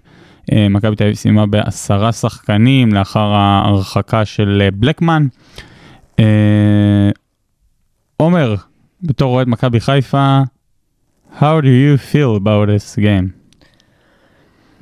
אה, 0.52 0.70
מכבי 0.70 0.96
תל 0.96 1.04
אביב 1.04 1.16
סיימה 1.16 1.46
בעשרה 1.46 2.12
שחקנים 2.12 2.94
לאחר 2.94 3.34
ההרחקה 3.34 4.26
של 4.26 4.62
אה, 4.62 4.72
בלקמן. 4.72 5.28
עומר, 8.18 8.56
בתור 9.04 9.36
אוהד 9.36 9.48
מכבי 9.48 9.80
חיפה, 9.80 10.42
How 11.40 11.60
do 11.60 11.68
you 11.68 11.98
feel 11.98 12.38
about 12.38 12.70
this 12.70 12.96
game? 12.96 13.35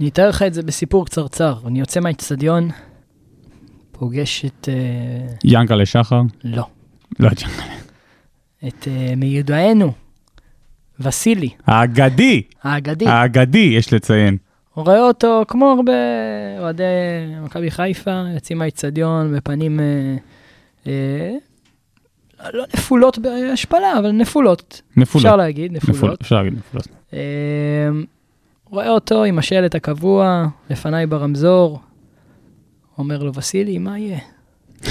אני 0.03 0.09
אתאר 0.09 0.29
לך 0.29 0.41
את 0.41 0.53
זה 0.53 0.63
בסיפור 0.63 1.05
קצרצר. 1.05 1.55
אני 1.67 1.79
יוצא 1.79 1.99
מהאיצטדיון, 1.99 2.69
פוגש 3.91 4.45
את... 4.45 4.69
אה, 4.69 5.33
ינקלה 5.43 5.85
שחר? 5.85 6.21
לא. 6.43 6.65
לא 7.19 7.27
את 7.27 7.41
ינקלה. 7.41 7.75
את 8.67 8.87
אה, 8.87 9.13
מיודענו, 9.17 9.93
וסילי, 10.99 11.49
האגדי, 11.65 12.41
האגדי. 12.63 13.07
האגדי, 13.07 13.73
יש 13.77 13.93
לציין. 13.93 14.37
הוא 14.73 14.85
רואה 14.85 15.01
אותו 15.01 15.43
כמו 15.47 15.71
הרבה 15.77 15.93
אוהדי 16.59 16.83
מכבי 17.41 17.71
חיפה, 17.71 18.23
יוצאים 18.33 18.57
מהאיצטדיון 18.57 19.35
בפנים 19.35 19.79
אה, 19.79 20.15
אה, 20.87 21.35
לא 22.53 22.63
נפולות 22.73 23.19
בהשפלה, 23.19 23.99
אבל 23.99 24.11
נפולות. 24.11 24.81
נפולות. 24.97 25.25
אפשר 25.25 25.35
להגיד, 25.35 25.71
נפולות. 25.71 25.95
נפולות. 25.97 26.21
אפשר 26.21 26.35
להגיד 26.35 26.53
נפולות. 26.53 26.87
אה, 27.13 27.19
רואה 28.73 28.89
אותו 28.89 29.23
עם 29.23 29.39
השלט 29.39 29.75
הקבוע, 29.75 30.45
לפניי 30.69 31.05
ברמזור, 31.05 31.79
אומר 32.97 33.23
לו, 33.23 33.35
וסילי, 33.35 33.77
מה 33.77 33.99
יהיה? 33.99 34.19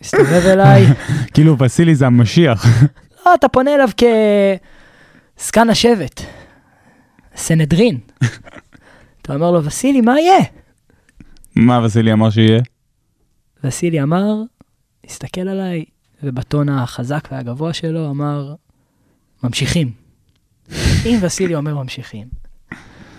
מסתובב 0.00 0.46
אליי, 0.46 0.86
כאילו 1.34 1.58
וסילי 1.58 1.94
זה 1.94 2.06
המשיח. 2.06 2.66
לא, 3.26 3.34
אתה 3.34 3.48
פונה 3.48 3.74
אליו 3.74 3.88
כזקן 5.38 5.70
השבט, 5.70 6.20
סנהדרין. 7.36 7.98
אתה 9.22 9.34
אומר 9.34 9.50
לו, 9.50 9.64
וסילי, 9.64 10.00
מה 10.00 10.20
יהיה? 10.20 10.44
מה 11.56 11.80
וסילי 11.84 12.12
אמר 12.12 12.30
שיהיה? 12.30 12.60
וסילי 13.64 14.02
אמר, 14.02 14.34
הסתכל 15.06 15.48
עליי, 15.48 15.84
ובטון 16.22 16.68
החזק 16.68 17.28
והגבוה 17.32 17.72
שלו 17.72 18.10
אמר, 18.10 18.54
ממשיכים. 19.42 19.92
אם 21.06 21.18
וסילי 21.22 21.54
אומר 21.54 21.74
ממשיכים, 21.74 22.40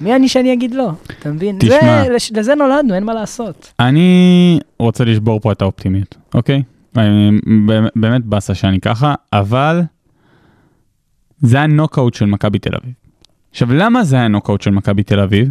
מי 0.02 0.16
אני 0.16 0.28
שאני 0.30 0.54
אגיד 0.54 0.74
לא? 0.74 0.92
אתה 1.20 1.30
מבין? 1.32 1.58
תשמע. 1.60 2.04
זה, 2.04 2.40
לזה 2.40 2.56
נולדנו, 2.56 2.94
אין 2.94 3.04
מה 3.04 3.14
לעשות. 3.14 3.74
אני 3.80 4.60
רוצה 4.80 5.04
לשבור 5.06 5.40
פה 5.40 5.52
את 5.52 5.62
האופטימיות, 5.62 6.16
אוקיי? 6.34 6.64
אני 6.98 7.40
באמת- 7.96 8.26
באסה 8.26 8.56
שאני 8.56 8.80
ככה, 8.80 9.14
אבל 9.34 9.82
זה 11.42 11.58
היה 11.58 11.68
נוקאוט 11.68 12.14
של 12.14 12.26
מכבי 12.26 12.60
תל 12.60 12.76
אביב. 12.76 12.94
עכשיו, 13.52 13.74
למה 13.74 14.04
זה 14.04 14.16
היה 14.16 14.28
נוקאוט 14.28 14.62
של 14.62 14.72
מכבי 14.72 15.04
תל 15.04 15.20
אביב? 15.20 15.50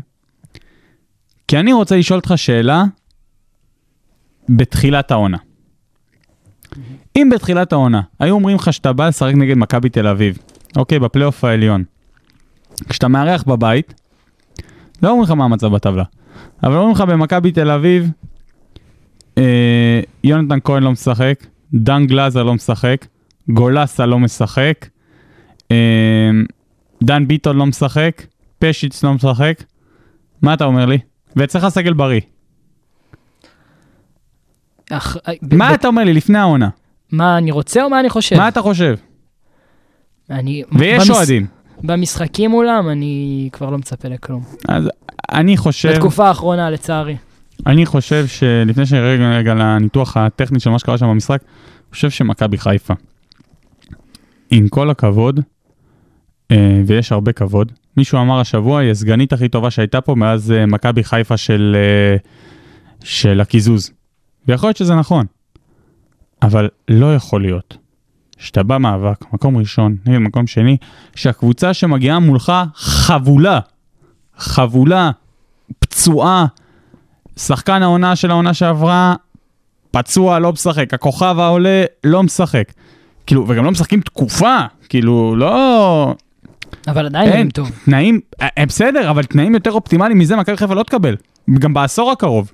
כי 1.48 1.58
אני 1.58 1.72
רוצה 1.72 1.96
לשאול 1.96 2.18
אותך 2.18 2.32
שאלה 2.36 2.84
בתחילת 4.48 5.10
העונה. 5.10 5.36
אם 7.16 7.30
בתחילת 7.34 7.72
העונה 7.72 8.00
היו 8.18 8.34
אומרים 8.34 8.56
לך 8.56 8.72
שאתה 8.72 8.92
בא 8.92 9.08
לשחק 9.08 9.34
נגד 9.34 9.56
מכבי 9.56 9.88
תל 9.88 10.06
אביב, 10.06 10.38
אוקיי, 10.76 10.98
בפלייאוף 10.98 11.44
העליון, 11.44 11.84
כשאתה 12.88 13.08
מארח 13.08 13.42
בבית, 13.42 13.94
לא 15.02 15.08
אומרים 15.08 15.22
לך 15.24 15.30
מה 15.30 15.44
המצב 15.44 15.66
בטבלה, 15.74 16.04
אבל 16.62 16.74
אומרים 16.76 16.92
לך 16.92 17.00
במכבי 17.00 17.52
תל 17.52 17.70
אביב, 17.70 18.10
אה, 19.38 20.00
יונתן 20.24 20.58
כהן 20.64 20.82
לא 20.82 20.90
משחק, 20.92 21.46
דן 21.74 22.06
גלאזר 22.06 22.42
לא 22.42 22.54
משחק, 22.54 23.06
גולסה 23.48 24.06
לא 24.06 24.18
משחק, 24.18 24.86
אה, 25.70 26.30
דן 27.02 27.28
ביטון 27.28 27.56
לא 27.56 27.66
משחק, 27.66 28.22
פשיץ 28.58 29.04
לא 29.04 29.14
משחק, 29.14 29.62
מה 30.42 30.54
אתה 30.54 30.64
אומר 30.64 30.86
לי? 30.86 30.98
ואצלך 31.36 31.68
סגל 31.68 31.92
בריא. 31.92 32.20
אח, 34.90 35.16
ב- 35.42 35.54
מה 35.54 35.70
ב- 35.70 35.72
אתה 35.72 35.88
אומר 35.88 36.04
לי 36.04 36.14
לפני 36.14 36.38
העונה? 36.38 36.68
מה 37.12 37.38
אני 37.38 37.50
רוצה 37.50 37.84
או 37.84 37.90
מה 37.90 38.00
אני 38.00 38.10
חושב? 38.10 38.36
מה 38.36 38.48
אתה 38.48 38.62
חושב? 38.62 38.94
אני, 40.30 40.62
ויש 40.72 41.02
במש- 41.08 41.10
אוהדים. 41.16 41.46
במשחקים 41.84 42.50
מולם 42.50 42.88
אני 42.88 43.48
כבר 43.52 43.70
לא 43.70 43.78
מצפה 43.78 44.08
לכלום. 44.08 44.42
אז 44.68 44.88
אני 45.32 45.56
חושב, 45.56 45.92
בתקופה 45.92 46.28
האחרונה, 46.28 46.70
לצערי. 46.70 47.16
אני 47.66 47.86
חושב 47.86 48.26
שלפני 48.26 48.86
שנרד 48.86 49.20
רגע 49.20 49.54
לניתוח 49.54 50.16
הטכני 50.16 50.60
של 50.60 50.70
מה 50.70 50.78
שקרה 50.78 50.98
שם 50.98 51.06
במשחק, 51.06 51.40
אני 51.42 51.92
חושב 51.92 52.10
שמכבי 52.10 52.58
חיפה, 52.58 52.94
עם 54.50 54.68
כל 54.68 54.90
הכבוד, 54.90 55.40
אה, 56.50 56.82
ויש 56.86 57.12
הרבה 57.12 57.32
כבוד, 57.32 57.72
מישהו 57.96 58.20
אמר 58.20 58.40
השבוע, 58.40 58.80
היא 58.80 58.90
הסגנית 58.90 59.32
הכי 59.32 59.48
טובה 59.48 59.70
שהייתה 59.70 60.00
פה 60.00 60.14
מאז 60.14 60.52
אה, 60.52 60.66
מכבי 60.66 61.04
חיפה 61.04 61.36
של, 61.36 61.76
אה, 61.76 62.16
של 63.04 63.40
הקיזוז. 63.40 63.90
ויכול 64.48 64.68
להיות 64.68 64.76
שזה 64.76 64.94
נכון, 64.94 65.26
אבל 66.42 66.68
לא 66.88 67.14
יכול 67.14 67.42
להיות 67.42 67.76
שאתה 68.40 68.62
בא 68.62 68.78
מאבק, 68.78 69.32
מקום 69.32 69.56
ראשון 69.56 69.96
נגד 70.06 70.18
מקום 70.18 70.46
שני, 70.46 70.76
שהקבוצה 71.14 71.74
שמגיעה 71.74 72.18
מולך 72.18 72.52
חבולה, 72.74 73.60
חבולה, 74.38 75.10
פצועה, 75.78 76.46
שחקן 77.36 77.82
העונה 77.82 78.16
של 78.16 78.30
העונה 78.30 78.54
שעברה, 78.54 79.14
פצוע, 79.90 80.38
לא 80.38 80.52
משחק, 80.52 80.94
הכוכב 80.94 81.36
העולה, 81.38 81.84
לא 82.04 82.22
משחק. 82.22 82.72
כאילו, 83.26 83.48
וגם 83.48 83.64
לא 83.64 83.70
משחקים 83.70 84.00
תקופה, 84.00 84.56
כאילו, 84.88 85.36
לא... 85.36 86.14
אבל 86.88 87.06
עדיין 87.06 87.24
אין, 87.24 87.32
נראים 87.32 87.50
טוב. 87.50 87.70
תנאים, 87.84 88.20
בסדר, 88.66 89.10
אבל 89.10 89.24
תנאים 89.24 89.54
יותר 89.54 89.72
אופטימליים 89.72 90.18
מזה 90.18 90.36
מכבי 90.36 90.56
חיפה 90.56 90.74
לא 90.74 90.82
תקבל. 90.82 91.16
גם 91.58 91.74
בעשור 91.74 92.10
הקרוב. 92.10 92.50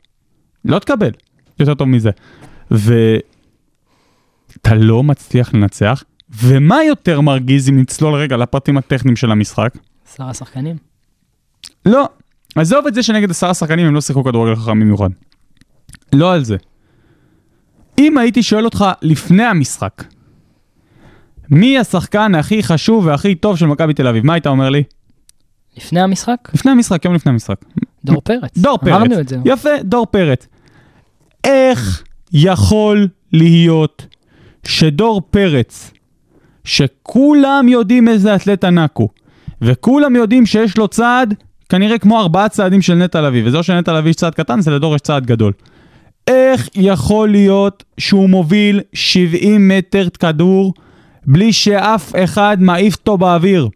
לא 0.65 0.79
תקבל 0.79 1.11
יותר 1.61 1.75
טוב 1.75 1.89
מזה. 1.89 2.11
ואתה 4.67 4.75
לא 4.75 5.03
מצליח 5.03 5.55
לנצח, 5.55 6.03
ומה 6.31 6.85
יותר 6.85 7.21
מרגיז 7.21 7.69
אם 7.69 7.81
נצלול 7.81 8.15
רגע 8.15 8.37
לפרטים 8.37 8.79
הטכניים 8.79 9.17
של 9.17 9.31
המשחק? 9.31 9.79
עשרה 10.09 10.35
שחקנים. 10.35 10.77
לא, 11.87 12.09
עזוב 12.57 12.87
את 12.87 12.95
זה 12.95 13.03
שנגד 13.03 13.31
עשרה 13.31 13.55
שחקנים 13.55 13.87
הם 13.87 13.95
לא 13.95 14.01
שיחקו 14.01 14.25
כדורגל 14.25 14.57
חכם 14.57 14.81
במיוחד. 14.81 15.11
לא 16.13 16.33
על 16.33 16.45
זה. 16.45 16.57
אם 17.99 18.19
הייתי 18.19 18.43
שואל 18.43 18.65
אותך 18.65 18.85
לפני 19.03 19.45
המשחק, 19.45 20.05
מי 21.51 21.79
השחקן 21.79 22.35
הכי 22.35 22.63
חשוב 22.63 23.07
והכי 23.07 23.35
טוב 23.35 23.57
של 23.57 23.67
מכבי 23.67 23.95
תל 23.95 24.07
אביב, 24.07 24.27
מה 24.27 24.35
היית 24.35 24.47
אומר 24.47 24.71
לי? 24.71 24.83
לפני 25.77 26.01
המשחק, 26.01 26.51
לפני 26.55 26.71
המשחק, 26.71 27.05
יום 27.05 27.15
לפני 27.15 27.33
המשחק. 27.33 27.57
דור 28.05 28.21
פרץ. 28.21 28.59
דור 28.59 28.79
פרץ. 28.79 28.89
אמרנו 28.89 29.21
את 29.21 29.29
זה. 29.29 29.37
יפה, 29.45 29.71
דור 29.85 30.07
פרץ. 30.07 30.47
איך 31.45 32.03
יכול 32.33 33.09
להיות 33.33 34.16
שדור 34.69 35.21
פרץ, 35.31 35.91
שכולם 36.65 37.67
יודעים 37.69 38.09
איזה 38.09 38.35
אתלט 38.35 38.65
ענק 38.65 38.91
הוא, 38.95 39.09
וכולם 39.63 40.17
יודעים 40.17 40.47
שיש 40.47 40.79
לו 40.79 40.89
צעד, 40.89 41.35
כנראה 41.69 41.99
כמו 41.99 42.21
ארבעה 42.21 42.49
צעדים 42.49 42.83
של 42.83 42.95
נטע 42.95 43.21
לביא, 43.21 43.43
וזה 43.47 43.57
לא 43.57 43.63
שלנטע 43.63 43.93
לביא 43.93 44.11
יש 44.11 44.17
צעד 44.17 44.35
קטן, 44.35 44.61
זה 44.61 44.71
לדור 44.71 44.95
יש 44.95 45.01
צעד 45.01 45.27
גדול. 45.27 45.53
איך 46.27 46.69
יכול 46.75 47.31
להיות 47.31 47.85
שהוא 47.99 48.29
מוביל 48.29 48.81
70 48.93 49.69
מטר 49.69 50.09
כדור 50.19 50.75
בלי 51.27 51.53
שאף 51.53 52.13
אחד 52.25 52.57
מעיף 52.61 52.95
אותו 52.95 53.19
באוויר? 53.19 53.69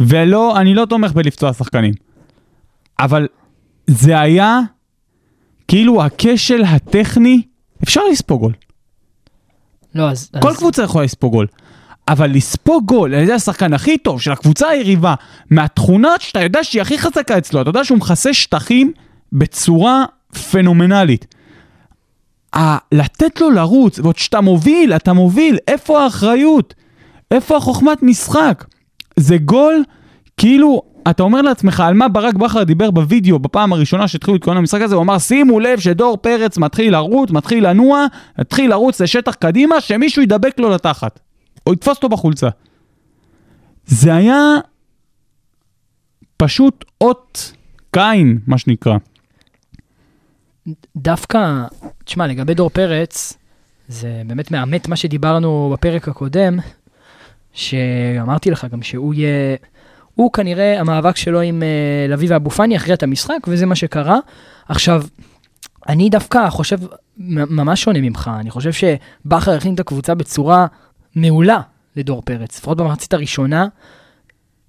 ולא, 0.00 0.60
אני 0.60 0.74
לא 0.74 0.84
תומך 0.84 1.12
בלפצוע 1.12 1.52
שחקנים, 1.52 1.94
אבל 2.98 3.26
זה 3.86 4.20
היה 4.20 4.60
כאילו 5.68 6.02
הכשל 6.04 6.64
הטכני, 6.64 7.42
אפשר 7.82 8.00
לספוג 8.12 8.40
גול. 8.40 8.52
לא, 9.96 10.10
אז... 10.10 10.30
כל 10.42 10.48
אז- 10.50 10.56
קבוצה 10.56 10.82
יכולה 10.82 11.04
לספוג 11.04 11.32
גול. 11.32 11.46
אבל 12.08 12.30
לספוג 12.30 12.84
גול 12.84 13.14
על 13.14 13.22
ידי 13.22 13.32
השחקן 13.32 13.72
הכי 13.72 13.98
טוב 13.98 14.20
של 14.20 14.32
הקבוצה 14.32 14.68
היריבה, 14.68 15.14
מהתכונות 15.50 16.20
שאתה 16.20 16.42
יודע 16.42 16.64
שהיא 16.64 16.82
הכי 16.82 16.98
חזקה 16.98 17.38
אצלו, 17.38 17.60
אתה 17.62 17.70
יודע 17.70 17.84
שהוא 17.84 17.98
מכסה 17.98 18.34
שטחים 18.34 18.92
בצורה 19.32 20.04
פנומנלית. 20.50 21.26
ה- 22.56 22.78
לתת 22.92 23.40
לו 23.40 23.50
לרוץ, 23.50 23.98
ועוד 23.98 24.16
שאתה 24.16 24.40
מוביל, 24.40 24.92
אתה 24.92 25.12
מוביל, 25.12 25.58
איפה 25.68 26.02
האחריות? 26.04 26.74
איפה 27.30 27.56
החוכמת 27.56 28.02
משחק? 28.02 28.64
זה 29.16 29.36
גול, 29.38 29.82
כאילו, 30.36 30.82
אתה 31.10 31.22
אומר 31.22 31.42
לעצמך, 31.42 31.80
על 31.80 31.94
מה 31.94 32.08
ברק 32.08 32.34
בכר 32.34 32.62
דיבר 32.62 32.90
בווידאו 32.90 33.38
בפעם 33.38 33.72
הראשונה 33.72 34.08
שהתחילו 34.08 34.34
להתכונן 34.34 34.56
למשחק 34.56 34.80
הזה, 34.80 34.94
הוא 34.94 35.02
אמר, 35.02 35.18
שימו 35.18 35.60
לב 35.60 35.80
שדור 35.80 36.16
פרץ 36.16 36.58
מתחיל 36.58 36.92
לרוץ, 36.92 37.30
מתחיל 37.30 37.68
לנוע, 37.68 38.06
מתחיל 38.38 38.70
לרוץ 38.70 39.00
לשטח 39.00 39.34
קדימה, 39.34 39.80
שמישהו 39.80 40.22
ידבק 40.22 40.58
לו 40.58 40.70
לתחת. 40.70 41.20
או 41.66 41.72
יתפוס 41.72 41.96
אותו 41.96 42.08
בחולצה. 42.08 42.48
זה 43.86 44.14
היה 44.14 44.38
פשוט 46.36 46.84
אות 47.00 47.52
קין, 47.90 48.38
מה 48.46 48.58
שנקרא. 48.58 48.96
דווקא, 50.96 51.64
תשמע, 52.04 52.26
לגבי 52.26 52.54
דור 52.54 52.70
פרץ, 52.70 53.36
זה 53.88 54.22
באמת 54.26 54.50
מאמת 54.50 54.88
מה 54.88 54.96
שדיברנו 54.96 55.70
בפרק 55.72 56.08
הקודם, 56.08 56.58
שאמרתי 57.52 58.50
לך 58.50 58.66
גם 58.72 58.82
שהוא 58.82 59.14
יהיה, 59.14 59.56
הוא 60.16 60.32
כנראה, 60.32 60.80
המאבק 60.80 61.16
שלו 61.16 61.40
עם 61.40 61.62
uh, 61.62 62.12
לביא 62.12 62.28
ואבו 62.30 62.50
פאני 62.50 62.74
יכריע 62.74 62.94
את 62.94 63.02
המשחק, 63.02 63.38
וזה 63.48 63.66
מה 63.66 63.74
שקרה. 63.74 64.18
עכשיו, 64.68 65.02
אני 65.88 66.10
דווקא 66.10 66.50
חושב 66.50 66.78
ממש 67.18 67.82
שונה 67.82 68.00
ממך, 68.00 68.30
אני 68.40 68.50
חושב 68.50 68.70
שבכר 68.72 69.52
הכין 69.52 69.74
את 69.74 69.80
הקבוצה 69.80 70.14
בצורה 70.14 70.66
מעולה 71.16 71.60
לדור 71.96 72.22
פרץ, 72.22 72.58
לפחות 72.58 72.76
במחצית 72.78 73.14
הראשונה. 73.14 73.66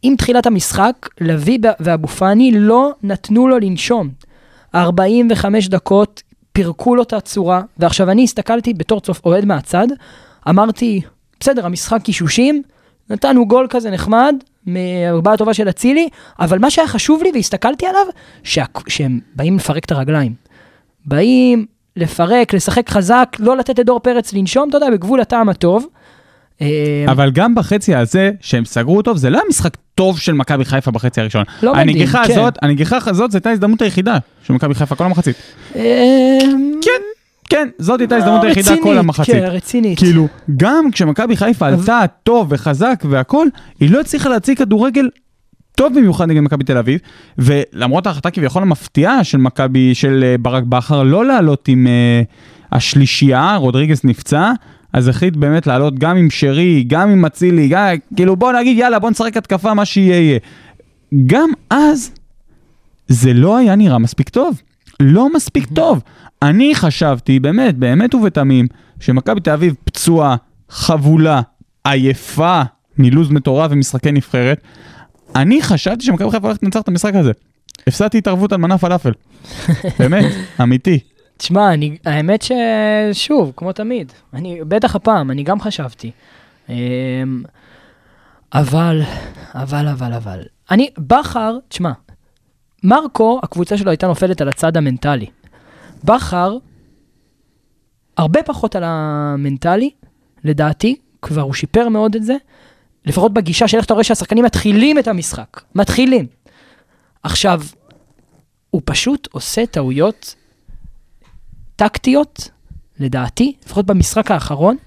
עם 0.01 0.15
תחילת 0.15 0.45
המשחק, 0.45 1.09
לביא 1.21 1.59
ואבו 1.79 2.07
פאני 2.07 2.51
לא 2.55 2.91
נתנו 3.03 3.47
לו 3.47 3.59
לנשום. 3.59 4.09
45 4.75 5.67
דקות 5.67 6.23
פירקו 6.53 6.95
לו 6.95 7.03
את 7.03 7.13
הצורה, 7.13 7.61
ועכשיו 7.77 8.11
אני 8.11 8.23
הסתכלתי 8.23 8.73
בתור 8.73 9.01
צוף 9.01 9.21
אוהד 9.25 9.45
מהצד, 9.45 9.87
אמרתי, 10.49 11.01
בסדר, 11.39 11.65
המשחק 11.65 12.01
קישושים, 12.03 12.61
נתנו 13.09 13.47
גול 13.47 13.67
כזה 13.69 13.91
נחמד, 13.91 14.35
מהרבעה 14.67 15.37
טובה 15.37 15.53
של 15.53 15.69
אצילי, 15.69 16.09
אבל 16.39 16.59
מה 16.59 16.71
שהיה 16.71 16.87
חשוב 16.87 17.23
לי 17.23 17.31
והסתכלתי 17.33 17.85
עליו, 17.85 18.05
שה... 18.43 18.63
שהם 18.87 19.19
באים 19.35 19.55
לפרק 19.55 19.85
את 19.85 19.91
הרגליים. 19.91 20.33
באים 21.05 21.65
לפרק, 21.95 22.53
לשחק 22.53 22.89
חזק, 22.89 23.37
לא 23.39 23.57
לתת 23.57 23.79
לדור 23.79 23.99
פרץ 23.99 24.33
לנשום, 24.33 24.69
אתה 24.69 24.77
יודע, 24.77 24.89
בגבול 24.89 25.21
הטעם 25.21 25.49
הטוב. 25.49 25.87
אה, 26.61 27.05
אבל 27.07 27.31
גם 27.31 27.55
בחצי 27.55 27.95
הזה, 27.95 28.31
שהם 28.41 28.65
סגרו 28.65 29.01
טוב, 29.01 29.17
זה 29.17 29.29
לא 29.29 29.37
היה 29.37 29.45
משחק 29.49 29.77
טוב 29.95 30.19
של 30.19 30.33
מכבי 30.33 30.65
חיפה 30.65 30.91
בחצי 30.91 31.21
הראשון. 31.21 31.43
לא 31.63 31.73
מדהים, 31.73 31.89
הנגיחה 31.89 32.23
כן. 32.27 32.31
הזאת, 32.31 32.57
הנגיחה 32.61 32.97
הזאת, 33.05 33.31
זו 33.31 33.37
הייתה 33.37 33.49
ההזדמנות 33.49 33.81
היחידה 33.81 34.17
של 34.43 34.53
מכבי 34.53 34.73
חיפה 34.73 34.95
כל 34.95 35.03
המחצית. 35.03 35.35
אה, 35.75 36.37
כן, 36.81 37.01
כן, 37.49 37.67
זאת 37.77 37.99
הייתה 37.99 38.15
ההזדמנות 38.15 38.43
לא, 38.43 38.47
היחידה 38.47 38.71
כל 38.83 38.97
המחצית. 38.97 39.35
כן, 39.35 39.43
רצינית. 39.43 39.97
כאילו, 39.97 40.27
גם 40.57 40.91
כשמכבי 40.91 41.37
חיפה 41.37 41.67
עלתה 41.67 42.01
טוב 42.23 42.47
וחזק 42.49 43.03
והכל, 43.09 43.47
היא 43.79 43.91
לא 43.91 43.99
הצליחה 43.99 44.29
להציג 44.29 44.57
כדורגל 44.57 45.09
טוב 45.75 45.93
במיוחד 45.95 46.27
נגד 46.27 46.41
מכבי 46.41 46.63
תל 46.63 46.77
אביב, 46.77 46.99
ולמרות 47.37 48.07
ההחלטה 48.07 48.31
כביכול 48.31 48.61
המפתיעה 48.61 49.23
של 49.23 49.37
מכבי, 49.37 49.95
של 49.95 50.23
אה, 50.23 50.35
ברק 50.37 50.63
בכר, 50.63 51.03
לא 51.03 51.25
לעלות 51.25 51.67
עם 51.67 51.87
אה, 51.87 52.21
השלישייה, 52.71 53.55
רודריגס 53.55 54.03
נפצע, 54.03 54.51
אז 54.93 55.07
החליט 55.07 55.35
באמת 55.35 55.67
לעלות 55.67 55.99
גם 55.99 56.17
עם 56.17 56.29
שרי, 56.29 56.83
גם 56.87 57.09
עם 57.09 57.25
אצילי, 57.25 57.67
גם, 57.67 57.87
כאילו 58.15 58.35
בוא 58.35 58.53
נגיד 58.53 58.77
יאללה 58.77 58.99
בוא 58.99 59.09
נשחק 59.09 59.37
התקפה 59.37 59.73
מה 59.73 59.85
שיהיה 59.85 60.19
יהיה. 60.19 60.39
גם 61.25 61.49
אז 61.69 62.11
זה 63.07 63.33
לא 63.33 63.57
היה 63.57 63.75
נראה 63.75 63.97
מספיק 63.97 64.29
טוב. 64.29 64.61
לא 64.99 65.33
מספיק 65.33 65.65
טוב. 65.73 66.03
אני 66.41 66.75
חשבתי, 66.75 67.39
באמת, 67.39 67.77
באמת 67.77 68.15
ובתמים, 68.15 68.67
שמכבי 68.99 69.41
תל 69.41 69.51
אביב 69.51 69.75
פצועה, 69.83 70.35
חבולה, 70.69 71.41
עייפה, 71.83 72.61
מלוז 72.97 73.29
מטורף 73.31 73.71
ומשחקי 73.71 74.11
נבחרת. 74.11 74.61
אני 75.35 75.61
חשבתי 75.61 76.05
שמכבי 76.05 76.31
חיפה 76.31 76.47
הולכת 76.47 76.63
לנצח 76.63 76.81
את 76.81 76.87
המשחק 76.87 77.15
הזה. 77.15 77.31
הפסדתי 77.87 78.17
התערבות 78.17 78.51
על 78.51 78.57
מנה 78.57 78.77
פלאפל. 78.77 79.11
באמת, 79.99 80.25
אמיתי. 80.61 80.99
תשמע, 81.37 81.73
אני, 81.73 81.97
האמת 82.05 82.41
ששוב, 83.13 83.53
כמו 83.55 83.73
תמיד, 83.73 84.11
אני, 84.33 84.59
בטח 84.67 84.95
הפעם, 84.95 85.31
אני 85.31 85.43
גם 85.43 85.61
חשבתי. 85.61 86.11
אמ, 86.69 86.75
אבל, 88.53 89.01
אבל, 89.55 89.87
אבל, 89.87 90.13
אבל. 90.13 90.39
אני, 90.71 90.89
בכר, 90.97 91.57
תשמע, 91.67 91.91
מרקו, 92.83 93.39
הקבוצה 93.43 93.77
שלו 93.77 93.89
הייתה 93.89 94.07
נופלת 94.07 94.41
על 94.41 94.49
הצד 94.49 94.77
המנטלי. 94.77 95.25
בכר, 96.03 96.57
הרבה 98.17 98.43
פחות 98.43 98.75
על 98.75 98.83
המנטלי, 98.85 99.89
לדעתי, 100.43 100.95
כבר 101.21 101.41
הוא 101.41 101.53
שיפר 101.53 101.89
מאוד 101.89 102.15
את 102.15 102.23
זה, 102.23 102.35
לפחות 103.05 103.33
בגישה 103.33 103.67
של 103.67 103.77
איך 103.77 103.85
אתה 103.85 103.93
רואה 103.93 104.03
שהשחקנים 104.03 104.45
מתחילים 104.45 104.99
את 104.99 105.07
המשחק. 105.07 105.61
מתחילים. 105.75 106.25
עכשיו, 107.23 107.61
הוא 108.69 108.81
פשוט 108.85 109.27
עושה 109.31 109.65
טעויות 109.65 110.35
טקטיות, 111.75 112.49
לדעתי, 112.99 113.55
לפחות 113.65 113.85
במשחק 113.85 114.31
האחרון, 114.31 114.77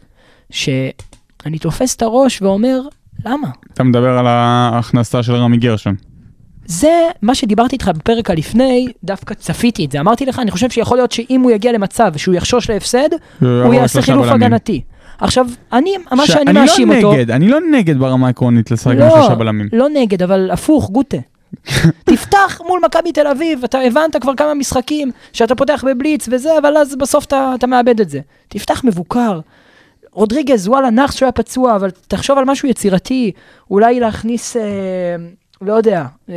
שאני 0.51 1.59
תופס 1.61 1.97
את 1.97 2.03
הראש 2.03 2.43
ואומר, 2.43 2.81
למה? 3.25 3.49
אתה 3.73 3.85
מדבר 3.85 4.19
על 4.19 4.27
ההכנסה 4.27 5.23
של 5.23 5.35
רמי 5.35 5.57
גרשון. 5.57 5.95
זה 6.67 7.09
מה 7.23 7.35
שדיברתי 7.35 7.75
איתך 7.77 7.89
בפרק 7.95 8.31
הלפני, 8.31 8.87
דווקא 9.05 9.35
צפיתי 9.35 9.85
את 9.85 9.93
זה. 9.93 10.01
אמרתי 10.01 10.27
לך, 10.27 10.39
אני 10.39 10.51
חושב 10.51 10.71
שיכול 10.71 10.99
להיות 10.99 11.13
שאם 11.13 11.41
הוא 11.41 11.51
יגיע 11.51 11.73
למצב 11.73 12.13
שהוא 12.17 12.35
יחשוש 12.35 12.71
להפסד, 12.71 13.09
הוא 13.41 13.75
יעשה 13.75 14.03
חילוף 14.03 14.27
הגנתי. 14.27 14.81
עכשיו, 15.21 15.47
אני, 15.73 15.95
מה 16.13 16.27
ש- 16.27 16.31
שאני 16.31 16.53
מאשים 16.53 16.93
אני 16.93 17.03
לא 17.03 17.09
אותו... 17.09 17.17
נגד, 17.19 17.31
אני 17.31 17.49
לא 17.49 17.59
נגד 17.71 17.99
ברמה 17.99 18.27
העקרונית 18.27 18.71
לשחק 18.71 18.93
עם 18.93 18.99
לא, 18.99 19.11
שלושה 19.11 19.35
בלמים. 19.35 19.69
לא 19.73 19.89
נגד, 19.89 20.23
אבל 20.23 20.51
הפוך, 20.51 20.91
גוטה. 20.91 21.17
תפתח 22.05 22.61
מול 22.67 22.81
מכבי 22.85 23.13
תל 23.13 23.27
אביב, 23.27 23.65
אתה 23.65 23.79
הבנת 23.79 24.17
כבר 24.17 24.35
כמה 24.35 24.55
משחקים 24.55 25.11
שאתה 25.33 25.55
פותח 25.55 25.85
בבליץ 25.87 26.29
וזה, 26.31 26.59
אבל 26.59 26.77
אז 26.77 26.97
בסוף 26.97 27.25
אתה, 27.25 27.53
אתה 27.55 27.67
מאבד 27.67 28.01
את 28.01 28.09
זה. 28.11 28.21
תפתח 28.49 28.85
מבוקר. 28.85 29.41
רודריגז, 30.13 30.69
וואלה, 30.69 30.91
נאחס 30.91 31.15
שהוא 31.17 31.27
היה 31.27 31.33
פצוע, 31.33 31.77
אבל 31.77 31.91
תחשוב 31.91 32.39
על 32.39 32.45
משהו 32.45 32.69
יצירתי, 32.69 33.33
אולי 33.71 34.01
להכניס, 34.01 34.57
אה, 34.57 34.63
לא 35.63 35.73
יודע, 35.73 36.05
אה, 36.29 36.35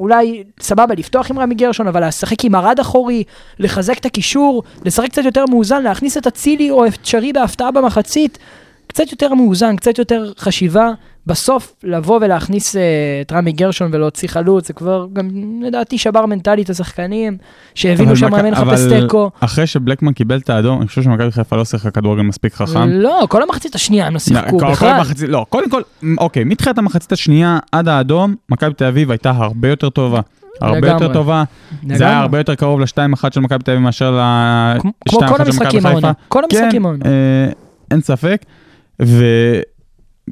אולי, 0.00 0.44
סבבה, 0.60 0.94
לפתוח 0.94 1.30
עם 1.30 1.38
רמי 1.38 1.54
גרשון, 1.54 1.88
אבל 1.88 2.08
לשחק 2.08 2.44
עם 2.44 2.54
ארד 2.54 2.80
אחורי, 2.80 3.24
לחזק 3.58 3.98
את 3.98 4.06
הקישור, 4.06 4.62
לשחק 4.84 5.08
קצת 5.08 5.24
יותר 5.24 5.44
מאוזן, 5.46 5.82
להכניס 5.82 6.16
את 6.16 6.26
אצילי 6.26 6.70
או 6.70 6.86
את 6.86 6.92
שרי 7.02 7.32
בהפתעה 7.32 7.70
במחצית, 7.70 8.38
קצת 8.86 9.10
יותר 9.10 9.34
מאוזן, 9.34 9.76
קצת 9.76 9.98
יותר 9.98 10.32
חשיבה. 10.38 10.90
בסוף 11.26 11.74
לבוא 11.84 12.18
ולהכניס 12.22 12.76
אה, 12.76 12.82
את 13.20 13.32
רמי 13.32 13.52
גרשון 13.52 13.90
ולהוציא 13.94 14.28
חלוץ, 14.28 14.66
זה 14.66 14.72
כבר 14.72 15.06
גם 15.12 15.28
לדעתי 15.62 15.98
שבר 15.98 16.26
מנטלית 16.26 16.64
את 16.64 16.70
השחקנים, 16.70 17.36
שהבינו 17.74 18.16
שהמאמן 18.16 18.50
מחפש 18.50 18.62
אבל 18.80 19.00
תיקו. 19.00 19.30
אחרי 19.40 19.66
שבלקמן 19.66 20.12
קיבל 20.12 20.38
את 20.38 20.50
האדום, 20.50 20.78
אני 20.80 20.88
חושב 20.88 21.02
שמכבי 21.02 21.30
חיפה 21.30 21.56
לא 21.56 21.64
שיחקה 21.64 21.90
כדורגל 21.90 22.22
מספיק 22.22 22.54
חכם. 22.54 22.88
לא, 22.88 23.26
כל 23.28 23.42
המחצית 23.42 23.74
השנייה 23.74 24.06
הם 24.06 24.12
לא 24.12 24.18
שיחקו 24.18 24.56
לא, 24.56 24.60
כל- 24.60 24.66
כל 24.66 24.72
בכלל. 24.72 25.00
לא, 25.28 25.46
קודם 25.48 25.70
כל, 25.70 25.82
אוקיי, 26.18 26.44
מתחילת 26.44 26.78
המחצית 26.78 27.12
השנייה 27.12 27.58
עד 27.72 27.88
האדום, 27.88 28.34
מכבי 28.48 28.74
תל 28.74 28.84
אביב 28.84 29.10
הייתה 29.10 29.30
הרבה 29.30 29.68
יותר 29.68 29.88
טובה. 29.90 30.20
הרבה 30.60 30.76
לגמרי. 30.76 30.92
יותר 30.92 31.12
טובה, 31.12 31.44
זה 31.70 31.76
לגמרי. 31.94 32.06
היה 32.06 32.18
הרבה 32.20 32.38
יותר 32.38 32.54
קרוב 32.54 32.80
ל-2-1 32.80 32.86
של 33.34 33.40
מכבי 33.40 33.64
תל 33.64 33.70
אביב 33.70 33.82
מאשר 33.82 34.10
ל-2-1 34.10 34.80
כמו- 34.80 34.92
כמו 35.08 35.18
כל 35.20 35.26
של 35.26 35.32
מכבי 35.32 35.42
המשחקים 35.46 35.86
העונה. 35.86 36.08
חיפה. 36.08 36.20
כל 36.28 36.42
המשחקים 36.44 36.70
כן, 36.82 36.84
העונה. 36.84 37.04
אה, 37.04 37.52
אין 37.90 38.00
ספק. 38.00 38.42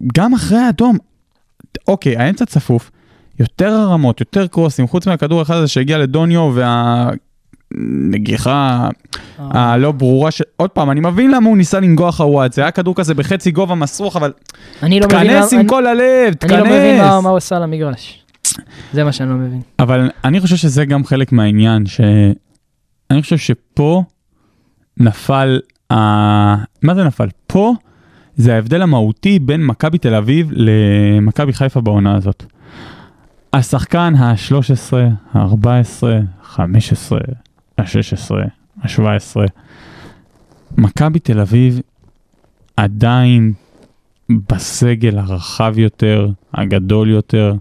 וגם 0.06 0.34
אחרי 0.34 0.58
האדום, 0.58 0.96
אוקיי, 1.88 2.16
האמצע 2.16 2.44
צפוף, 2.44 2.90
יותר 3.40 3.72
הרמות, 3.72 4.20
יותר 4.20 4.46
קרוסים, 4.46 4.86
חוץ 4.88 5.06
מהכדור 5.06 5.42
אחד 5.42 5.54
הזה 5.54 5.68
שהגיע 5.68 5.98
לדוניו 5.98 6.52
והנגיחה 7.74 8.88
אה. 9.40 9.48
הלא 9.72 9.92
ברורה, 9.92 10.30
ש... 10.30 10.42
עוד 10.56 10.70
פעם, 10.70 10.90
אני 10.90 11.00
מבין 11.00 11.30
למה 11.30 11.48
הוא 11.48 11.56
ניסה 11.56 11.80
לנגוח 11.80 12.16
חוואט, 12.16 12.52
זה 12.52 12.62
היה 12.62 12.70
כדור 12.70 12.94
כזה 12.94 13.14
בחצי 13.14 13.50
גובה 13.50 13.74
מסרוך, 13.74 14.16
אבל 14.16 14.32
אני 14.82 15.00
לא 15.00 15.06
מבין 15.06 15.18
תכנס 15.18 15.52
עם 15.52 15.58
אני- 15.60 15.68
כל 15.68 15.86
הלב, 15.86 16.34
אני 16.42 16.52
לא 16.52 16.64
מבין 16.64 16.98
מה- 16.98 17.08
תכנס. 17.08 17.24
הוא 17.24 17.36
עשה 17.36 17.56
על 17.56 17.62
המגרש. 17.62 18.24
זה 18.92 19.04
מה 19.04 19.12
שאני 19.12 19.28
לא 19.30 19.36
מבין. 19.36 19.60
אבל 19.78 20.10
אני 20.24 20.40
חושב 20.40 20.56
שזה 20.56 20.84
גם 20.84 21.04
חלק 21.04 21.32
מהעניין, 21.32 21.86
שאני 21.86 23.22
חושב 23.22 23.38
שפה 23.38 24.02
נפל, 24.96 25.60
ה... 25.92 25.94
מה 26.82 26.94
זה 26.94 27.04
נפל? 27.04 27.28
פה 27.46 27.74
זה 28.38 28.54
ההבדל 28.54 28.82
המהותי 28.82 29.38
בין 29.38 29.66
מכבי 29.66 29.98
תל 29.98 30.14
אביב 30.14 30.50
למכבי 30.52 31.52
חיפה 31.52 31.80
בעונה 31.80 32.14
הזאת. 32.14 32.44
השחקן 33.52 34.14
ה-13, 34.16 34.94
ה-14, 35.34 36.06
ה-15, 36.58 37.16
ה-16, 37.78 38.34
ה-17, 38.82 39.36
מכבי 40.78 41.18
תל 41.18 41.40
אביב 41.40 41.80
עדיין 42.76 43.52
בסגל 44.30 45.18
הרחב 45.18 45.78
יותר, 45.78 46.28
הגדול 46.54 47.10
יותר, 47.10 47.54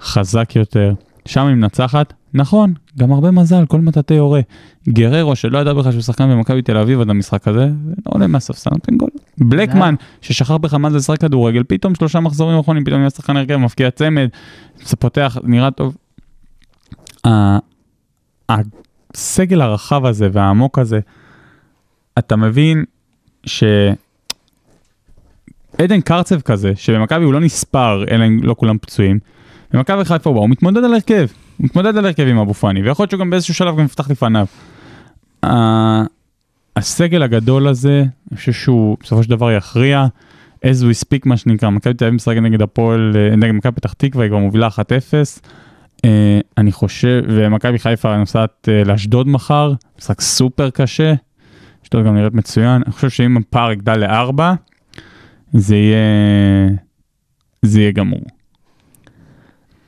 חזק 0.00 0.56
יותר, 0.56 0.94
שם 1.26 1.46
היא 1.46 1.54
מנצחת, 1.54 2.12
נכון, 2.34 2.74
גם 2.98 3.12
הרבה 3.12 3.30
מזל, 3.30 3.66
כל 3.66 3.80
מטאטא 3.80 4.14
יורה. 4.14 4.40
גררו 4.88 5.36
שלא 5.36 5.58
ידע 5.58 5.72
בכלל 5.72 5.92
שהוא 5.92 6.02
שחקן 6.02 6.30
במכבי 6.30 6.62
תל 6.62 6.76
אביב 6.76 7.00
עד 7.00 7.10
המשחק 7.10 7.48
הזה, 7.48 7.68
עולה 8.04 8.26
מהספסל, 8.26 8.70
נותן 8.70 8.96
גול. 8.96 9.10
בלקמן, 9.38 9.94
ששכח 10.20 10.50
בכלל 10.50 10.78
מה 10.78 10.90
זה 10.90 10.96
לשחק 10.96 11.20
כדורגל, 11.20 11.62
פתאום 11.68 11.94
שלושה 11.94 12.20
מחזורים 12.20 12.58
אחרונים, 12.58 12.84
פתאום 12.84 12.98
נהיה 12.98 13.10
שחקן 13.10 13.36
הרכב, 13.36 13.56
מפקיע 13.56 13.90
צמד, 13.90 14.28
זה 14.84 14.96
פותח, 14.96 15.36
נראה 15.42 15.70
טוב. 15.70 15.96
הסגל 18.48 19.60
הרחב 19.60 20.04
הזה 20.04 20.28
והעמוק 20.32 20.78
הזה, 20.78 21.00
אתה 22.18 22.36
מבין 22.36 22.84
ש... 23.46 23.64
עדן 25.78 26.00
קרצב 26.00 26.40
כזה, 26.40 26.72
שבמכבי 26.76 27.24
הוא 27.24 27.32
לא 27.32 27.40
נספר, 27.40 28.04
אלא 28.10 28.26
אם 28.26 28.40
לא 28.42 28.54
כולם 28.58 28.78
פצועים, 28.78 29.18
במכבי 29.72 30.04
חיפה 30.04 30.30
הוא 30.30 30.48
מתמודד 30.48 30.84
על 30.84 30.94
הרכב, 30.94 31.26
הוא 31.58 31.64
מתמודד 31.64 31.96
על 31.96 32.06
הרכב 32.06 32.26
עם 32.26 32.38
אבו 32.38 32.54
פאני, 32.54 32.82
ויכול 32.82 33.02
להיות 33.02 33.10
שהוא 33.10 33.20
גם 33.20 33.30
באיזשהו 33.30 33.54
שלב 33.54 33.76
גם 33.78 33.84
יפתח 33.84 34.10
לפניו. 34.10 34.46
ה- 35.46 36.02
הסגל 36.76 37.22
הגדול 37.22 37.68
הזה, 37.68 38.04
אני 38.30 38.36
חושב 38.36 38.52
שהוא 38.52 38.96
בסופו 39.02 39.22
של 39.22 39.30
דבר 39.30 39.52
יכריע, 39.52 40.06
as 40.64 40.80
we 40.82 41.04
speak 41.04 41.20
מה 41.24 41.36
שנקרא, 41.36 41.70
מכבי 41.70 41.94
תל 41.94 42.04
אביב 42.04 42.14
משחקת 42.14 42.40
נגד 42.40 42.62
הפועל, 42.62 43.12
אה, 43.16 43.36
נגד 43.36 43.52
מכבי 43.52 43.72
פתח 43.72 43.92
תקווה, 43.92 44.24
היא 44.24 44.30
כבר 44.30 44.38
מובילה 44.38 44.68
1-0. 44.68 44.78
אה, 46.04 46.40
אני 46.58 46.72
חושב, 46.72 47.22
ומכבי 47.28 47.78
חיפה 47.78 48.16
נוסעת 48.16 48.68
אה, 48.68 48.84
לאשדוד 48.84 49.28
מחר, 49.28 49.72
משחק 49.98 50.20
סופר 50.20 50.70
קשה, 50.70 51.14
אשדוד 51.84 52.04
גם 52.06 52.14
נראית 52.14 52.34
מצוין, 52.34 52.82
אני 52.86 52.92
חושב 52.92 53.10
שאם 53.10 53.36
הפער 53.36 53.72
יגדל 53.72 53.96
לארבע, 53.96 54.54
זה 55.52 55.76
יהיה, 55.76 55.98
זה 57.62 57.80
יהיה 57.80 57.92
גמור. 57.92 58.22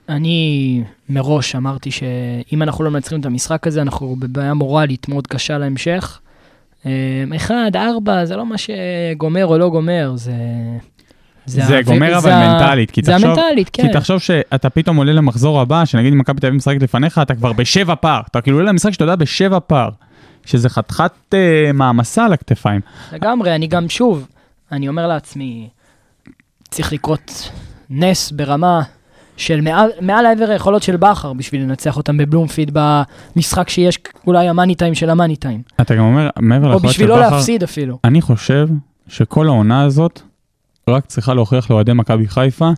אני 0.09 0.82
מראש 1.09 1.57
אמרתי 1.57 1.90
שאם 1.90 2.62
אנחנו 2.62 2.84
לא 2.84 2.90
מנצחים 2.90 3.20
את 3.20 3.26
המשחק 3.26 3.66
הזה, 3.66 3.82
אנחנו 3.82 4.16
בבעיה 4.18 4.55
מורלית 4.55 5.09
מאוד 5.09 5.26
קשה 5.26 5.59
להמשך. 5.59 6.20
אה, 6.86 6.90
אחד, 7.36 7.70
ארבע, 7.76 8.24
זה 8.24 8.36
לא 8.36 8.46
מה 8.46 8.55
שגומר 8.59 9.46
או 9.46 9.59
לא 9.59 9.68
גומר, 9.68 10.12
זה... 10.16 10.32
זה 11.46 11.78
ה- 11.78 11.82
גומר 11.82 12.11
זה 12.11 12.18
אבל 12.18 12.30
ה- 12.30 12.52
מנטלית, 12.52 12.90
כי 12.90 13.02
זה 13.02 13.12
תחשוב- 13.12 13.30
המנטלית, 13.38 13.70
כן. 13.72 13.82
כי 13.82 13.92
תחשוב 13.92 14.18
שאתה 14.18 14.70
פתאום 14.70 14.96
עולה 14.96 15.12
למחזור 15.12 15.61
הבא, 15.61 15.84
שנגיד 15.84 16.14
מכבי 16.14 16.40
תל 16.40 16.46
אביב 16.46 16.57
משחקת 16.57 16.82
לפניך, 16.82 17.18
אתה 17.22 17.34
כבר 17.34 17.52
בשבע 17.52 17.94
פער. 17.94 18.20
אתה 18.30 18.40
כאילו 18.40 18.57
עולה 18.59 18.70
למשחק 18.70 18.92
שאתה 18.92 19.05
יודע 19.05 19.16
בשבע 19.16 19.59
פער. 19.66 19.88
שזה 20.46 20.68
חתיכת 20.68 21.12
אה, 21.34 21.70
מעמסה 21.74 22.24
על 22.24 22.32
הכתפיים. 22.32 22.80
לגמרי, 23.12 23.55
אני 23.55 23.66
גם, 23.66 23.88
שוב, 23.88 24.26
אני 24.72 24.88
אומר 24.88 25.07
לעצמי, 25.07 25.68
צריך 26.70 26.92
לקרות 26.92 27.50
נס 27.90 28.30
ברמה 28.32 28.82
של 29.37 29.61
מעל, 29.61 29.91
מעל 30.01 30.26
העבר 30.26 30.51
היכולות 30.51 30.82
של 30.82 30.97
בכר 30.97 31.32
בשביל 31.32 31.62
לנצח 31.62 31.97
אותם 31.97 32.16
בבלומפיד 32.16 32.70
במשחק 33.37 33.68
שיש 33.68 33.99
אולי 34.26 34.49
המאני 34.49 34.74
טיים 34.74 34.95
של 34.95 35.11
המאני 35.11 35.37
טיים. 35.37 35.62
אתה 35.80 35.95
גם 35.95 36.05
אומר, 36.05 36.30
מעבר 36.41 36.66
או 36.66 36.72
ליכולת 36.72 36.82
של 36.82 36.89
בשביל 36.89 37.09
לא 37.09 37.16
בכר, 37.16 37.30
להפסיד 37.37 37.62
אפילו. 37.62 37.99
אני 38.05 38.20
חושב 38.20 38.68
שכל 39.09 39.47
העונה 39.47 39.82
הזאת 39.82 40.20
רק 40.89 41.07
צריכה 41.07 41.35
להוכיח 41.35 41.70
לאוהדי 41.70 41.93
מכבי 41.93 42.28
חיפה 42.28 42.70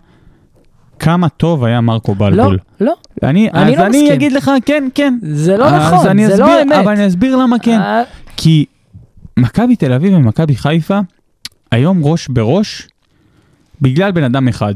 כמה 0.98 1.28
טוב 1.28 1.64
היה 1.64 1.80
מרקו 1.80 2.12
לא, 2.12 2.18
בלבול. 2.18 2.59
לא, 2.80 2.94
אני, 3.22 3.50
אני 3.50 3.72
אז 3.74 3.78
לא 3.78 3.86
אני 3.86 3.98
מסכים. 4.02 4.12
אגיד 4.12 4.32
לך, 4.32 4.50
כן, 4.66 4.88
כן. 4.94 5.18
זה 5.22 5.57
לא 5.57 5.70
נכון, 5.70 6.02
זה 6.02 6.34
אסביר, 6.34 6.46
לא 6.46 6.62
אמת. 6.62 6.76
אבל 6.76 6.92
אני 6.92 7.07
אסביר 7.07 7.36
למה 7.36 7.59
כן. 7.59 7.80
אה, 7.80 8.02
כי 8.36 8.64
מכבי 9.36 9.76
תל 9.76 9.92
אביב 9.92 10.14
ומכבי 10.14 10.57
חיפה 10.57 11.00
היום 11.70 12.04
ראש 12.04 12.28
בראש 12.28 12.88
בגלל 13.80 14.11
בן 14.11 14.24
אדם 14.24 14.48
אחד. 14.48 14.74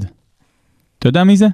אתה 0.98 1.08
יודע 1.08 1.24
מי 1.24 1.36
זה? 1.36 1.46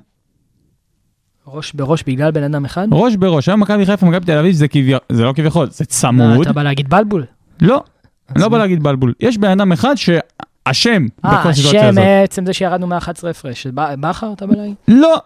ראש 1.46 1.72
בראש 1.72 2.02
בגלל 2.06 2.30
בן 2.30 2.42
אדם 2.42 2.64
אחד? 2.64 2.88
ראש 2.92 3.16
בראש. 3.16 3.48
היום 3.48 3.60
מכבי 3.60 3.86
חיפה 3.86 4.06
ומכבי 4.06 4.26
תל 4.26 4.38
אביב 4.38 4.52
זה 4.54 4.68
כביכול, 4.68 4.98
זה 5.12 5.24
לא 5.24 5.32
כביכול, 5.32 5.70
זה 5.70 5.84
צמוד. 5.84 6.40
אתה 6.40 6.52
בא 6.52 6.62
להגיד 6.62 6.88
בלבול? 6.90 7.24
לא, 7.60 7.82
אני 8.30 8.42
לא 8.42 8.48
בא? 8.48 8.58
להגיד 8.58 8.82
בלבול. 8.82 9.14
יש 9.20 9.38
בן 9.38 9.50
אדם 9.50 9.72
אחד 9.72 9.94
שאשם 9.94 11.06
אה, 11.24 11.38
בכל 11.38 11.48
הסיטואציה 11.48 11.88
הזאת. 11.88 12.04
מעצם 12.04 12.46
זה 12.46 12.52
שירדנו 12.52 12.86
מה-11 12.86 13.28
הפרש. 13.30 13.66
בכר 13.74 14.32
אתה 14.32 14.46
בא 14.46 14.54
להגיד? 14.54 14.74
לא, 14.88 15.16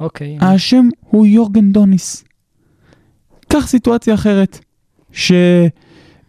אוקיי. 0.00 0.38
האשם 0.40 0.88
הוא 1.00 1.26
יורגן 1.26 1.72
דוניס. 1.72 2.24
קח 3.48 3.66
סיטואציה 3.66 4.14
אחרת, 4.14 4.58
ש... 5.12 5.32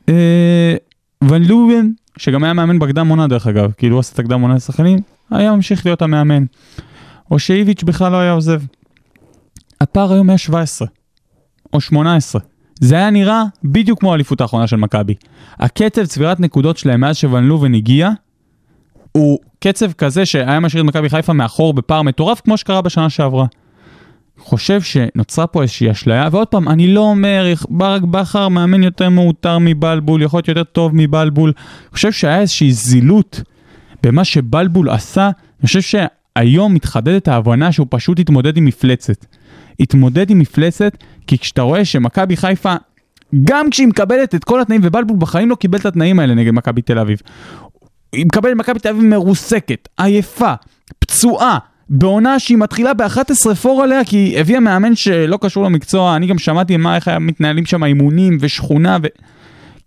אה, 0.10 0.76
ון 1.24 1.44
לובן, 1.44 1.90
שגם 2.18 2.44
היה 2.44 2.54
מאמן 2.54 2.80
בקדם 2.80 3.08
עונה 3.08 3.28
דרך 3.28 3.48
אגב, 3.48 3.72
כאילו 3.78 3.96
הוא 3.96 4.00
עשה 4.00 4.14
את 4.14 4.20
הקדם 4.20 4.42
עונה 4.42 4.56
לשחקנים, 4.56 5.00
היה 5.32 5.56
ממשיך 5.56 5.86
להיות 5.86 6.02
המאמן. 6.02 6.44
או 7.32 7.40
שאיביץ' 7.40 7.84
בכלל 7.84 8.12
לא 8.12 8.18
היה 8.18 8.32
עוזב. 8.32 8.62
הפער 9.82 10.14
היום 10.14 10.30
היה 10.30 10.38
17, 10.38 10.88
או 11.74 11.82
18. 11.82 12.42
זה 12.80 12.96
היה 12.96 13.10
נראה 13.10 13.44
בדיוק 13.64 14.00
כמו 14.00 14.12
האליפות 14.12 14.42
האחרונה 14.42 14.68
של 14.68 14.76
מכבי. 14.76 15.14
הקצב 15.60 16.06
צבירת 16.06 16.40
נקודות 16.40 16.78
שלהם 16.78 17.02
מאז 17.02 17.18
שוון 17.18 17.44
לובן 17.44 17.74
הגיע, 17.74 18.10
הוא 19.12 19.40
קצב 19.60 19.92
כזה 19.92 20.26
שהיה 20.26 20.60
משאיר 20.60 20.84
את 20.84 20.88
מכבי 20.88 21.10
חיפה 21.10 21.34
מאחור 21.34 21.74
בפער 21.74 22.02
מטורף, 22.02 22.42
כמו 22.42 22.58
שקרה 22.58 22.82
בשנה 22.82 23.10
שעברה. 23.10 23.46
חושב 24.40 24.82
שנוצרה 24.82 25.48
פה 25.48 25.62
איזושהי 25.62 25.92
אשליה, 25.92 26.30
ועוד 26.32 26.48
פעם, 26.48 26.70
אני 26.70 26.94
לא 26.94 27.02
אומר, 27.02 27.54
ברק 27.70 28.02
בכר 28.02 28.48
מאמן 28.48 28.84
יותר 28.84 29.10
מאותר 29.10 29.58
מבלבול, 29.60 30.22
יכול 30.22 30.38
להיות 30.38 30.48
יותר 30.48 30.64
טוב 30.64 30.92
מבלבול. 30.96 31.54
אני 31.58 31.94
חושב 31.94 32.12
שהיה 32.12 32.40
איזושהי 32.40 32.72
זילות 32.72 33.42
במה 34.04 34.24
שבלבול 34.24 34.90
עשה, 34.90 35.26
אני 35.60 35.68
חושב 35.68 35.82
שהיום 35.82 36.74
מתחדדת 36.74 37.28
ההבנה 37.28 37.72
שהוא 37.72 37.88
פשוט 37.90 38.20
התמודד 38.20 38.58
עם 38.58 38.66
מפלצת. 38.66 39.26
התמודד 39.82 40.30
עם 40.30 40.40
מפלצת, 40.40 40.98
כי 41.28 41.38
כשאתה 41.38 41.62
רואה 41.62 41.86
שמכבי 41.86 42.38
חיפה, 42.38 42.76
גם 43.44 43.70
כשהיא 43.70 43.88
מקבלת 43.88 44.36
את 44.36 44.44
כל 44.44 44.62
התנאים, 44.62 44.82
ובלבול 44.84 45.18
בחיים 45.20 45.50
לא 45.50 45.56
קיבל 45.56 45.80
את 45.80 45.86
התנאים 45.86 46.20
האלה 46.20 46.34
נגד 46.34 46.52
מכבי 46.52 46.82
תל 46.82 47.00
אביב. 47.00 47.22
היא 48.14 48.26
מקבלת 48.26 48.56
מכבי 48.56 48.80
תל 48.80 48.90
אביב 48.90 49.04
מרוסקת, 49.04 49.90
עייפה, 49.98 50.54
פצועה, 51.00 51.58
בעונה 51.90 52.40
שהיא 52.40 52.58
מתחילה 52.58 52.94
ב-11 52.94 53.56
פור 53.62 53.84
עליה, 53.84 54.06
כי 54.06 54.18
היא 54.18 54.40
הביאה 54.40 54.60
מאמן 54.60 54.96
שלא 54.96 55.38
קשור 55.42 55.64
למקצוע, 55.64 56.16
אני 56.16 56.28
גם 56.28 56.38
שמעתי 56.38 56.78
מה, 56.78 56.96
איך 56.96 57.08
מתנהלים 57.08 57.66
שם 57.66 57.84
אימונים 57.84 58.38
ושכונה, 58.40 58.98
ו... 59.04 59.08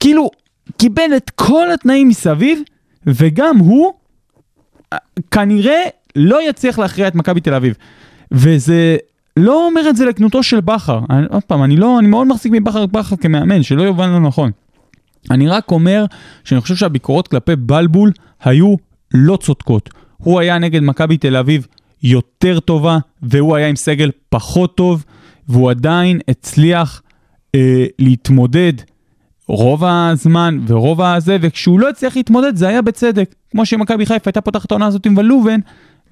כאילו, 0.01 0.31
קיבל 0.77 1.17
את 1.17 1.31
כל 1.31 1.73
התנאים 1.75 2.09
מסביב, 2.09 2.59
וגם 3.07 3.59
הוא 3.59 3.93
אה, 4.93 4.99
כנראה 5.31 5.83
לא 6.17 6.49
יצליח 6.49 6.79
להכריע 6.79 7.09
את 7.09 7.15
מכבי 7.15 7.41
תל 7.41 7.55
אביב. 7.55 7.75
וזה 8.33 8.97
לא 9.37 9.67
אומר 9.67 9.89
את 9.89 9.97
זה 9.97 10.05
לקנותו 10.05 10.43
של 10.43 10.61
בכר. 10.61 11.01
עוד 11.31 11.43
פעם, 11.43 11.65
אני 11.65 11.77
לא, 11.77 11.99
אני 11.99 12.09
מאוד 12.09 12.27
מחזיק 12.27 12.53
מבכר 12.53 12.87
בכר 12.87 13.17
כמאמן, 13.17 13.63
שלא 13.63 13.83
יובן 13.83 14.11
לא 14.11 14.21
נכון. 14.21 14.51
אני 15.31 15.49
רק 15.49 15.71
אומר 15.71 16.05
שאני 16.45 16.61
חושב 16.61 16.77
שהביקורות 16.77 17.29
כלפי 17.29 17.57
בלבול 17.57 18.13
היו 18.45 18.75
לא 19.15 19.37
צודקות. 19.37 19.91
הוא 20.17 20.41
היה 20.41 20.59
נגד 20.59 20.83
מכבי 20.83 21.17
תל 21.17 21.37
אביב 21.37 21.67
יותר 22.03 22.61
טובה, 22.61 22.99
והוא 23.23 23.57
היה 23.57 23.69
עם 23.69 23.77
סגל 23.77 24.11
פחות 24.29 24.77
טוב, 24.77 25.05
והוא 25.49 25.71
עדיין 25.71 26.21
הצליח 26.29 27.03
אה, 27.55 27.87
להתמודד 27.99 28.73
רוב 29.49 29.85
הזמן 29.85 30.61
ורוב 30.67 31.01
הזה, 31.01 31.37
וכשהוא 31.41 31.81
לא 31.81 31.89
הצליח 31.89 32.17
להתמודד 32.17 32.57
זה 32.57 32.69
היה 32.69 32.83
בצדק. 32.83 33.35
כמו 33.51 33.67
שמכבי 33.67 34.07
חיפה 34.07 34.23
הייתה 34.27 34.41
פותחת 34.41 34.71
העונה 34.71 34.87
הזאת 34.87 35.07
עם 35.07 35.17
ולובן, 35.17 35.61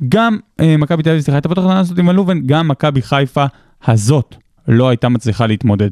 גם 0.09 0.39
אה, 0.61 0.77
מכבי 0.77 1.03
תל 1.03 1.11
אביב, 1.11 1.23
סליחה, 1.23 1.37
הייתה 1.37 1.49
העונה 1.57 1.81
הזאת 1.81 1.99
עם 1.99 2.09
ולובן, 2.09 2.41
גם 2.47 2.69
מכבי 2.69 3.03
חיפה 3.03 3.45
הזאת 3.87 4.35
לא 4.69 4.89
הייתה 4.89 5.09
מצליחה 5.09 5.47
להתמודד. 5.47 5.91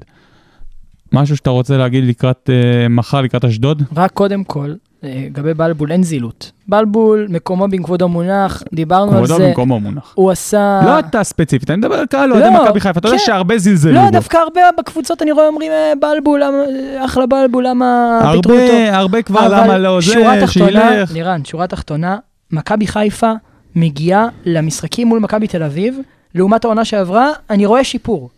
משהו 1.12 1.36
שאתה 1.36 1.50
רוצה 1.50 1.76
להגיד 1.76 2.04
לקראת 2.04 2.50
אה, 2.52 2.88
מחר, 2.88 3.20
לקראת 3.20 3.44
אשדוד? 3.44 3.82
רק 3.96 4.10
קודם 4.10 4.44
כל, 4.44 4.74
אה, 5.04 5.22
לגבי 5.26 5.54
בלבול 5.54 5.92
אין 5.92 6.02
זילות. 6.02 6.50
בלבול, 6.68 7.26
מקומו 7.30 7.68
בכבודו 7.68 8.08
מונח, 8.08 8.62
דיברנו 8.74 9.12
על 9.12 9.16
כבודו 9.16 9.36
זה. 9.36 9.48
במקומו 9.48 9.80
מונח. 9.80 10.12
הוא 10.14 10.30
עשה... 10.30 10.80
לא 10.84 10.98
אתה 10.98 11.24
ספציפית, 11.24 11.70
אני 11.70 11.76
מדבר 11.76 11.94
על 11.94 12.06
קהל 12.06 12.28
לא, 12.28 12.34
אוהדי 12.34 12.64
מכבי 12.64 12.80
חיפה, 12.80 12.98
אתה 12.98 13.08
יודע 13.08 13.18
כן. 13.18 13.24
שהרבה 13.26 13.58
זלזלו 13.58 13.92
לא, 13.92 14.04
בו. 14.04 14.10
דווקא 14.10 14.36
הרבה 14.36 14.60
בקבוצות 14.78 15.22
אני 15.22 15.32
רואה 15.32 15.46
אומרים 15.46 15.72
אה, 15.72 15.92
בלבול, 16.00 16.42
אה, 16.42 17.04
אחלה 17.04 17.26
בלבול, 17.26 17.66
למה 17.66 18.18
פיטרו 18.32 18.52
אותו. 18.52 18.72
הרבה, 18.92 19.22
כבר, 19.22 19.48
למה 19.48 19.78
לא 19.78 20.00
זה, 20.00 20.46
שילך. 20.46 21.12
לירן, 21.12 21.44
שורה 21.44 21.66
תחתונה, 21.66 22.16
מכבי 22.50 22.86
חיפה 22.86 23.32
מגיעה 23.74 24.28
למשחקים 24.44 25.08
מול 25.08 25.18
מכבי 25.18 25.46
תל 25.48 25.62
אביב, 25.62 25.98
לעומת 26.34 26.64
העונה 26.64 26.84
שעברה, 26.84 27.30
אני 27.50 27.66
רואה 27.66 27.84
שיפור. 27.84 28.30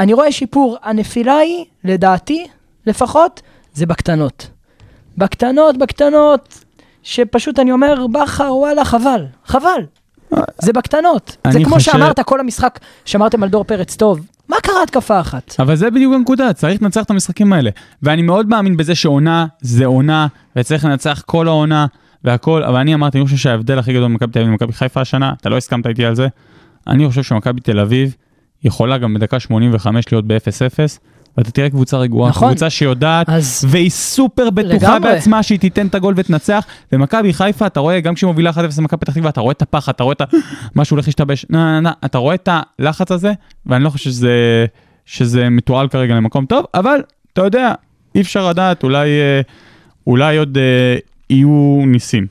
אני 0.00 0.12
רואה 0.12 0.32
שיפור. 0.32 0.76
הנפילה 0.82 1.36
היא, 1.36 1.64
לדעתי, 1.84 2.46
לפחות, 2.86 3.42
זה 3.74 3.86
בקטנות. 3.86 4.46
בקטנות, 5.18 5.76
בקטנות, 5.78 6.64
שפשוט 7.02 7.58
אני 7.58 7.72
אומר, 7.72 8.06
בכר, 8.12 8.54
וואלה, 8.56 8.84
חבל, 8.84 9.24
חבל. 9.46 9.80
זה 10.62 10.72
בקטנות. 10.72 11.36
זה 11.52 11.58
כמו 11.64 11.74
חושב- 11.74 11.92
שאמרת 11.92 12.20
כל 12.20 12.40
המשחק, 12.40 12.78
שמרתם 13.04 13.42
על 13.42 13.48
דור 13.48 13.64
פרץ 13.64 13.96
טוב. 13.96 14.26
מה 14.48 14.56
קרה 14.62 14.82
התקפה 14.82 15.20
אחת? 15.20 15.54
אבל 15.58 15.76
זה 15.76 15.90
בדיוק 15.90 16.14
הנקודה, 16.14 16.52
צריך 16.52 16.82
לנצח 16.82 17.02
את 17.02 17.10
המשחקים 17.10 17.52
האלה. 17.52 17.70
ואני 18.02 18.22
מאוד 18.22 18.48
מאמין 18.48 18.76
בזה 18.76 18.94
שעונה 18.94 19.46
זה 19.60 19.84
עונה, 19.86 20.26
וצריך 20.56 20.84
לנצח 20.84 21.22
כל 21.26 21.48
העונה 21.48 21.86
והכל, 22.24 22.62
אבל 22.62 22.76
אני 22.76 22.94
אמרתי, 22.94 23.18
אני 23.18 23.24
חושב 23.24 23.36
שההבדל 23.36 23.78
הכי 23.78 23.92
גדול 23.92 24.04
במכבי 24.04 24.32
תל 24.32 24.38
אביב 24.38 24.50
ומכבי 24.50 24.72
חיפה 24.72 25.00
השנה, 25.00 25.32
אתה 25.40 25.48
לא 25.48 25.56
הסכמת 25.56 25.86
איתי 25.86 26.04
על 26.04 26.14
זה, 26.14 26.28
אני 26.86 27.08
חושב 27.08 27.22
שמכבי 27.22 27.60
תל 27.60 27.80
אביב 27.80 28.14
יכולה 28.64 28.98
גם 28.98 29.14
בדקה 29.14 29.40
85 29.40 30.12
להיות 30.12 30.26
ב-0-0, 30.26 30.78
ואתה 31.38 31.50
תראה 31.50 31.70
קבוצה 31.70 31.96
רגועה, 31.96 32.30
נכון. 32.30 32.48
קבוצה 32.48 32.70
שיודעת, 32.70 33.28
אז 33.28 33.66
והיא 33.68 33.90
סופר 33.90 34.50
בטוחה 34.50 34.74
לגמרי. 34.74 35.00
בעצמה 35.00 35.42
שהיא 35.42 35.58
תיתן 35.58 35.86
את 35.86 35.94
הגול 35.94 36.14
ותנצח, 36.16 36.64
ומכבי 36.92 37.32
חיפה, 37.32 37.66
אתה 37.66 37.80
רואה, 37.80 38.00
גם 38.00 38.14
כשהיא 38.14 38.28
מובילה 38.28 38.50
1-0 38.50 38.58
למכבי 38.78 39.00
פתח 39.00 39.12
תקווה, 39.12 39.30
אתה 39.30 39.40
רואה 39.40 39.52
את 39.52 39.62
הפחד, 39.62 39.92
אתה 39.94 40.02
רואה 40.04 40.12
את 40.12 40.20
ה... 40.20 40.24
משהו 40.76 40.94
הולך 40.94 41.06
להשתבש, 41.06 41.46
נה, 41.50 41.58
נה, 41.58 41.80
נה, 41.80 41.92
אתה 42.04 42.18
רואה 42.18 42.34
את 42.34 42.48
הלחץ 42.78 43.10
הזה, 43.10 43.32
ואני 43.66 43.84
לא 43.84 43.90
חושב 43.90 44.04
שזה, 44.04 44.66
שזה 45.06 45.50
מתועל 45.50 45.88
כרגע 45.88 46.14
למקום 46.14 46.46
טוב, 46.46 46.64
אבל 46.74 47.02
אתה 47.32 47.44
יודע, 47.44 47.72
אי 48.14 48.20
אפשר 48.20 48.48
לדעת, 48.48 48.82
אולי, 48.82 49.08
אה, 49.08 49.40
אולי 50.06 50.36
עוד 50.36 50.58
אה, 50.58 50.96
יהיו 51.30 51.82
ניסים. 51.86 52.26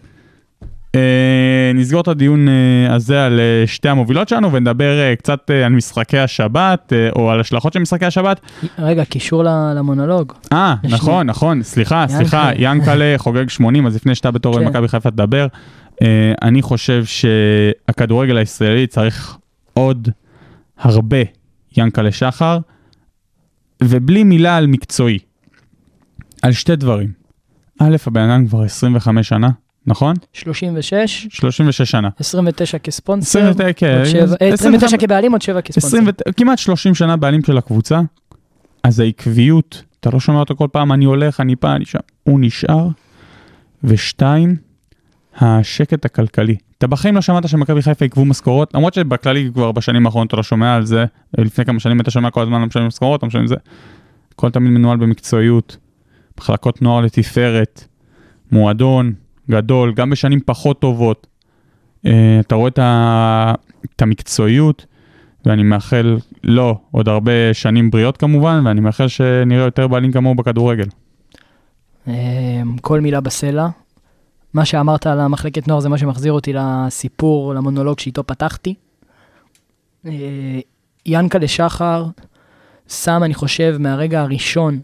אה, 0.95 1.71
נסגור 1.75 2.01
את 2.01 2.07
הדיון 2.07 2.47
אה, 2.49 2.95
הזה 2.95 3.25
על 3.25 3.39
אה, 3.39 3.67
שתי 3.67 3.89
המובילות 3.89 4.29
שלנו 4.29 4.53
ונדבר 4.53 4.99
אה, 4.99 5.15
קצת 5.15 5.51
אה, 5.51 5.65
על 5.65 5.71
משחקי 5.71 6.17
השבת, 6.17 6.93
אה, 6.93 7.09
או 7.15 7.31
על 7.31 7.39
השלכות 7.39 7.73
של 7.73 7.79
משחקי 7.79 8.05
השבת. 8.05 8.41
רגע, 8.79 9.05
קישור 9.05 9.43
למונולוג. 9.75 10.33
אה, 10.53 10.75
יש 10.83 10.93
נכון, 10.93 11.27
נכון, 11.27 11.63
סליחה, 11.63 12.01
ינקלה. 12.01 12.17
סליחה, 12.17 12.51
ינקלה 12.57 13.13
חוגג 13.17 13.49
80, 13.49 13.87
אז 13.87 13.95
לפני 13.95 14.15
שאתה 14.15 14.31
בתור 14.31 14.59
כן. 14.59 14.65
מכבי 14.65 14.87
חיפה 14.87 15.11
תדבר, 15.11 15.47
אה, 16.01 16.33
אני 16.41 16.61
חושב 16.61 17.05
שהכדורגל 17.05 18.37
הישראלי 18.37 18.87
צריך 18.87 19.37
עוד 19.73 20.09
הרבה 20.77 21.17
ינקלה 21.77 22.11
שחר, 22.11 22.57
ובלי 23.83 24.23
מילה 24.23 24.57
על 24.57 24.67
מקצועי, 24.67 25.19
על 26.41 26.51
שתי 26.51 26.75
דברים. 26.75 27.22
א', 27.83 27.95
הבן 28.07 28.29
אדם 28.29 28.47
כבר 28.47 28.61
25 28.63 29.29
שנה 29.29 29.49
נכון? 29.87 30.15
36, 30.33 31.27
36 31.31 31.81
שנה. 31.81 32.09
29 32.19 32.77
כספונסר, 32.77 33.39
29, 33.39 33.73
כן, 33.75 33.97
עוד 33.97 34.05
שבע- 34.05 34.35
אה, 34.41 34.53
29 34.53 34.97
כבעלים, 34.97 35.31
עוד 35.31 35.41
7 35.41 35.61
כספונסר. 35.61 35.87
20, 35.87 36.07
ו- 36.07 36.33
כמעט 36.37 36.57
30 36.57 36.95
שנה 36.95 37.17
בעלים 37.17 37.43
של 37.43 37.57
הקבוצה, 37.57 38.01
אז 38.83 38.99
העקביות, 38.99 39.83
אתה 39.99 40.09
לא 40.13 40.19
שומע 40.19 40.39
אותו 40.39 40.55
כל 40.55 40.67
פעם, 40.71 40.91
אני 40.91 41.05
הולך, 41.05 41.39
אני 41.39 41.55
פה, 41.55 41.71
אני 41.75 41.85
שם, 41.85 41.99
הוא 42.23 42.39
נשאר. 42.39 42.87
ושתיים, 43.83 44.55
השקט 45.37 46.05
הכלכלי. 46.05 46.55
אתה 46.77 46.87
בחיים 46.87 47.15
לא 47.15 47.21
שמעת 47.21 47.49
שמכבי 47.49 47.81
חיפה 47.81 48.05
עיכבו 48.05 48.25
משכורות, 48.25 48.73
למרות 48.73 48.93
שבכללי 48.93 49.49
כבר 49.53 49.71
בשנים 49.71 50.05
האחרונות 50.05 50.27
אתה 50.27 50.37
לא 50.37 50.43
שומע 50.43 50.75
על 50.75 50.85
זה, 50.85 51.05
לפני 51.37 51.65
כמה 51.65 51.79
שנים 51.79 52.01
אתה 52.01 52.11
שומע 52.11 52.29
כל 52.31 52.41
הזמן 52.41 52.59
לא 52.61 52.67
משלמים 52.67 52.87
משכורות, 52.87 53.23
לא 53.23 53.27
משלמים 53.27 53.47
זה. 53.47 53.55
הכל 54.33 54.49
תמיד 54.49 54.71
מנוהל 54.71 54.97
במקצועיות, 54.97 55.77
מחלקות 56.37 56.81
נוער 56.81 57.01
לתפארת, 57.01 57.87
מועדון 58.51 59.13
גדול, 59.51 59.93
גם 59.93 60.09
בשנים 60.09 60.39
פחות 60.45 60.79
טובות. 60.79 61.27
אה, 62.05 62.39
אתה 62.39 62.55
רואה 62.55 62.67
את, 62.67 62.79
ה... 62.79 63.53
את 63.95 64.01
המקצועיות, 64.01 64.85
ואני 65.45 65.63
מאחל 65.63 66.17
לו 66.43 66.79
עוד 66.91 67.09
הרבה 67.09 67.53
שנים 67.53 67.91
בריאות 67.91 68.17
כמובן, 68.17 68.61
ואני 68.65 68.81
מאחל 68.81 69.07
שנראה 69.07 69.65
יותר 69.65 69.87
בעלים 69.87 70.11
כמוהו 70.11 70.35
בכדורגל. 70.35 70.87
אמ, 72.07 72.13
כל 72.81 72.99
מילה 72.99 73.21
בסלע. 73.21 73.67
מה 74.53 74.65
שאמרת 74.65 75.07
על 75.07 75.19
המחלקת 75.19 75.67
נוער 75.67 75.79
זה 75.79 75.89
מה 75.89 75.97
שמחזיר 75.97 76.33
אותי 76.33 76.53
לסיפור, 76.53 77.53
למונולוג 77.53 77.99
שאיתו 77.99 78.23
פתחתי. 78.23 78.75
אה, 80.05 80.59
ינקלה 81.05 81.47
שחר 81.47 82.05
שם, 82.87 83.21
אני 83.23 83.33
חושב, 83.33 83.75
מהרגע 83.79 84.21
הראשון 84.21 84.79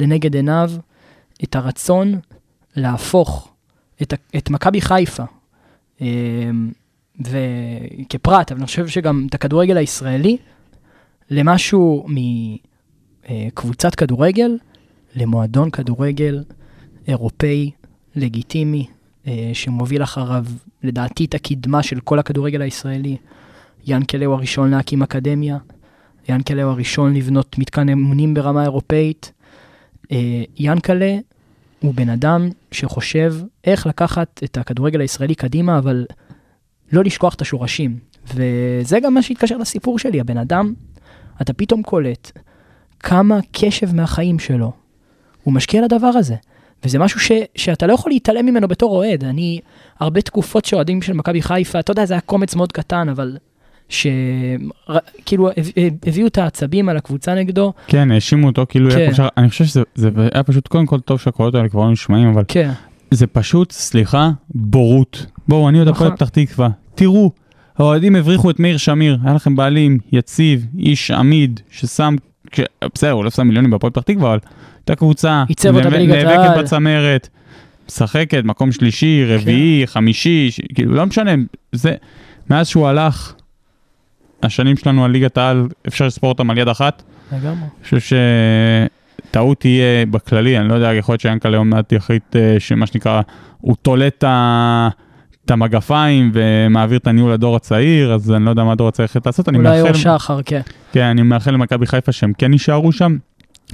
לנגד 0.00 0.34
עיניו 0.34 0.70
את 1.44 1.56
הרצון 1.56 2.20
להפוך 2.76 3.54
את, 4.02 4.14
את 4.36 4.50
מכבי 4.50 4.80
חיפה, 4.80 5.24
אמ, 6.00 6.70
וכפרט, 7.20 8.52
אבל 8.52 8.60
אני 8.60 8.66
חושב 8.66 8.88
שגם 8.88 9.26
את 9.28 9.34
הכדורגל 9.34 9.76
הישראלי, 9.76 10.36
למשהו 11.30 12.06
מקבוצת 13.28 13.94
כדורגל 13.94 14.58
למועדון 15.16 15.70
כדורגל 15.70 16.44
אירופאי 17.08 17.70
לגיטימי, 18.16 18.86
אה, 19.26 19.50
שמוביל 19.52 20.02
אחריו, 20.02 20.44
לדעתי, 20.82 21.24
את 21.24 21.34
הקדמה 21.34 21.82
של 21.82 22.00
כל 22.00 22.18
הכדורגל 22.18 22.62
הישראלי. 22.62 23.16
ינקלה 23.86 24.26
הוא 24.26 24.34
הראשון 24.34 24.70
להקים 24.70 25.02
אקדמיה, 25.02 25.58
ינקלה 26.28 26.62
הוא 26.62 26.72
הראשון 26.72 27.14
לבנות 27.14 27.58
מתקן 27.58 27.88
אמונים 27.88 28.34
ברמה 28.34 28.62
אירופאית. 28.62 29.32
אה, 30.12 30.42
ינקלה 30.58 31.16
הוא 31.80 31.94
בן 31.94 32.08
אדם 32.08 32.48
שחושב 32.70 33.34
איך 33.64 33.86
לקחת 33.86 34.40
את 34.44 34.56
הכדורגל 34.58 35.00
הישראלי 35.00 35.34
קדימה, 35.34 35.78
אבל 35.78 36.06
לא 36.92 37.04
לשכוח 37.04 37.34
את 37.34 37.40
השורשים. 37.40 37.98
וזה 38.34 39.00
גם 39.00 39.14
מה 39.14 39.22
שהתקשר 39.22 39.56
לסיפור 39.56 39.98
שלי, 39.98 40.20
הבן 40.20 40.38
אדם, 40.38 40.74
אתה 41.42 41.52
פתאום 41.52 41.82
קולט 41.82 42.32
כמה 43.00 43.38
קשב 43.52 43.94
מהחיים 43.94 44.38
שלו 44.38 44.72
הוא 45.42 45.54
משקיע 45.54 45.84
לדבר 45.84 46.06
הזה. 46.06 46.34
וזה 46.84 46.98
משהו 46.98 47.20
ש, 47.20 47.32
שאתה 47.56 47.86
לא 47.86 47.92
יכול 47.92 48.12
להתעלם 48.12 48.46
ממנו 48.46 48.68
בתור 48.68 48.96
אוהד. 48.96 49.24
אני, 49.24 49.60
הרבה 50.00 50.20
תקופות 50.20 50.64
שאוהדים 50.64 51.02
של 51.02 51.12
מכבי 51.12 51.42
חיפה, 51.42 51.80
אתה 51.80 51.90
יודע, 51.90 52.06
זה 52.06 52.14
היה 52.14 52.20
קומץ 52.20 52.54
מאוד 52.54 52.72
קטן, 52.72 53.08
אבל 53.08 53.36
שכאילו 53.88 55.48
הביאו 56.06 56.26
את 56.26 56.38
העצבים 56.38 56.88
על 56.88 56.96
הקבוצה 56.96 57.34
נגדו. 57.34 57.72
כן, 57.86 58.10
האשימו 58.10 58.46
אותו 58.46 58.66
כאילו 58.68 58.90
כן. 58.90 59.10
שחר, 59.14 59.28
אני 59.36 59.48
חושב 59.50 59.64
שזה 59.64 59.82
זה 59.94 60.10
היה 60.34 60.42
פשוט 60.42 60.68
קודם 60.68 60.86
כל 60.86 61.00
טוב 61.00 61.20
שהקולות 61.20 61.54
האלה 61.54 61.68
כבר 61.68 61.80
לא 61.84 61.90
נשמעים, 61.92 62.28
אבל 62.28 62.42
כן, 62.48 62.70
זה 63.10 63.26
פשוט, 63.26 63.72
סליחה, 63.72 64.30
בורות. 64.54 65.26
בואו, 65.48 65.68
אני 65.68 65.78
עוד 65.78 65.88
נכון. 65.88 66.06
הפועל 66.06 66.16
פתח 66.16 66.28
תקווה, 66.28 66.68
תראו, 66.94 67.30
האוהדים 67.78 68.16
הבריחו 68.16 68.50
את 68.50 68.60
מאיר 68.60 68.76
שמיר, 68.76 69.18
היה 69.24 69.34
לכם 69.34 69.56
בעלים 69.56 69.98
יציב, 70.12 70.66
איש 70.78 71.10
עמיד, 71.10 71.60
ששם, 71.70 72.16
כש- 72.50 72.60
בסדר, 72.94 73.10
הוא 73.10 73.24
לא 73.24 73.30
שם 73.30 73.46
מיליונים 73.46 73.70
בהפועל 73.70 73.90
פתח 73.92 74.02
תקווה, 74.02 74.30
אבל 74.30 74.38
הייתה 74.78 74.94
קבוצה. 74.94 75.44
נאבקת 76.06 76.58
בצמרת, 76.58 77.28
משחקת, 77.88 78.44
מקום 78.44 78.72
שלישי, 78.72 79.24
רביעי, 79.28 79.82
חמישי, 79.86 80.50
ש- 80.50 80.60
כאילו, 80.74 80.94
לא 80.94 81.06
משנה, 81.06 81.30
זה, 81.72 81.94
מאז 82.50 82.68
שהוא 82.68 82.86
הלך, 82.88 83.34
השנים 84.44 84.76
שלנו 84.76 85.04
על 85.04 85.10
ליגת 85.10 85.38
העל, 85.38 85.66
אפשר 85.88 86.06
לספור 86.06 86.28
אותם 86.30 86.50
על 86.50 86.58
יד 86.58 86.68
אחת. 86.68 87.02
לגמרי. 87.32 87.48
אני 87.50 88.00
חושב 88.00 88.16
שטעות 89.30 89.60
תהיה 89.60 90.06
בכללי, 90.10 90.58
אני 90.58 90.68
לא 90.68 90.74
יודע, 90.74 90.94
יכול 90.94 91.12
להיות 91.12 91.20
שיאנקל'ה 91.20 91.58
עוד 91.58 91.66
מעט 91.66 91.92
יחליט 91.92 92.36
אה, 92.36 92.56
שמה 92.58 92.86
שנקרא, 92.86 93.20
הוא 93.60 93.76
תולה 93.82 94.06
את 94.06 94.24
ה- 94.24 94.88
את 95.44 95.50
המגפיים 95.50 96.30
ומעביר 96.34 96.98
את 96.98 97.06
הניהול 97.06 97.32
לדור 97.32 97.56
הצעיר, 97.56 98.12
אז 98.14 98.32
אני 98.32 98.44
לא 98.44 98.50
יודע 98.50 98.64
מה 98.64 98.72
הדור 98.72 98.88
הצעיר 98.88 99.04
החליט 99.04 99.26
לעשות, 99.26 99.48
אולי 99.48 99.80
אור 99.80 99.88
מאחל, 99.88 99.98
שחר, 99.98 100.40
כן. 100.44 100.60
כן, 100.92 101.02
אני 101.04 101.22
מאחל 101.22 101.50
למכבי 101.50 101.86
חיפה 101.86 102.12
שהם 102.12 102.32
כן 102.38 102.52
יישארו 102.52 102.92
שם. 102.92 103.16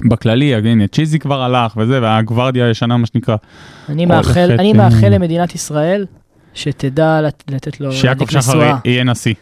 בכללי, 0.09 0.55
הנה, 0.55 0.87
צ'יזי 0.87 1.19
כבר 1.19 1.41
הלך 1.41 1.77
וזה, 1.77 2.01
והגוורדיה 2.01 2.65
הישנה, 2.65 2.97
מה 2.97 3.05
שנקרא, 3.05 3.35
אני 3.89 4.05
מאחל, 4.05 4.51
אני 4.59 4.71
אה, 4.71 4.77
מאחל 4.77 5.09
למדינת 5.09 5.55
ישראל 5.55 6.05
שתדע 6.53 7.21
לת- 7.21 7.43
לתת 7.49 7.81
לו 7.81 7.91
שיעקב 7.91 8.29
שחר. 8.29 8.71
יהיה 8.85 9.03
נשיא. 9.03 9.33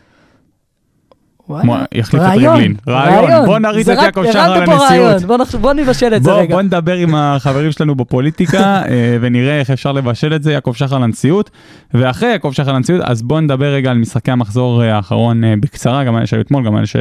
וואלה. 1.49 1.63
כמו- 1.63 1.77
יחליף 1.91 2.23
את 2.23 2.37
ריבלין. 2.37 2.75
רעיון, 2.87 3.45
בוא 3.45 3.59
נריץ 3.59 3.85
זה 3.85 3.93
את 3.93 3.97
יעקב 4.03 4.23
שחר 4.31 4.59
לנשיאות. 4.59 5.21
בוא 5.23 5.37
בוא 5.61 5.73
נבשל 5.73 6.13
את 6.15 6.23
זה 6.23 6.31
בוא, 6.31 6.39
רגע. 6.39 6.55
בוא 6.55 6.61
נדבר 6.61 6.95
עם 6.95 7.15
החברים 7.15 7.71
שלנו 7.71 7.95
בפוליטיקה 7.95 8.59
אה, 8.89 9.17
ונראה 9.21 9.59
איך 9.59 9.69
אפשר 9.69 9.91
לבשל 9.91 10.33
את 10.35 10.43
זה, 10.43 10.51
יעקב 10.53 10.73
שחר 10.75 10.97
לנשיאות. 10.97 11.49
ואחרי 11.93 12.29
יעקב 12.29 12.51
שחר 12.53 12.73
לנשיאות, 12.73 13.01
אז 13.03 13.21
בוא 13.21 13.39
נדבר 13.39 13.73
רגע 13.73 13.91
על 13.91 13.97
משחקי 13.97 14.31
המחזור 14.31 14.83
אה, 14.83 14.95
האחרון 14.95 15.43
אה, 15.43 15.53
בקצרה, 15.59 16.03
גם 16.03 16.17
אלה 16.17 16.25
שהיו 16.27 16.41
אתמול, 16.41 16.65
גם 16.65 16.77
אלה 16.77 16.85
ש... 16.85 16.95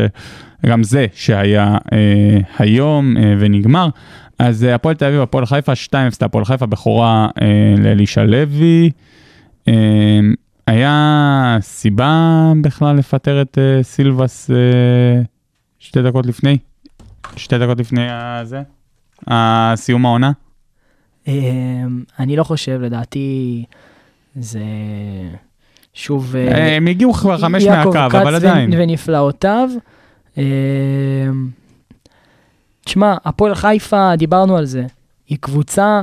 גם 0.66 0.82
זה 0.82 1.07
שהיה 1.14 1.76
אה, 1.92 1.99
היום 2.59 3.16
אה, 3.16 3.34
ונגמר. 3.38 3.88
אז 4.38 4.66
הפועל 4.74 4.94
תל 4.94 5.05
אביב, 5.05 5.20
הפועל 5.20 5.46
חיפה, 5.46 5.72
2-0 5.72 5.94
להפועל 6.22 6.44
חיפה, 6.44 6.66
בכורה 6.66 7.28
אה, 7.42 7.46
לאלישע 7.78 8.24
לוי. 8.24 8.90
אה, 9.68 9.74
היה 10.68 11.58
סיבה 11.60 12.52
בכלל 12.62 12.96
לפטר 12.96 13.42
את 13.42 13.58
אה, 13.58 13.82
סילבס 13.82 14.50
אה, 14.50 15.22
שתי 15.78 16.02
דקות 16.02 16.26
לפני? 16.26 16.58
שתי 17.36 17.58
דקות 17.58 17.78
לפני 17.78 18.06
הזה? 18.10 18.62
הסיום 19.26 20.06
העונה? 20.06 20.32
אמ, 21.26 22.02
אני 22.18 22.36
לא 22.36 22.44
חושב, 22.44 22.80
לדעתי 22.82 23.64
זה 24.36 24.60
שוב... 25.94 26.36
אה, 26.36 26.76
הם 26.76 26.86
הגיעו 26.86 27.12
כבר 27.12 27.38
חמש 27.38 27.62
יעקב 27.62 27.94
מהקו, 27.94 28.10
כץ 28.10 28.20
אבל 28.20 28.34
עדיין. 28.34 28.70
ו- 28.74 28.76
ונפלאותיו. 28.78 29.68
אמ, 30.36 30.42
תשמע, 32.84 33.16
הפועל 33.24 33.54
חיפה, 33.54 34.16
דיברנו 34.16 34.56
על 34.56 34.64
זה, 34.64 34.86
היא 35.28 35.38
קבוצה 35.40 36.02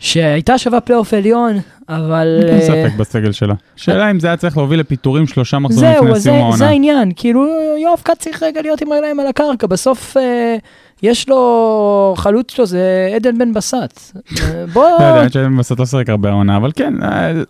שהייתה 0.00 0.58
שווה 0.58 0.80
פלייאוף 0.80 1.14
עליון, 1.14 1.56
אבל... 1.88 2.40
אין 2.48 2.54
אה, 2.54 2.60
ספק 2.60 2.96
בסגל 2.98 3.32
שלה. 3.32 3.54
שאלה 3.76 4.10
אם 4.10 4.20
זה 4.20 4.26
היה 4.26 4.36
צריך 4.36 4.56
להוביל 4.56 4.80
לפיטורים 4.80 5.26
שלושה 5.26 5.58
מחזורים 5.58 5.92
זהו, 5.92 6.04
לפני 6.04 6.14
זה, 6.14 6.20
סיום 6.20 6.36
זה 6.36 6.44
העונה. 6.44 6.68
העניין, 6.68 7.12
כאילו 7.16 7.46
יואב 7.82 7.98
כץ 8.04 8.18
צריך 8.18 8.42
רגע 8.42 8.62
להיות 8.62 8.80
עם 8.82 8.92
הרגליים 8.92 9.20
על 9.20 9.26
הקרקע, 9.26 9.66
בסוף 9.66 10.16
אה, 10.16 10.56
יש 11.02 11.28
לו, 11.28 12.14
חלוץ 12.16 12.52
שלו 12.52 12.66
זה 12.66 13.12
עדן 13.14 13.38
בן 13.38 13.52
בסט. 13.52 14.16
אה, 14.42 14.64
בוא, 14.72 14.84
לא 15.00 15.04
יודע, 15.04 15.20
האמת 15.20 15.32
שבסוף 15.32 15.78
לא 15.80 15.86
שיחק 15.86 16.10
הרבה 16.10 16.28
העונה, 16.28 16.56
אבל 16.56 16.70
כן, 16.76 16.94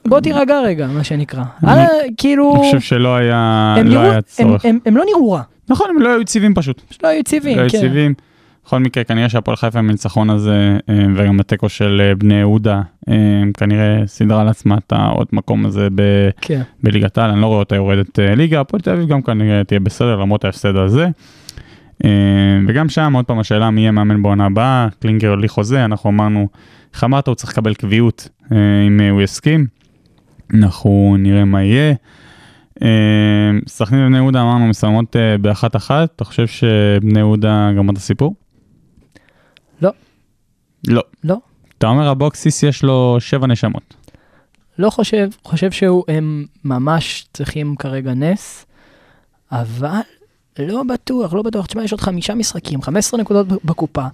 בוא 0.07 0.20
תירגע 0.20 0.61
רגע, 0.61 0.86
מה 0.86 1.05
שנקרא. 1.05 1.42
כאילו, 2.16 2.55
אני 2.57 2.62
חושב 2.62 2.80
שלא 2.80 3.16
היה 3.16 3.74
לא 3.84 4.20
צורך. 4.20 4.64
הם- 4.64 4.96
לא 4.96 5.05
נראו 5.07 5.32
רע, 5.32 5.42
נכון, 5.68 5.86
הם 5.90 6.03
לא 6.03 6.09
היו 6.09 6.20
יציבים 6.20 6.55
פשוט. 6.55 6.82
לא 7.03 7.09
היו 7.09 7.20
יציבים, 7.20 7.57
לא 7.57 7.62
היו 7.62 7.70
כן. 7.70 7.76
יציבים. 7.78 8.14
בכל 8.70 8.78
מקרה, 8.78 9.04
כנראה 9.04 9.28
שהפועל 9.28 9.56
חיפה 9.56 9.78
עם 9.78 9.88
הניצחון 9.88 10.30
הזה, 10.30 10.78
אה, 10.88 11.04
וגם 11.16 11.40
התיקו 11.40 11.68
של 11.68 12.02
אה, 12.04 12.14
בני 12.14 12.34
יהודה, 12.34 12.82
אה, 13.08 13.14
כנראה 13.56 14.06
סידרה 14.06 14.44
לעצמה 14.44 14.78
את 14.78 14.92
העוד 14.92 15.26
מקום 15.32 15.66
הזה 15.66 15.88
ב- 15.94 16.30
כן. 16.40 16.62
בליגת 16.82 17.18
העל, 17.18 17.30
אני 17.30 17.40
לא 17.40 17.46
רואה 17.46 17.58
אותה 17.58 17.76
יורדת 17.76 18.18
ליגה, 18.18 18.60
הפועל 18.60 18.80
תל 18.80 18.90
אביב 18.90 19.08
גם 19.08 19.22
כנראה 19.22 19.64
תהיה 19.64 19.80
בסדר 19.80 20.16
למרות 20.16 20.44
ההפסד 20.44 20.76
הזה. 20.76 21.08
וגם 22.68 22.88
שם 22.88 23.12
עוד 23.14 23.24
פעם 23.24 23.38
השאלה 23.38 23.70
מי 23.70 23.80
יהיה 23.80 23.90
מאמן 23.90 24.22
בעונה 24.22 24.46
הבאה, 24.46 24.88
קלינגר 25.00 25.34
לי 25.34 25.48
חוזה, 25.48 25.84
אנחנו 25.84 26.10
אמרנו, 26.10 26.48
אמרת, 27.04 27.28
הוא 27.28 27.34
צריך 27.34 27.52
לקבל 27.52 27.74
קביעות 27.74 28.28
אם 28.86 29.00
הוא 29.10 29.22
יסכים, 29.22 29.66
אנחנו 30.54 31.16
נראה 31.18 31.44
מה 31.44 31.62
יהיה. 31.62 31.94
סכנין 33.68 34.02
ובני 34.02 34.16
יהודה 34.16 34.42
אמרנו 34.42 34.66
מסיימות 34.66 35.16
באחת 35.40 35.76
אחת, 35.76 36.08
אתה 36.16 36.24
חושב 36.24 36.46
שבני 36.46 37.18
יהודה 37.18 37.70
גמר 37.76 37.92
את 37.92 37.96
הסיפור? 37.96 38.34
לא. 40.88 41.02
לא. 41.24 41.36
אתה 41.78 41.86
אומר 41.86 42.10
אבוקסיס 42.10 42.62
יש 42.62 42.82
לו 42.82 43.16
שבע 43.18 43.46
נשמות. 43.46 43.94
לא 44.78 44.90
חושב, 44.90 45.28
חושב 45.42 45.70
שהם 45.70 46.44
ממש 46.64 47.26
צריכים 47.32 47.76
כרגע 47.76 48.14
נס, 48.14 48.66
אבל 49.52 50.00
לא 50.58 50.82
בטוח, 50.82 51.34
לא 51.34 51.42
בטוח. 51.42 51.66
תשמע, 51.66 51.84
יש 51.84 51.92
עוד 51.92 52.00
חמישה 52.00 52.34
משחקים, 52.34 52.82
15 52.82 53.20
נקודות 53.20 53.64
בקופה. 53.64 54.06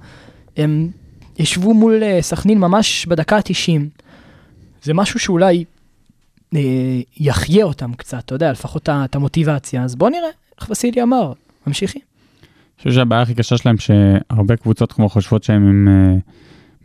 הם 0.57 0.91
ישבו 1.39 1.75
מול 1.75 2.03
אה, 2.03 2.19
סכנין 2.23 2.59
ממש 2.59 3.07
בדקה 3.07 3.37
ה-90. 3.37 4.03
זה 4.83 4.95
משהו 4.95 5.21
שאולי 5.21 5.65
אה, 6.55 6.61
יחיה 7.17 7.65
אותם 7.65 7.95
קצת, 7.95 8.19
אתה 8.19 8.35
יודע, 8.35 8.53
לפחות 8.53 8.89
את 8.89 9.15
המוטיבציה. 9.15 9.83
אז 9.83 9.95
בוא 9.95 10.11
נראה, 10.11 10.29
איך 10.61 10.71
וסילי 10.71 11.03
אמר, 11.03 11.33
ממשיכים. 11.67 12.03
אני 12.43 12.79
חושב 12.79 12.93
שהבעיה 12.93 13.23
הכי 13.23 13.35
קשה 13.35 13.57
שלהם 13.57 13.77
שהרבה 13.79 14.57
קבוצות 14.57 14.93
כמו 14.93 15.09
חושבות 15.09 15.45
שהם 15.45 15.69
עם, 15.69 15.89
אה, 15.89 16.19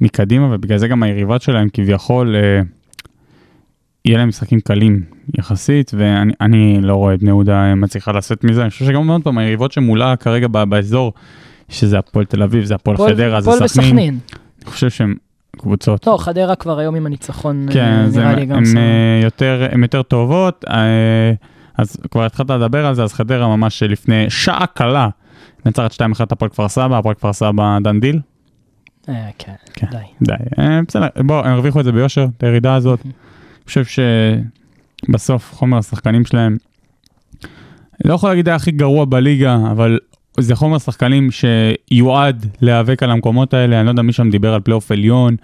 מקדימה 0.02 0.56
ובגלל 0.56 0.78
זה 0.78 0.88
גם 0.88 1.04
היריבות 1.04 1.42
שלהם 1.42 1.68
כביכול 1.74 2.36
אה, 2.36 2.62
יהיה 4.06 4.18
להם 4.18 4.28
משחקים 4.28 4.60
קלים 4.60 5.04
יחסית 5.38 5.92
ואני 5.98 6.34
אני 6.42 6.78
לא 6.82 6.96
רואה 6.96 7.14
את 7.14 7.20
בני 7.20 7.30
יהודה 7.30 7.54
אה, 7.54 7.76
מצליחה 7.76 8.12
לצאת 8.12 8.44
מזה. 8.44 8.62
אני 8.62 8.70
חושב 8.70 8.86
שגם 8.86 9.10
עוד 9.10 9.24
פעם 9.24 9.38
היריבות 9.38 9.72
שמולה 9.72 10.16
כרגע 10.16 10.48
באזור 10.48 11.14
שזה 11.70 12.00
הפועל 12.00 12.26
תל 12.26 12.44
אביב 12.44 12.64
זה 12.64 12.76
הפועל 12.76 12.98
חדרה 12.98 13.42
זה 13.42 13.68
סכנין. 13.68 14.20
אני 14.62 14.72
חושב 14.72 14.90
שהם 14.90 15.16
קבוצות. 15.58 16.08
לא, 16.08 16.18
חדרה 16.20 16.56
כבר 16.56 16.80
היום 16.80 16.96
עם 16.96 17.06
הניצחון, 17.06 17.66
אה, 17.70 17.74
כן, 17.74 18.10
זה, 18.10 18.20
נראה 18.22 18.36
לי 18.36 18.46
גם 18.46 18.58
הם, 18.58 18.66
סבבה. 18.66 18.80
אה, 18.82 19.20
יותר, 19.24 19.68
הם 19.72 19.84
יותר 19.84 20.02
טובות, 20.02 20.66
אז 21.78 21.98
כבר 22.12 22.26
התחלת 22.26 22.50
לדבר 22.50 22.86
על 22.86 22.96
זה, 22.96 23.04
אז 23.04 23.14
חדרה 23.14 23.48
ממש 23.48 23.84
לפני 23.84 24.30
שעה 24.30 24.66
קלה, 24.66 25.10
מנצחת 25.66 25.94
2-1 25.94 26.04
הפועל 26.32 26.50
כפר 26.50 26.70
סבא, 26.70 26.98
הפועל 26.98 27.16
כפר 27.16 27.34
סבא 27.34 27.78
done 27.84 28.00
deal, 28.00 28.20
כן, 29.38 29.54
כן. 29.74 29.88
די. 29.92 29.98
די, 30.22 30.34
אה, 30.60 30.80
בסדר, 30.88 31.08
בואו, 31.18 31.46
הם 31.46 31.52
הרוויחו 31.52 31.80
את 31.80 31.86
זה 31.86 31.92
ביושר, 31.92 32.28
את 32.38 32.44
הירידה 32.44 32.76
הזאת, 32.76 33.00
אני 33.06 33.14
חושב 33.66 33.84
שבסוף 35.08 35.54
חומר 35.54 35.78
השחקנים 35.78 36.26
שלהם, 36.26 36.58
לא 38.06 38.14
יכול 38.14 38.30
להגיד 38.30 38.48
היה 38.48 38.56
הכי 38.56 38.72
גרוע 38.72 39.06
בליגה, 39.06 39.58
אבל 39.72 40.00
זה 40.40 40.56
חומר 40.56 40.78
שחקנים 40.78 41.30
שיועד 41.32 42.46
להיאבק 42.62 43.04
על 43.04 43.12
המקומות 43.12 43.54
האלה, 43.54 43.78
אני 43.80 43.86
לא 43.86 43.92
יודע 43.92 44.02
מי 44.02 44.14
שם 44.14 44.30
דיבר 44.30 44.54
על 44.54 44.62
פלייאוף 44.62 44.92
עליון, 44.92 45.36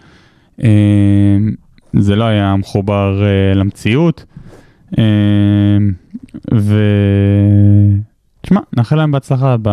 אה, 0.63 0.69
זה 1.93 2.15
לא 2.15 2.23
היה 2.23 2.55
מחובר 2.55 3.23
אה, 3.23 3.53
למציאות, 3.55 4.25
אה, 4.99 5.03
ו... 6.53 6.83
תשמע, 8.41 8.59
נאחל 8.77 8.95
להם 8.95 9.11
בהצלחה 9.11 9.55
ב... 9.61 9.69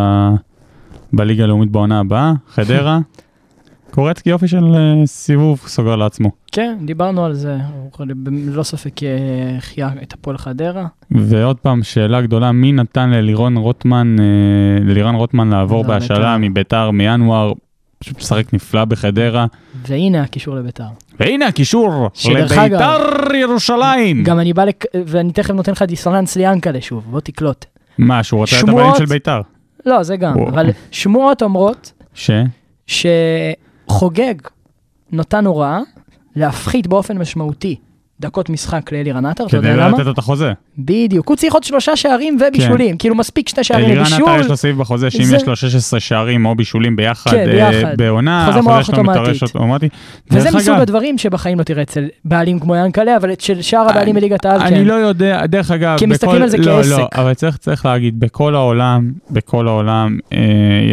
בליגה 1.13 1.43
הלאומית 1.43 1.71
בעונה 1.71 1.99
הבאה, 1.99 2.33
חדרה. 2.49 2.99
קורצקי 3.95 4.29
יופי 4.29 4.47
של 4.47 4.63
אה, 4.75 5.05
סיבוב 5.05 5.63
סוגר 5.67 5.95
לעצמו. 5.95 6.31
כן, 6.51 6.77
דיברנו 6.85 7.25
על 7.25 7.33
זה, 7.33 7.57
הוא 7.73 8.05
ללא 8.27 8.63
ספק 8.63 8.91
החיה 9.57 9.89
את 10.03 10.13
הפועל 10.13 10.37
חדרה. 10.37 10.85
ועוד 11.11 11.57
פעם, 11.57 11.83
שאלה 11.83 12.21
גדולה, 12.21 12.51
מי 12.51 12.71
נתן 12.71 13.09
ללירון 13.09 13.57
רוטמן, 13.57 14.15
אה, 14.19 14.25
ללירן 14.85 15.15
רוטמן 15.15 15.49
לעבור 15.49 15.83
בהשאלה 15.83 16.37
בית"ר. 16.37 16.49
מביתר 16.49 16.91
מינואר, 16.91 17.53
פשוט 17.99 18.17
משחק 18.17 18.53
נפלא 18.53 18.85
בחדרה. 18.85 19.45
והנה 19.87 20.21
הקישור 20.21 20.55
לביתר. 20.55 20.83
והנה 21.19 21.47
הקישור 21.47 22.09
לביתר 22.35 22.97
ירושלים. 23.41 24.23
גם 24.23 24.39
אני 24.39 24.53
בא, 24.53 24.63
לק... 24.65 24.85
ואני 25.05 25.31
תכף 25.33 25.51
נותן 25.51 25.71
לך 25.71 25.81
דיסוננס 25.81 26.35
ליאנקלה 26.35 26.81
שוב, 26.81 27.03
בוא 27.11 27.19
תקלוט. 27.19 27.65
מה, 27.97 28.23
שהוא 28.23 28.39
רוצה 28.39 28.55
את 28.55 28.61
שמועות- 28.61 28.81
הבעלים 28.81 28.95
של 28.97 29.05
ביתר? 29.05 29.41
לא, 29.85 30.03
זה 30.03 30.17
גם, 30.17 30.35
וואו. 30.37 30.49
אבל 30.49 30.69
שמועות 30.91 31.41
אומרות 31.41 31.91
ש? 32.13 32.31
שחוגג 33.89 34.35
נתן 35.11 35.45
הוראה 35.45 35.79
להפחית 36.35 36.87
באופן 36.87 37.17
משמעותי 37.17 37.75
דקות 38.19 38.49
משחק 38.49 38.91
לאלירן 38.91 39.25
עטר, 39.25 39.45
אתה 39.45 39.57
יודע 39.57 39.69
כדי 39.73 39.77
למה? 39.77 39.97
לתת 39.97 40.05
לו 40.05 40.11
את 40.11 40.17
החוזה. 40.17 40.53
בדיוק, 40.77 41.29
הוא 41.29 41.35
צריך 41.37 41.53
עוד 41.53 41.63
שלושה 41.63 41.95
שערים 41.95 42.37
ובישולים, 42.47 42.97
כאילו 42.97 43.15
מספיק 43.15 43.49
שני 43.49 43.63
שערים 43.63 43.85
אלירן 43.85 44.01
לבישול, 44.01 44.29
עטר 44.29 44.39
יש 44.41 44.47
לו 44.47 44.57
סעיף 44.57 44.75
בחוזה 44.77 45.09
שאם 45.09 45.23
זה- 45.23 45.35
יש 45.35 45.47
לו 45.47 45.55
16 45.55 45.99
שערים 45.99 46.45
או 46.45 46.55
בישולים 46.55 46.95
ביחד 46.95 47.31
כן, 47.31 47.37
אה, 47.37 47.45
ביחד. 47.71 47.97
בעונה, 47.97 48.43
חוזה 48.45 48.59
החוזה 48.59 48.69
מוארך 48.71 48.85
שלו 48.85 49.03
מתארש 49.03 49.43
אוטומטית. 49.43 49.91
וזה 50.31 50.49
מסוג 50.57 50.69
אגב, 50.73 50.81
הדברים 50.81 51.17
שבחיים 51.17 51.59
לא 51.59 51.63
תראה 51.63 51.81
אצל 51.83 52.05
בעלים 52.25 52.59
כמו 52.59 52.75
ינקלה, 52.75 53.17
אבל 53.17 53.29
של 53.39 53.61
שאר 53.61 53.89
הבעלים 53.89 54.15
בליגת 54.15 54.45
העל, 54.45 54.59
כן. 54.59 54.65
אני 54.65 54.85
לא 54.85 54.93
יודע, 54.93 55.45
דרך 55.45 55.71
אגב, 55.71 55.97
כי 55.97 56.05
מסתכלים 56.05 56.41
על 56.41 56.49
זה 56.49 56.57
לא, 56.57 56.63
כעסק. 56.65 56.89
לא, 56.99 57.07
אבל 57.15 57.33
צריך, 57.33 57.57
צריך 57.57 57.85
להגיד, 57.85 58.19
בכל 58.19 58.55
העולם, 58.55 59.11
בכל 59.31 59.67
העולם 59.67 60.17
אה, 60.33 60.37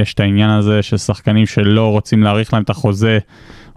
יש 0.01 0.15
את 0.15 0.21
העניין 0.21 0.51
הזה 0.51 0.83
של 0.83 0.97
שחקנים 0.97 1.47
שלא 1.47 1.91
רוצים 1.91 2.23
להאריך 2.23 2.53
להם 2.55 2.63
את 2.63 2.71
החוזה, 2.71 3.19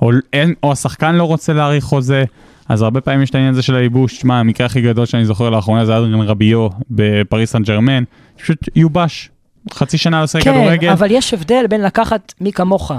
או, 0.02 0.12
אין, 0.34 0.54
או 0.64 0.72
השחקן 0.72 1.16
לא 1.16 1.24
רוצה 1.24 1.54
להאריך 1.54 1.84
חוזה, 1.84 2.24
אז 2.70 2.82
הרבה 2.82 3.02
פעמים 3.02 3.22
יש 3.22 3.30
את 3.30 3.36
העניין 3.36 3.54
הזה 3.54 3.62
של 3.62 3.76
הייבוש. 3.76 4.14
תשמע, 4.18 4.40
המקרה 4.40 4.66
הכי 4.66 4.82
גדול 4.82 5.06
שאני 5.06 5.26
זוכר 5.26 5.50
לאחרונה 5.50 5.86
זה 5.86 5.98
אדרן 5.98 6.22
רביו 6.22 6.68
בפריס 6.92 7.52
סן 7.52 7.64
ג'רמן, 7.64 8.04
פשוט 8.42 8.58
יובש, 8.76 9.30
חצי 9.74 9.98
שנה 9.98 10.18
לא 10.18 10.24
לשחק 10.24 10.44
כן, 10.44 10.54
כדורגל. 10.54 10.90
אבל 10.90 11.08
יש 11.12 11.34
הבדל 11.34 11.66
בין 11.70 11.82
לקחת 11.82 12.34
מי 12.42 12.52
כמוך, 12.52 12.92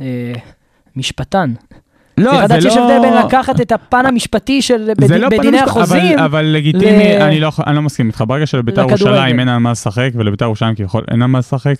אה, 0.00 0.06
משפטן. 0.96 1.52
לא, 2.18 2.30
צריך 2.30 2.44
לדעת 2.44 2.62
זה 2.62 2.68
שיש 2.70 2.78
לא- 2.78 2.92
הבדל 2.92 3.08
בין 3.08 3.26
לקחת 3.26 3.60
את 3.60 3.72
הפן 3.72 4.06
המשפטי 4.06 4.62
של 4.62 4.90
בד- 4.98 5.12
לא 5.12 5.28
בדיני 5.28 5.58
המשפט- 5.58 5.68
החוזים, 5.68 6.02
אבל, 6.18 6.24
אבל 6.24 6.44
לגיטימי, 6.44 7.16
ל- 7.18 7.22
אני, 7.22 7.40
לא, 7.40 7.50
אני 7.66 7.76
לא 7.76 7.82
מסכים 7.82 8.06
איתך, 8.06 8.24
ברגע 8.28 8.46
שלביתר. 8.46 8.86
ירושלים 8.88 9.40
אין 9.40 9.48
על 9.48 9.58
מה 9.58 9.70
לשחק, 9.72 10.10
ולביתר 10.14 10.44
ירושלים 10.44 10.74
כביכול 10.74 11.04
אין 11.10 11.22
על 11.22 11.28
מה 11.28 11.38
לשחק, 11.38 11.74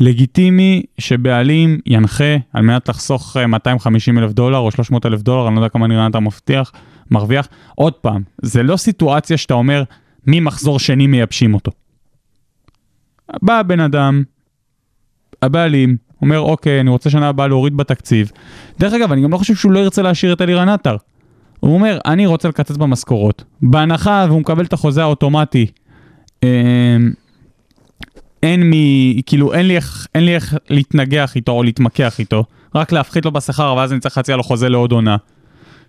לגיטימי 0.00 0.82
שבעלים 0.98 1.80
ינחה 1.86 2.36
על 2.52 2.62
מנת 2.62 2.88
לחסוך 2.88 3.36
אה, 3.36 3.46
250 3.46 4.18
אלף 4.18 4.32
דולר 4.32 4.58
או 4.58 4.70
300 4.70 5.06
אלף 5.06 5.22
דולר, 5.22 5.48
אני 5.48 5.54
לא 5.54 5.60
יודע 5.60 5.68
כמה 5.68 5.86
נראה 5.86 6.06
אתה 6.06 6.20
מבטיח, 6.20 6.72
מרוויח. 7.10 7.48
עוד 7.74 7.92
פעם, 7.92 8.22
זה 8.42 8.62
לא 8.62 8.76
סיטואציה 8.76 9.36
שאתה 9.36 9.54
אומר, 9.54 9.82
ממחזור 10.26 10.78
שני 10.78 11.06
מייבשים 11.06 11.54
אותו. 11.54 11.72
בא 13.42 13.58
הבן 13.58 13.80
אדם, 13.80 14.22
הבעלים, 15.42 15.96
אומר, 16.22 16.40
אוקיי, 16.40 16.80
אני 16.80 16.90
רוצה 16.90 17.10
שנה 17.10 17.28
הבאה 17.28 17.48
להוריד 17.48 17.76
בתקציב. 17.76 18.30
דרך 18.78 18.92
אגב, 18.92 19.12
אני 19.12 19.22
גם 19.22 19.32
לא 19.32 19.38
חושב 19.38 19.54
שהוא 19.54 19.72
לא 19.72 19.78
ירצה 19.78 20.02
להשאיר 20.02 20.32
את 20.32 20.40
אלירן 20.40 20.68
עטר. 20.68 20.96
הוא 21.60 21.74
אומר, 21.74 21.98
אני 22.06 22.26
רוצה 22.26 22.48
לקצץ 22.48 22.76
במשכורות. 22.76 23.44
בהנחה 23.62 24.24
והוא 24.28 24.40
מקבל 24.40 24.64
את 24.64 24.72
החוזה 24.72 25.02
האוטומטי, 25.02 25.66
אמ, 26.42 26.48
אין 28.42 28.62
מי, 28.62 29.20
כאילו, 29.26 29.52
אין 29.52 29.66
לי, 29.66 29.76
איך, 29.76 30.06
אין 30.14 30.24
לי 30.24 30.34
איך 30.34 30.56
להתנגח 30.70 31.36
איתו 31.36 31.52
או 31.52 31.62
להתמקח 31.62 32.18
איתו, 32.18 32.44
רק 32.74 32.92
להפחית 32.92 33.24
לו 33.24 33.30
בשכר, 33.30 33.74
ואז 33.76 33.92
אני 33.92 34.00
צריך 34.00 34.16
להציע 34.16 34.36
לו 34.36 34.42
חוזה 34.42 34.68
לעוד 34.68 34.92
עונה, 34.92 35.16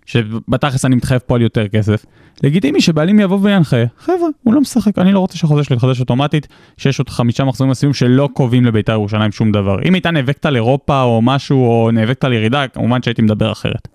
שבתכלס 0.05 0.85
אני 0.85 0.95
מתחייב 0.95 1.21
פה 1.25 1.35
על 1.35 1.41
יותר 1.41 1.67
כסף. 1.67 2.05
לגיטימי 2.43 2.81
שבעלים 2.81 3.19
יבוא 3.19 3.39
וינחה, 3.41 3.83
חבר'ה, 3.99 4.27
הוא 4.43 4.53
לא 4.53 4.61
משחק, 4.61 4.97
אני 4.97 5.11
לא 5.11 5.19
רוצה 5.19 5.37
שהחוזה 5.37 5.63
שלי 5.63 5.75
יתחדש 5.75 5.99
אוטומטית, 5.99 6.47
שיש 6.77 6.99
עוד 6.99 7.09
חמישה 7.09 7.43
מחזורים 7.43 7.71
לסיום 7.71 7.93
שלא 7.93 8.29
קובעים 8.33 8.65
לבית"ר 8.65 8.91
ירושלים 8.91 9.31
שום 9.31 9.51
דבר. 9.51 9.77
אם 9.85 9.93
הייתה 9.93 10.11
נאבקת 10.11 10.45
על 10.45 10.55
אירופה 10.55 11.01
או 11.01 11.21
משהו, 11.21 11.65
או 11.65 11.91
נאבקת 11.91 12.23
על 12.23 12.33
ירידה, 12.33 12.67
כמובן 12.67 13.01
שהייתי 13.03 13.21
מדבר 13.21 13.51
אחרת. 13.51 13.87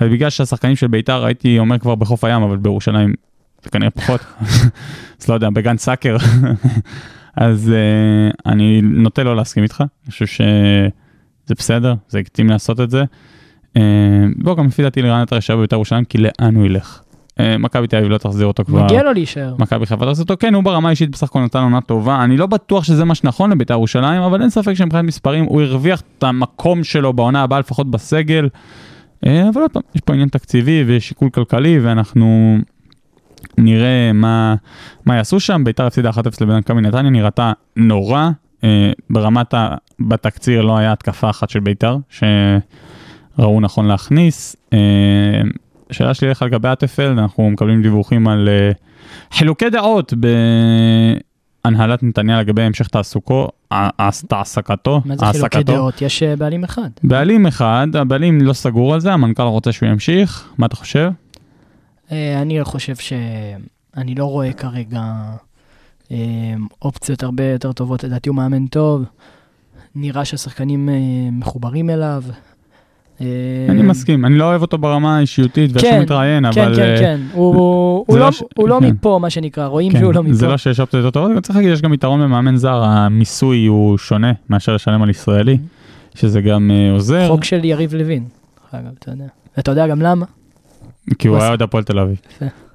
אבל 0.00 0.08
בגלל 0.08 0.30
שהשחקנים 0.30 0.76
של 0.76 0.86
בית"ר 0.86 1.24
הייתי 1.24 1.58
אומר 1.58 1.78
כבר 1.78 1.94
בחוף 1.94 2.24
הים, 2.24 2.42
אבל 2.42 2.56
בירושלים 2.56 3.14
זה 3.64 3.70
כנראה 3.70 3.90
פחות. 3.90 4.20
אז 5.20 5.28
לא 5.28 5.34
יודע, 5.34 5.50
בגן 5.50 5.76
סאקר. 5.76 6.16
אז 7.36 7.72
uh, 7.72 8.34
אני 8.46 8.80
נוטה 8.82 9.22
לא 9.22 9.36
להסכים 9.36 9.62
איתך, 9.62 9.80
אני 9.80 10.10
חושב 10.10 10.26
שזה 10.26 11.54
בסדר, 11.58 11.94
זה 12.08 12.18
לגיטימי 12.18 12.50
לעשות 12.50 12.80
את 12.80 12.90
זה. 12.90 13.04
Uh, 13.74 13.78
בוא, 14.36 14.56
גם 14.56 14.66
לפי 14.66 14.82
דעתי 14.82 15.10
עטר 15.10 15.36
ישב 15.36 15.54
בבית"ר 15.54 15.76
ירושלים, 15.76 16.04
כי 16.04 16.18
לאן 16.18 16.54
הוא 16.54 16.66
ילך? 16.66 17.00
Uh, 17.28 17.42
מכבי 17.58 17.86
תל 17.86 17.96
אביב 17.96 18.10
לא 18.10 18.18
תחזיר 18.18 18.46
אותו 18.46 18.64
כבר. 18.64 18.84
מגיע 18.84 19.02
לו 19.02 19.12
להישאר. 19.12 19.54
מכבי 19.58 19.86
חיפה 19.86 20.06
תחזיר 20.06 20.22
אותו, 20.22 20.34
כן, 20.40 20.54
הוא 20.54 20.64
ברמה 20.64 20.88
האישית 20.88 21.10
בסך 21.10 21.28
הכל 21.28 21.40
נתן 21.40 21.58
עונה 21.58 21.80
טובה, 21.80 22.24
אני 22.24 22.36
לא 22.36 22.46
בטוח 22.46 22.84
שזה 22.84 23.04
מה 23.04 23.14
שנכון 23.14 23.50
לבית"ר 23.50 23.74
ירושלים, 23.74 24.22
אבל 24.22 24.40
אין 24.40 24.50
ספק 24.50 24.74
שמבחינת 24.74 25.04
מספרים 25.04 25.44
הוא 25.44 25.62
הרוויח 25.62 26.02
את 26.18 26.24
המקום 26.24 26.84
שלו 26.84 27.12
בעונה 27.12 27.42
הבאה, 27.42 27.58
לפחות 27.58 27.90
בסגל. 27.90 28.48
אבל 29.22 29.62
עוד 29.62 29.70
פעם, 29.70 29.82
יש 29.94 30.00
פה 30.00 30.12
עניין 30.12 30.28
תקציבי 30.28 30.84
ושיקול 30.86 31.30
כלכלי, 31.30 31.78
ואנחנו 31.78 32.58
נראה 33.58 34.12
מה, 34.14 34.54
מה 35.06 35.16
יעשו 35.16 35.40
שם. 35.40 35.64
בית"ר 35.64 35.86
הפסידה 35.86 36.10
1-0 36.10 36.16
לבן 36.40 36.56
מכבי 36.58 36.80
נתניה, 36.80 37.10
נראתה 37.10 37.52
נורא. 37.76 38.30
אה, 38.64 38.92
ברמת 39.10 39.54
ה... 39.54 39.74
בתקציר 40.00 40.62
לא 40.62 40.76
היה 40.78 40.92
התקפה 40.92 41.30
אחת 41.30 41.50
של 41.50 41.60
בית"ר, 41.60 41.96
שראו 42.10 43.60
נכון 43.60 43.86
להכניס. 43.86 44.56
אה, 44.72 44.78
שאלה 45.90 46.14
שלי 46.14 46.30
לך 46.30 46.42
לגבי 46.42 46.68
אטפלד, 46.72 47.18
אנחנו 47.18 47.50
מקבלים 47.50 47.82
דיווחים 47.82 48.28
על 48.28 48.48
אה, 48.48 48.70
חילוקי 49.32 49.70
דעות 49.70 50.14
בהנהלת 51.64 52.02
נתניה 52.02 52.40
לגבי 52.40 52.62
המשך 52.62 52.88
תעסוקו, 52.88 53.48
העסקתו, 53.70 55.02
מה 55.04 55.16
זה 55.16 55.26
חילוקי. 55.32 55.62
דעות? 55.62 56.02
יש 56.02 56.22
אה, 56.22 56.36
בעלים 56.36 56.64
אחד. 56.64 56.88
בעלים 57.02 57.46
אחד, 57.46 57.88
הבעלים 57.94 58.40
לא 58.40 58.52
סגור 58.52 58.94
על 58.94 59.00
זה, 59.00 59.12
המנכ"ל 59.12 59.42
רוצה 59.42 59.72
שהוא 59.72 59.88
ימשיך, 59.88 60.48
מה 60.58 60.66
אתה 60.66 60.76
חושב? 60.76 61.10
אה, 62.12 62.42
אני 62.42 62.64
חושב 62.64 62.96
ש... 62.96 63.12
אני 63.96 64.14
לא 64.14 64.24
רואה 64.24 64.52
כרגע 64.52 65.02
אה, 66.12 66.16
אופציות 66.82 67.22
הרבה 67.22 67.44
יותר 67.44 67.72
טובות, 67.72 68.04
לדעתי 68.04 68.28
הוא 68.28 68.36
מאמן 68.36 68.66
טוב, 68.66 69.04
נראה 69.94 70.24
שהשחקנים 70.24 70.88
אה, 70.88 70.94
מחוברים 71.32 71.90
אליו. 71.90 72.22
אני 73.68 73.82
מסכים, 73.82 74.24
אני 74.24 74.38
לא 74.38 74.44
אוהב 74.44 74.62
אותו 74.62 74.78
ברמה 74.78 75.16
האישיותית 75.16 75.70
ואיך 75.72 75.84
כן, 75.84 75.90
שהוא 75.90 76.02
מתראיין, 76.02 76.52
כן, 76.52 76.60
אבל... 76.60 76.76
כן, 76.76 76.82
אה, 76.82 76.98
כן, 76.98 77.20
הוא, 77.32 77.54
הוא, 78.06 78.18
לא, 78.18 78.26
לא 78.26 78.30
הוא 78.56 78.68
לא 78.68 78.78
כן. 78.80 78.86
מפה, 78.86 79.18
מה 79.22 79.30
שנקרא, 79.30 79.66
רואים 79.66 79.92
כן, 79.92 79.98
שהוא 79.98 80.14
לא 80.14 80.22
מפה. 80.22 80.34
זה 80.34 80.46
לא 80.46 80.56
שיש 80.56 80.80
אופציות 80.80 81.04
יותר 81.04 81.20
טובות, 81.20 81.32
גם 81.36 81.40
צריך 81.40 81.56
להגיד, 81.56 81.72
יש 81.72 81.82
גם 81.82 81.94
יתרון 81.94 82.20
במאמן 82.20 82.56
זר, 82.56 82.84
המיסוי 82.84 83.66
הוא 83.66 83.98
שונה 83.98 84.32
מאשר 84.50 84.74
לשלם 84.74 85.02
על 85.02 85.10
ישראלי, 85.10 85.54
Mm-hmm. 85.54 86.18
שזה 86.18 86.40
גם 86.40 86.70
עוזר. 86.92 87.28
חוק 87.28 87.44
של 87.44 87.64
יריב 87.64 87.94
לוין, 87.94 88.24
אתה 88.68 89.10
יודע. 89.10 89.24
ואתה 89.56 89.70
יודע 89.70 89.86
גם 89.86 90.02
למה? 90.02 90.26
כי 91.18 91.28
הוא 91.28 91.36
היה 91.36 91.48
אוהד 91.48 91.62
הפועל 91.62 91.84
תל 91.84 91.98
אביב. 91.98 92.20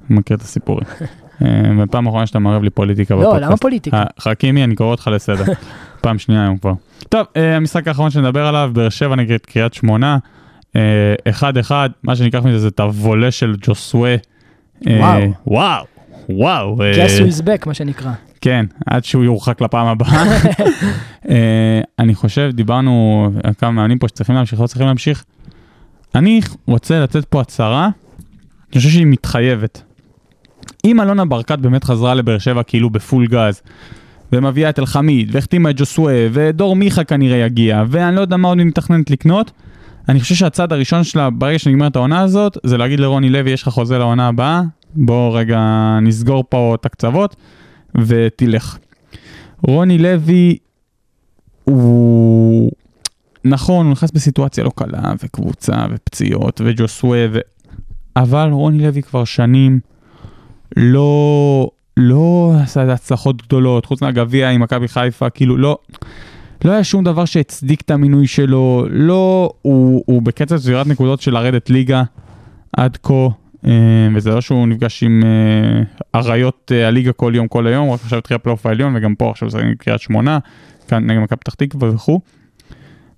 מכיר 0.10 0.38
את 0.38 0.42
הסיפורים. 0.42 0.88
אה, 1.42 1.48
ופעם 1.84 2.08
אחרונה 2.08 2.28
שאתה 2.28 2.40
מערב 2.40 2.64
לי 2.64 2.70
פוליטיקה 2.70 3.16
לא. 3.16 3.40
למה 3.40 3.58
פוליטיקה? 3.58 3.98
אה, 3.98 4.04
חכימי, 4.20 4.64
אני 4.64 4.76
קורא 4.76 4.92
אותך 4.92 5.10
לסדר. 5.14 5.54
פעם 6.02 6.18
שנייה 6.18 6.44
היום 6.44 6.58
כבר. 6.58 6.74
טוב, 7.10 7.28
אה, 7.36 7.56
המשחק 7.56 7.88
האחרון 7.88 8.10
שנדבר 8.10 8.46
עליו, 8.48 8.72
באר 8.74 8.90
שבע 8.90 9.16
נגד 9.16 9.38
קריית 9.38 9.74
שמונה. 9.74 10.18
אחד 11.30 11.58
אחד, 11.58 11.90
מה 12.04 12.16
שאני 12.16 12.30
אקח 12.30 12.46
מזה 12.46 12.60
זה 12.60 12.68
את 12.68 12.80
הוולה 12.80 13.32
של 13.32 13.56
ג'וסווה. 13.62 14.16
וואו. 14.88 15.22
וואו, 15.48 15.86
וואו. 16.30 16.76
גס 16.98 17.20
הוא 17.20 17.26
איזבק, 17.26 17.68
מה 17.68 17.74
שנקרא. 17.74 18.12
כן, 18.42 18.66
עד 18.86 19.04
שהוא 19.04 19.24
יורחק 19.24 19.62
לפעם 19.62 19.88
הבאה. 19.88 20.24
אה, 21.30 21.82
אני 22.00 22.16
חושב, 22.16 22.50
דיברנו 22.54 23.30
על 23.44 23.54
כמה 23.54 23.72
מאמנים 23.72 24.00
פה 24.00 24.08
שצריכים 24.08 24.36
להמשיך, 24.36 24.62
לא 24.62 24.68
צריכים 24.68 24.88
להמשיך. 24.88 25.26
אני 26.16 26.42
רוצה 26.68 27.00
לתת 27.00 27.26
פה 27.26 27.42
הצהרה, 27.42 27.90
אני 28.74 28.80
חושב 28.80 28.90
שהיא 28.90 29.06
מתחייבת. 29.06 29.82
אם 30.86 31.02
אלונה 31.02 31.26
ברקת 31.26 31.60
באמת 31.60 31.84
חזרה 31.84 32.14
לבאר 32.14 32.38
שבע 32.38 32.64
כאילו 32.64 32.90
בפול 32.90 33.28
גז, 33.28 33.62
ומביאה 34.34 34.70
את 34.70 34.80
אלחמיד, 34.80 35.36
והחתימה 35.36 35.70
את 35.70 35.78
ג'וסווה, 35.78 36.14
ודור 36.34 36.76
מיכה 36.76 37.04
כנראה 37.04 37.38
יגיע, 37.38 37.84
ואני 37.88 38.16
לא 38.16 38.22
יודע 38.22 38.38
מה 38.38 38.48
עוד 38.48 38.58
היא 38.58 38.68
מתכננת 38.68 39.12
לקנות, 39.12 39.52
אני 40.10 40.20
חושב 40.20 40.36
שהצעד 40.36 40.74
הראשון 40.74 41.04
שלה, 41.04 41.30
ברגע 41.30 41.60
שנגמרת 41.60 41.96
העונה 41.96 42.22
הזאת, 42.22 42.58
זה 42.64 42.78
להגיד 42.78 43.00
לרוני 43.00 43.30
לוי, 43.30 43.52
יש 43.52 43.62
לך 43.62 43.70
חוזה 43.70 43.98
לעונה 43.98 44.28
הבאה, 44.28 44.62
בוא 44.96 45.40
רגע 45.40 45.60
נסגור 46.02 46.44
פה 46.50 46.76
את 46.80 46.86
הקצוות, 46.86 47.36
ותלך. 47.98 48.78
רוני 49.68 49.98
לוי 49.98 50.58
הוא... 51.64 52.72
נכון, 53.46 53.86
הוא 53.86 53.92
נכנס 53.92 54.12
בסיטואציה 54.12 54.64
לא 54.64 54.72
קלה, 54.76 55.14
וקבוצה, 55.24 55.86
ופציעות, 55.92 56.62
וג'וסווה. 56.66 57.40
אבל 58.16 58.50
רוני 58.52 58.84
לוי 58.84 59.02
כבר 59.02 59.24
שנים 59.24 59.80
לא, 60.78 61.70
לא 61.98 62.54
עשה 62.64 62.94
הצלחות 62.94 63.42
גדולות, 63.42 63.86
חוץ 63.86 64.02
מהגביע 64.02 64.50
עם 64.50 64.62
מכבי 64.62 64.88
חיפה, 64.88 65.30
כאילו 65.30 65.58
לא, 65.58 65.78
לא 66.66 66.72
היה 66.72 66.84
שום 66.84 67.04
דבר 67.04 67.26
שהצדיק 67.26 67.82
את 67.82 67.92
המינוי 67.92 68.28
שלו, 68.28 68.86
לא, 68.90 69.54
הוא, 69.62 70.04
הוא 70.06 70.22
בקצב 70.22 70.58
צבירת 70.58 70.88
נקודות 70.88 71.22
של 71.22 71.34
לרדת 71.34 71.70
ליגה 71.70 72.04
עד 72.78 72.98
כה, 73.04 73.28
אה, 73.66 73.72
וזה 74.16 74.30
לא 74.30 74.42
שהוא 74.42 74.68
נפגש 74.68 75.04
עם 75.04 75.24
אה, 75.24 76.20
אריות 76.20 76.72
אה, 76.76 76.88
הליגה 76.88 77.12
כל 77.12 77.34
יום 77.36 77.48
כל 77.48 77.68
היום, 77.68 77.92
רק 77.92 78.00
עכשיו 78.04 78.20
התחיל 78.20 78.36
הפלייאוף 78.36 78.66
העליון, 78.66 78.96
וגם 78.96 79.16
פה 79.16 79.30
עכשיו 79.30 79.50
זה 79.50 79.62
קריית 79.78 80.02
שמונה, 80.02 80.40
כאן 80.88 81.12
נגד 81.12 81.20
מכבי 81.20 81.38
פתח 81.38 81.54
תקווה 81.54 81.96
וכו'. 81.96 82.22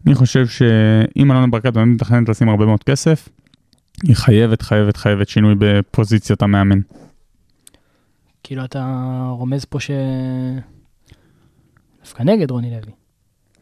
אני 0.06 0.16
חושב 0.16 0.48
שאם 0.48 1.32
אלונה 1.32 1.48
ברקת 1.48 1.74
באמת 1.74 1.96
מתכננת 1.96 2.30
לשים 2.30 2.50
הרבה 2.50 2.66
מאוד 2.66 2.84
כסף, 2.84 3.30
היא 4.04 4.16
חייבת, 4.16 4.62
חייבת, 4.62 4.98
חייבת 4.98 5.30
שינוי 5.30 5.56
בפוזיציית 5.58 6.41
המאמן. 6.41 6.80
כאילו 8.44 8.66
אתה 8.66 8.86
רומז 9.38 9.66
פה 9.66 9.80
ש... 9.80 9.91
דווקא 12.04 12.24
נגד 12.24 12.52
רוני 12.52 12.72
לוי. 12.72 12.91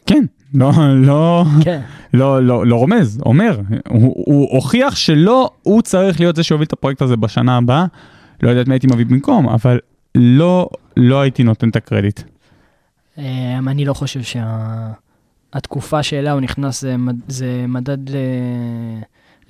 כן, 0.06 0.26
לא, 0.54 0.72
לא, 0.96 1.44
כן. 1.64 1.82
לא, 2.14 2.44
לא, 2.44 2.66
לא 2.66 2.76
רומז, 2.76 3.22
אומר, 3.26 3.60
הוא, 3.90 4.14
הוא 4.26 4.50
הוכיח 4.56 4.96
שלא 4.96 5.50
הוא 5.64 5.82
צריך 5.82 6.20
להיות 6.20 6.36
זה 6.36 6.44
שהוביל 6.44 6.66
את 6.68 6.74
הפרויקט 6.74 7.02
הזה 7.02 7.16
בשנה 7.16 7.58
הבאה, 7.58 7.86
לא 8.44 8.50
יודעת 8.50 8.68
מי 8.68 8.74
הייתי 8.74 8.88
מביא 8.88 9.06
במקום, 9.06 9.50
אבל 9.50 9.80
לא, 10.16 10.70
לא 10.98 11.22
הייתי 11.22 11.44
נותן 11.44 11.70
את 11.70 11.76
הקרדיט. 11.76 12.22
אמ, 13.18 13.24
אני 13.70 13.86
לא 13.86 13.94
חושב 13.94 14.20
שהתקופה 15.54 16.04
שאליה 16.04 16.32
הוא 16.34 16.42
נכנס 16.42 16.82
זה, 16.82 16.98
מד- 16.98 17.22
זה 17.32 17.66
מדד 17.68 18.10
ל... 18.10 18.16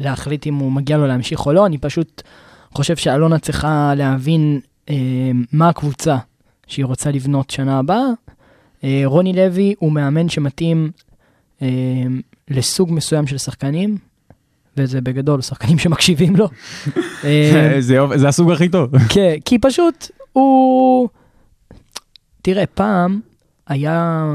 להחליט 0.01 0.47
אם 0.47 0.55
הוא 0.55 0.71
מגיע 0.71 0.97
לו 0.97 1.07
להמשיך 1.07 1.45
או 1.45 1.53
לא, 1.53 1.65
אני 1.65 1.77
פשוט 1.77 2.21
חושב 2.73 2.95
שאלונה 2.95 3.39
צריכה 3.39 3.93
להבין 3.97 4.59
אמ, 4.89 5.43
מה 5.51 5.69
הקבוצה 5.69 6.17
שהיא 6.67 6.85
רוצה 6.85 7.11
לבנות 7.11 7.49
שנה 7.49 7.79
הבאה. 7.79 8.05
אה, 8.83 9.01
רוני 9.05 9.33
לוי 9.33 9.75
הוא 9.79 9.91
מאמן 9.91 10.29
שמתאים 10.29 10.91
אמ, 11.61 12.21
לסוג 12.49 12.89
מסוים 12.93 13.27
של 13.27 13.37
שחקנים, 13.37 13.97
וזה 14.77 15.01
בגדול 15.01 15.41
שחקנים 15.41 15.79
שמקשיבים 15.83 16.35
לו. 16.35 16.49
אמ, 17.23 17.79
זה, 17.79 17.97
זה 18.15 18.27
הסוג 18.27 18.51
הכי 18.51 18.69
טוב. 18.69 18.97
כן, 19.13 19.35
כי 19.45 19.59
פשוט 19.59 20.11
הוא... 20.33 21.09
תראה, 22.41 22.65
פעם 22.65 23.19
היה, 23.67 24.25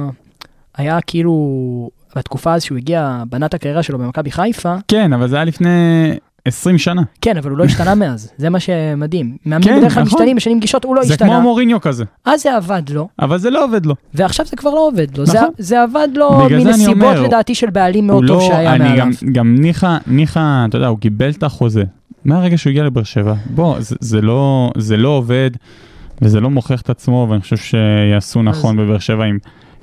היה 0.75 1.01
כאילו, 1.01 1.91
בתקופה 2.17 2.55
אז 2.55 2.63
שהוא 2.63 2.79
הגיע, 2.79 3.23
בנה 3.31 3.47
את 3.47 3.55
הקריירה 3.55 3.83
שלו 3.83 3.99
במכבי 3.99 4.31
חיפה, 4.31 4.75
כן, 4.89 5.13
אבל 5.13 5.29
זה 5.29 5.37
היה 5.37 5.45
לפני 5.45 5.69
20 6.45 6.79
שנה. 6.79 7.03
כן, 7.21 7.37
אבל 7.37 7.51
הוא 7.51 7.59
לא 7.59 7.65
השתנה 7.69 7.95
מאז, 7.95 8.33
זה 8.39 8.51
מה 8.51 8.61
שמדהים. 8.61 9.37
מאמנים 9.47 9.69
כן, 9.69 9.79
בדרך 9.79 9.95
כלל 9.95 10.03
נכון. 10.03 10.15
משתנים, 10.19 10.37
משנים 10.37 10.61
גישות, 10.61 10.85
הוא 10.85 10.97
לא 10.97 11.05
זה 11.05 11.13
השתנה. 11.13 11.29
כמו 11.29 11.41
מוריניו 11.41 11.81
כזה, 11.81 12.05
אז 12.25 12.43
זה 12.43 12.57
עבד 12.57 12.83
לו, 12.91 13.09
אבל 13.19 13.39
זה 13.39 13.51
לא 13.51 13.65
עובד 13.65 13.87
לו. 13.87 13.95
ועכשיו 14.15 14.47
זה 14.47 14.57
כבר 14.57 14.71
לא 14.71 14.87
עובד 14.89 15.19
לו. 15.19 15.27
זה, 15.27 15.39
נכון. 15.39 15.49
זה 15.59 15.83
עבד 15.83 16.09
לו 16.15 16.49
זה 16.49 16.57
מנסיבות 16.57 17.17
לדעתי 17.17 17.55
של 17.55 17.71
בעלים 17.71 18.07
מאוד 18.07 18.27
טוב 18.27 18.41
לא, 18.41 18.49
שהיה 18.49 18.79
מעליו. 18.79 18.97
גם, 18.97 19.11
גם 19.33 19.55
ניחא, 19.55 19.97
ניחא, 20.07 20.67
אתה 20.69 20.77
יודע, 20.77 20.87
הוא 20.87 20.99
קיבל 20.99 21.31
את 21.31 21.43
החוזה. 21.43 21.85
מהרגע 22.25 22.59
שהוא 22.59 22.71
הגיע 22.71 22.85
לבאר 22.85 23.03
שבע, 23.03 23.35
בוא, 23.51 23.81
זה, 23.81 23.97
זה, 24.01 24.21
לא, 24.21 24.71
זה 24.77 24.97
לא 24.97 25.09
עובד, 25.09 25.51
וזה 26.23 26.41
לא 26.41 26.51
מוכיח 26.51 26.81
את 26.81 26.91
עצמו, 26.91 27.27
ואני 27.31 27.41
חושב 27.41 27.57
שיעשו 27.57 28.43
נכון 28.43 28.77
בבאר 28.77 28.99
שבע 28.99 29.25
אם 29.25 29.39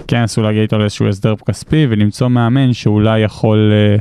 כן 0.08 0.18
ינסו 0.18 0.42
להגיע 0.42 0.62
איתו 0.62 0.78
לאיזשהו 0.78 1.08
הסדר 1.08 1.34
כספי, 1.48 1.88
ולמצוא 1.90 2.28
מאמן 2.28 2.74
שאולי 2.74 3.20
יכול, 3.20 3.72
אה, 3.74 3.98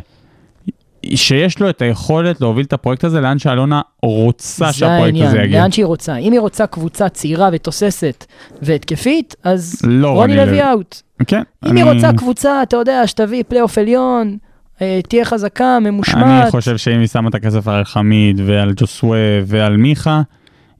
שיש 1.15 1.61
לו 1.61 1.71
את 1.71 1.83
היכולת 1.83 2.41
להוביל 2.41 2.65
את 2.65 2.73
הפרויקט 2.73 3.05
הזה 3.05 3.21
לאן 3.21 3.39
שאלונה 3.39 3.81
רוצה 4.03 4.67
זה 4.67 4.73
שהפרויקט 4.73 5.17
הזה 5.17 5.27
העניין, 5.27 5.45
יגיע. 5.45 5.61
לאן 5.61 5.73
שהיא 5.73 5.85
רוצה. 5.85 6.17
אם 6.17 6.33
היא 6.33 6.41
רוצה 6.41 6.67
קבוצה 6.67 7.09
צעירה 7.09 7.49
ותוססת 7.53 8.27
והתקפית, 8.63 9.35
אז 9.45 9.83
לא 9.85 10.09
רוני 10.09 10.37
לוי 10.37 10.71
out. 10.70 11.03
כן. 11.27 11.43
אם 11.67 11.77
היא 11.77 11.85
רוצה 11.85 12.13
קבוצה, 12.13 12.63
אתה 12.63 12.77
יודע, 12.77 13.07
שתביא 13.07 13.43
פלייאוף 13.49 13.79
עליון, 13.79 14.37
אה, 14.83 15.01
תהיה 15.09 15.25
חזקה, 15.25 15.79
ממושמעת. 15.81 16.43
אני 16.43 16.51
חושב 16.51 16.77
שאם 16.77 16.99
היא 16.99 17.07
שמה 17.07 17.29
את 17.29 17.35
הכסף 17.35 17.69
על 17.69 17.85
חמד 17.85 18.41
ועל 18.47 18.73
ז'וסואה 18.77 19.18
ועל 19.47 19.77
מיכה, 19.77 20.23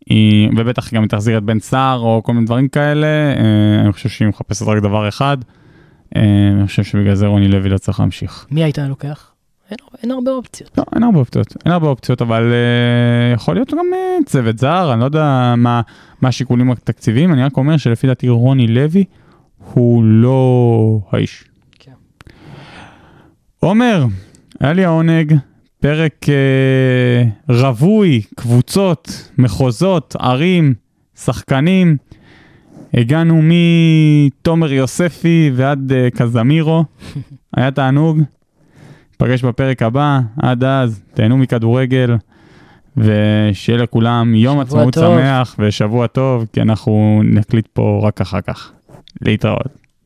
היא, 0.07 0.50
ובטח 0.57 0.94
גם 0.94 1.03
היא 1.03 1.09
תחזיר 1.09 1.38
את 1.38 1.42
בן 1.42 1.61
סער 1.61 1.98
או 2.00 2.20
כל 2.24 2.32
מיני 2.32 2.46
דברים 2.46 2.68
כאלה, 2.68 3.07
אה, 3.07 3.80
אני 3.84 3.92
חושב 3.92 4.09
שהיא 4.09 4.28
מחפשת 4.28 4.62
רק 4.62 4.82
דבר 4.82 5.09
אחד. 5.09 5.36
אה, 6.16 6.22
אני 6.59 6.66
חושב 6.66 6.84
שבגלל 6.84 7.14
זה 7.14 7.26
רוני 7.26 7.48
לוי 7.48 7.68
לא 7.68 7.78
צריך 7.78 8.00
להמשיך. 8.00 8.46
מי 8.50 8.64
היית 8.64 8.78
לוקח? 8.78 9.32
אין, 9.70 9.78
אין 10.03 10.11
הרבה 10.11 10.30
אופציות. 10.30 10.78
לא, 10.78 10.84
אין 10.94 11.03
הרבה 11.03 11.18
אופציות, 11.18 11.57
אין 11.64 11.72
הרבה 11.72 11.88
אופציות, 11.88 12.22
אבל 12.22 12.53
אה, 12.53 13.34
יכול 13.34 13.55
להיות 13.55 13.74
גם 13.74 13.86
אה, 13.94 14.24
צוות 14.26 14.59
זר, 14.59 14.92
אני 14.92 15.00
לא 15.00 15.05
יודע 15.05 15.55
מה, 15.57 15.80
מה 16.20 16.28
השיקולים 16.28 16.70
התקציביים, 16.70 17.32
אני 17.32 17.44
רק 17.44 17.57
אומר 17.57 17.76
שלפי 17.76 18.07
דעתי 18.07 18.28
רוני 18.28 18.66
לוי 18.66 19.05
הוא 19.72 20.05
לא 20.05 21.00
האיש. 21.11 21.44
כן. 21.78 21.92
עומר, 23.60 24.05
היה 24.60 24.72
לי 24.72 24.85
העונג, 24.85 25.36
פרק 25.82 26.26
אה, 26.28 27.24
רווי, 27.48 28.22
קבוצות, 28.36 29.30
מחוזות, 29.38 30.16
ערים, 30.18 30.74
שחקנים. 31.16 31.96
הגענו 32.94 33.40
מתומר 33.42 34.72
יוספי 34.72 35.50
ועד 35.54 35.92
אה, 35.92 36.09
קזמירו, 36.10 36.84
היה 37.56 37.70
תענוג. 37.70 38.20
ניפגש 39.10 39.44
בפרק 39.44 39.82
הבא, 39.82 40.20
עד 40.42 40.64
אז, 40.64 41.02
תהנו 41.14 41.36
מכדורגל, 41.36 42.16
ושיהיה 42.96 43.78
לכולם 43.82 44.34
יום 44.34 44.60
עצמאות 44.60 44.94
טוב. 44.94 45.18
שמח 45.18 45.56
ושבוע 45.59 46.06
טוב, 46.06 46.46
כי 46.52 46.62
אנחנו 46.62 47.22
נקליט 47.24 47.68
פה 47.72 48.00
רק 48.02 48.20
אחר 48.20 48.40
כך. 48.40 48.72
להתראות. 49.20 49.81